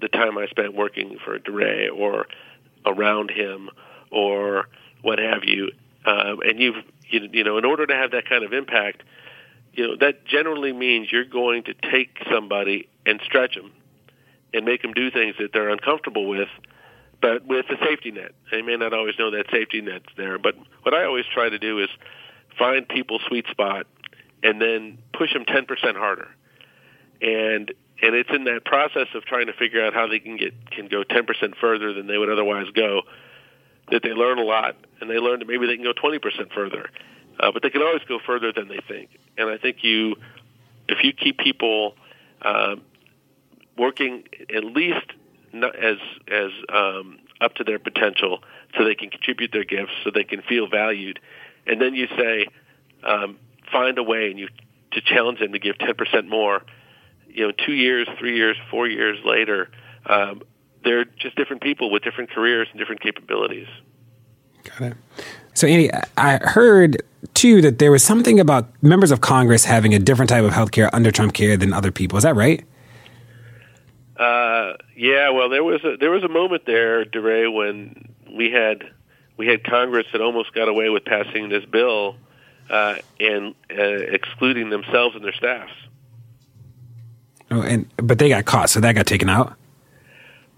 [0.00, 2.26] the time I spent working for DeRay or
[2.84, 3.70] around him
[4.10, 4.68] or
[5.02, 5.72] what have you."
[6.04, 9.02] Um, and you've you, you know, in order to have that kind of impact,
[9.72, 13.72] you know, that generally means you're going to take somebody and stretch them
[14.52, 16.48] and make them do things that they're uncomfortable with
[17.20, 18.32] but with a safety net.
[18.50, 21.58] They may not always know that safety net's there, but what I always try to
[21.58, 21.88] do is
[22.58, 23.86] find people's sweet spot
[24.42, 25.66] and then push them 10%
[25.96, 26.28] harder.
[27.20, 27.72] And
[28.02, 30.88] and it's in that process of trying to figure out how they can get can
[30.88, 33.02] go 10% further than they would otherwise go
[33.90, 36.88] that they learn a lot and they learn that maybe they can go 20% further.
[37.38, 39.10] Uh, but they can always go further than they think.
[39.36, 40.16] And I think you
[40.88, 41.94] if you keep people
[42.42, 42.76] uh,
[43.78, 44.24] working
[44.54, 45.06] at least
[45.54, 45.96] as
[46.28, 48.42] as um, up to their potential,
[48.76, 51.18] so they can contribute their gifts, so they can feel valued,
[51.66, 52.46] and then you say,
[53.02, 53.38] um,
[53.72, 54.48] find a way, and you
[54.92, 56.62] to challenge them to give ten percent more.
[57.32, 59.70] You know, two years, three years, four years later,
[60.06, 60.42] um,
[60.84, 63.68] they're just different people with different careers and different capabilities.
[64.64, 64.96] Got it.
[65.54, 67.02] So, Andy, I heard
[67.34, 70.72] too that there was something about members of Congress having a different type of health
[70.72, 72.16] care under Trump care than other people.
[72.18, 72.64] Is that right?
[74.16, 78.84] Uh, yeah, well, there was a there was a moment there, DeRay, when we had
[79.36, 82.16] we had Congress that almost got away with passing this bill
[82.68, 85.72] uh, and uh, excluding themselves and their staffs.
[87.50, 89.54] Oh, and but they got caught, so that got taken out.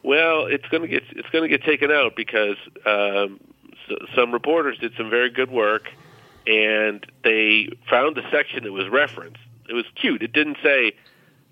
[0.02, 3.40] Well, it's going to get it's going to get taken out because um,
[3.88, 5.88] so, some reporters did some very good work,
[6.46, 9.40] and they found the section that was referenced.
[9.68, 10.22] It was cute.
[10.22, 10.92] It didn't say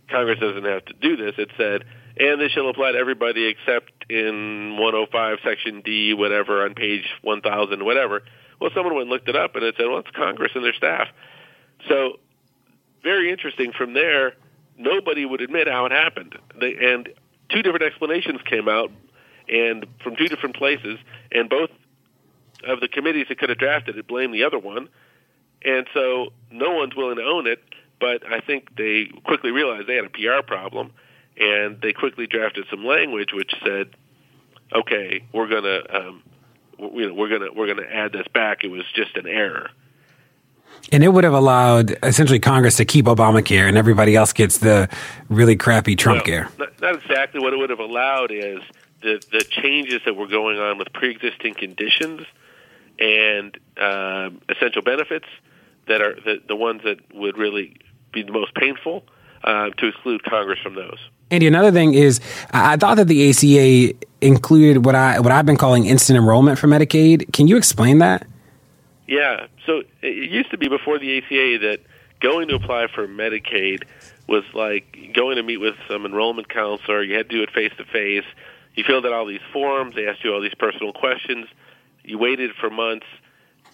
[0.08, 1.34] Congress doesn't have to do this.
[1.38, 1.84] It said
[2.20, 7.84] and this shall apply to everybody except in 105 section D, whatever, on page 1000,
[7.84, 8.22] whatever.
[8.60, 10.74] Well, someone went and looked it up and it said, well, it's Congress and their
[10.74, 11.08] staff.
[11.88, 12.18] So,
[13.02, 13.72] very interesting.
[13.72, 14.34] From there,
[14.80, 16.36] nobody would admit how it happened.
[16.58, 17.08] They, and
[17.50, 18.90] two different explanations came out,
[19.48, 20.98] and from two different places,
[21.30, 21.70] and both
[22.64, 24.88] of the committees that could have drafted it blamed the other one.
[25.64, 27.62] And so no one's willing to own it,
[28.00, 30.92] but I think they quickly realized they had a PR problem,
[31.38, 33.94] and they quickly drafted some language which said,
[34.72, 36.22] "Okay, we're gonna, um,
[36.78, 38.64] you know, we're gonna we're gonna add this back.
[38.64, 39.70] It was just an error."
[40.92, 44.88] And it would have allowed essentially Congress to keep Obamacare, and everybody else gets the
[45.28, 46.48] really crappy Trump well, care.
[46.58, 47.40] Not, not exactly.
[47.40, 48.60] What it would have allowed is
[49.02, 52.22] the the changes that were going on with pre-existing conditions
[52.98, 55.26] and uh, essential benefits
[55.86, 57.76] that are the, the ones that would really
[58.12, 59.04] be the most painful
[59.44, 60.98] uh, to exclude Congress from those.
[61.30, 62.20] Andy, another thing is,
[62.52, 66.66] I thought that the ACA included what I what I've been calling instant enrollment for
[66.66, 67.32] Medicaid.
[67.32, 68.26] Can you explain that?
[69.10, 69.48] Yeah.
[69.66, 71.80] So it used to be before the ACA that
[72.20, 73.82] going to apply for Medicaid
[74.28, 77.02] was like going to meet with some enrollment counselor.
[77.02, 78.24] You had to do it face to face.
[78.76, 79.96] You filled out all these forms.
[79.96, 81.48] They asked you all these personal questions.
[82.04, 83.06] You waited for months,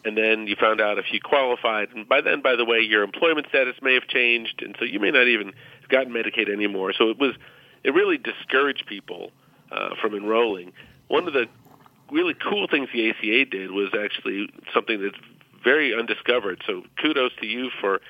[0.07, 1.91] and then you found out if you qualified.
[1.95, 5.01] And by then, by the way, your employment status may have changed, and so you
[5.01, 5.53] may not even
[5.83, 6.95] have gotten Medicaid anymore.
[6.97, 7.35] So it was
[7.85, 9.33] it really discouraged people
[9.71, 10.73] uh, from enrolling.
[11.09, 11.47] One of the
[12.11, 15.16] really cool things the ACA did was actually something that's
[15.62, 16.62] very undiscovered.
[16.66, 18.01] So kudos to you for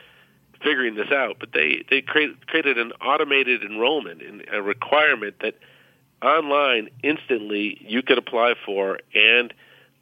[0.63, 1.37] figuring this out.
[1.39, 5.55] But they they create, created an automated enrollment and a requirement that
[6.23, 9.53] online instantly you could apply for and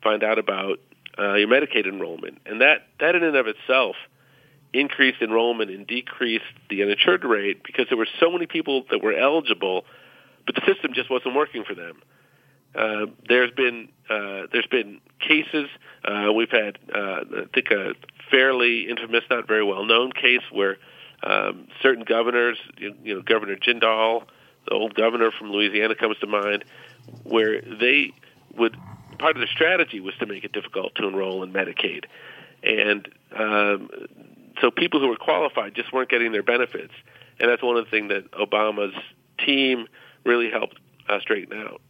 [0.02, 0.78] find out about
[1.18, 3.96] uh, your Medicaid enrollment, and that that in and of itself
[4.72, 9.16] increased enrollment and decreased the uninsured rate because there were so many people that were
[9.16, 9.84] eligible,
[10.46, 12.02] but the system just wasn't working for them.
[12.74, 15.68] Uh, there's been uh, there's been cases.
[16.04, 17.94] Uh, we've had uh, I think a
[18.30, 20.76] fairly infamous, not very well known case where
[21.22, 24.24] um, certain governors, you, you know, Governor Jindal,
[24.66, 26.64] the old governor from Louisiana comes to mind,
[27.22, 28.12] where they
[28.56, 28.76] would
[29.18, 32.04] part of the strategy was to make it difficult to enroll in Medicaid,
[32.62, 33.88] and um,
[34.60, 36.92] so people who were qualified just weren't getting their benefits,
[37.38, 38.94] and that's one of the things that Obama's
[39.38, 39.86] team
[40.24, 40.78] really helped
[41.08, 41.80] uh, straighten out.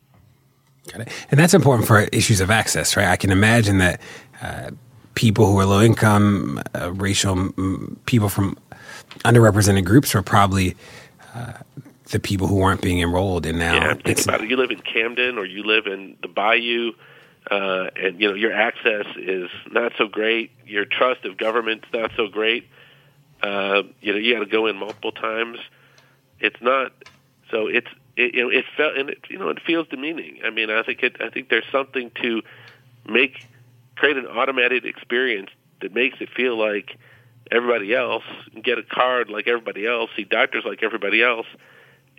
[0.93, 1.09] Got it.
[1.31, 3.09] And that's important for issues of access, right?
[3.09, 4.01] I can imagine that
[4.43, 4.71] uh,
[5.15, 8.57] people who are low income, uh, racial, m- people from
[9.25, 10.77] underrepresented groups are probably
[11.35, 11.55] uh,
[12.11, 13.47] the people who aren't being enrolled.
[13.47, 14.51] And now, yeah, think about it.
[14.51, 16.93] You live in Camden or you live in the Bayou.
[17.51, 20.51] Uh, and you know your access is not so great.
[20.67, 22.67] Your trust of government's not so great.
[23.43, 25.59] Uh, you know you got to go in multiple times.
[26.41, 26.93] It's not
[27.51, 27.67] so.
[27.67, 30.41] It's it, you know, it felt and it you know it feels demeaning.
[30.45, 31.17] I mean, I think it.
[31.21, 32.43] I think there's something to
[33.09, 33.47] make
[33.97, 35.51] create an automated experience
[35.81, 36.97] that makes it feel like
[37.51, 38.25] everybody else,
[38.63, 41.47] get a card like everybody else, see doctors like everybody else,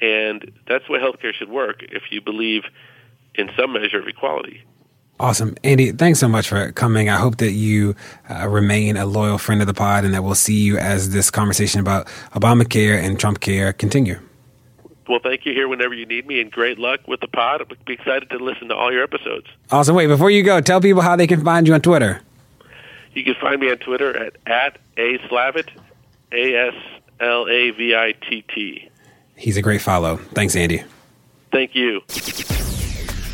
[0.02, 1.82] and that's way healthcare should work.
[1.82, 2.64] If you believe
[3.34, 4.64] in some measure of equality.
[5.18, 5.56] Awesome.
[5.64, 7.10] Andy, thanks so much for coming.
[7.10, 7.96] I hope that you
[8.30, 11.32] uh, remain a loyal friend of the pod and that we'll see you as this
[11.32, 14.20] conversation about Obamacare and Trump care continue.
[15.07, 17.61] Well, thank you here whenever you need me, and great luck with the pod.
[17.61, 19.48] I'll be excited to listen to all your episodes.
[19.72, 19.95] Awesome.
[19.95, 22.22] Wait, before you go, tell people how they can find you on Twitter.
[23.14, 25.69] You can find me on Twitter at, at A Slavitt,
[26.32, 26.73] A S
[27.19, 28.90] L A V I T T.
[29.36, 30.18] He's a great follow.
[30.18, 30.84] Thanks, Andy.
[31.52, 32.02] Thank you.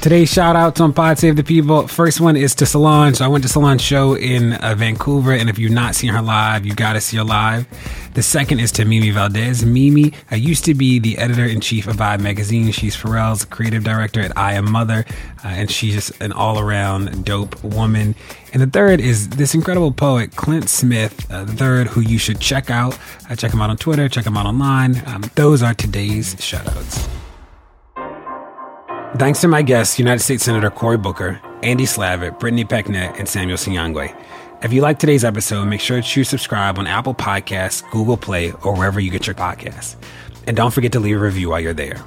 [0.02, 1.88] Today's shout outs on Pod Save the People.
[1.88, 3.18] First one is to Solange.
[3.18, 6.24] So I went to Solange's show in uh, Vancouver, and if you've not seen her
[6.24, 7.68] live, you got to see her live.
[8.16, 9.64] The second is to Mimi Valdés.
[9.64, 12.72] Mimi I used to be the editor in chief of Vibe magazine.
[12.72, 15.06] She's Pharrell's creative director at I Am OTHER,
[15.46, 18.16] uh, and she's just an all around dope woman.
[18.54, 22.72] And the third is this incredible poet, Clint Smith, uh, third, who you should check
[22.72, 22.98] out.
[23.30, 25.04] Uh, check him out on Twitter, check him out online.
[25.06, 27.08] Um, those are today's shout outs.
[29.18, 33.58] Thanks to my guests, United States Senator Cory Booker, Andy Slavitt, Brittany Packnett, and Samuel
[33.58, 34.16] Sinyangwe.
[34.64, 38.74] If you like today's episode, make sure to subscribe on Apple Podcasts, Google Play, or
[38.74, 39.98] wherever you get your podcasts.
[40.48, 42.02] And don't forget to leave a review while you're there.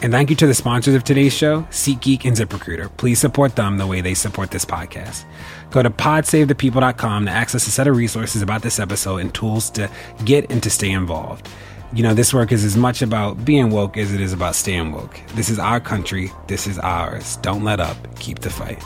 [0.00, 2.96] And thank you to the sponsors of today's show, SeatGeek and ZipRecruiter.
[2.96, 5.26] Please support them the way they support this podcast.
[5.70, 9.90] Go to podsavethepeople.com to access a set of resources about this episode and tools to
[10.24, 11.48] get and to stay involved.
[11.94, 14.92] You know, this work is as much about being woke as it is about staying
[14.92, 15.18] woke.
[15.34, 16.30] This is our country.
[16.46, 17.38] This is ours.
[17.38, 17.96] Don't let up.
[18.20, 18.82] Keep the fight.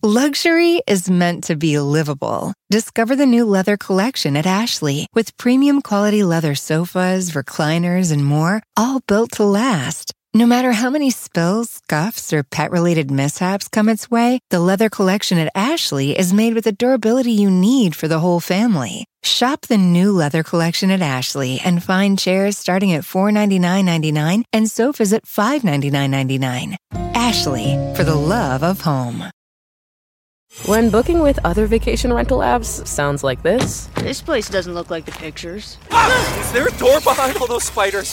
[0.00, 2.54] Luxury is meant to be livable.
[2.70, 8.62] Discover the new leather collection at Ashley with premium quality leather sofas, recliners, and more,
[8.76, 10.14] all built to last.
[10.36, 14.90] No matter how many spills, scuffs, or pet related mishaps come its way, the leather
[14.90, 19.06] collection at Ashley is made with the durability you need for the whole family.
[19.22, 25.14] Shop the new leather collection at Ashley and find chairs starting at $499.99 and sofas
[25.14, 26.76] at $599.99.
[27.14, 29.24] Ashley, for the love of home.
[30.66, 33.86] When booking with other vacation rental apps sounds like this.
[33.94, 35.78] This place doesn't look like the pictures.
[35.90, 36.40] Ah!
[36.40, 38.12] Is there a door behind all those spiders?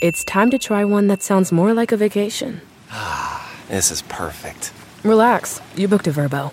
[0.00, 2.60] It's time to try one that sounds more like a vacation.
[2.90, 4.72] Ah, this is perfect.
[5.02, 6.52] Relax, you booked a Vrbo.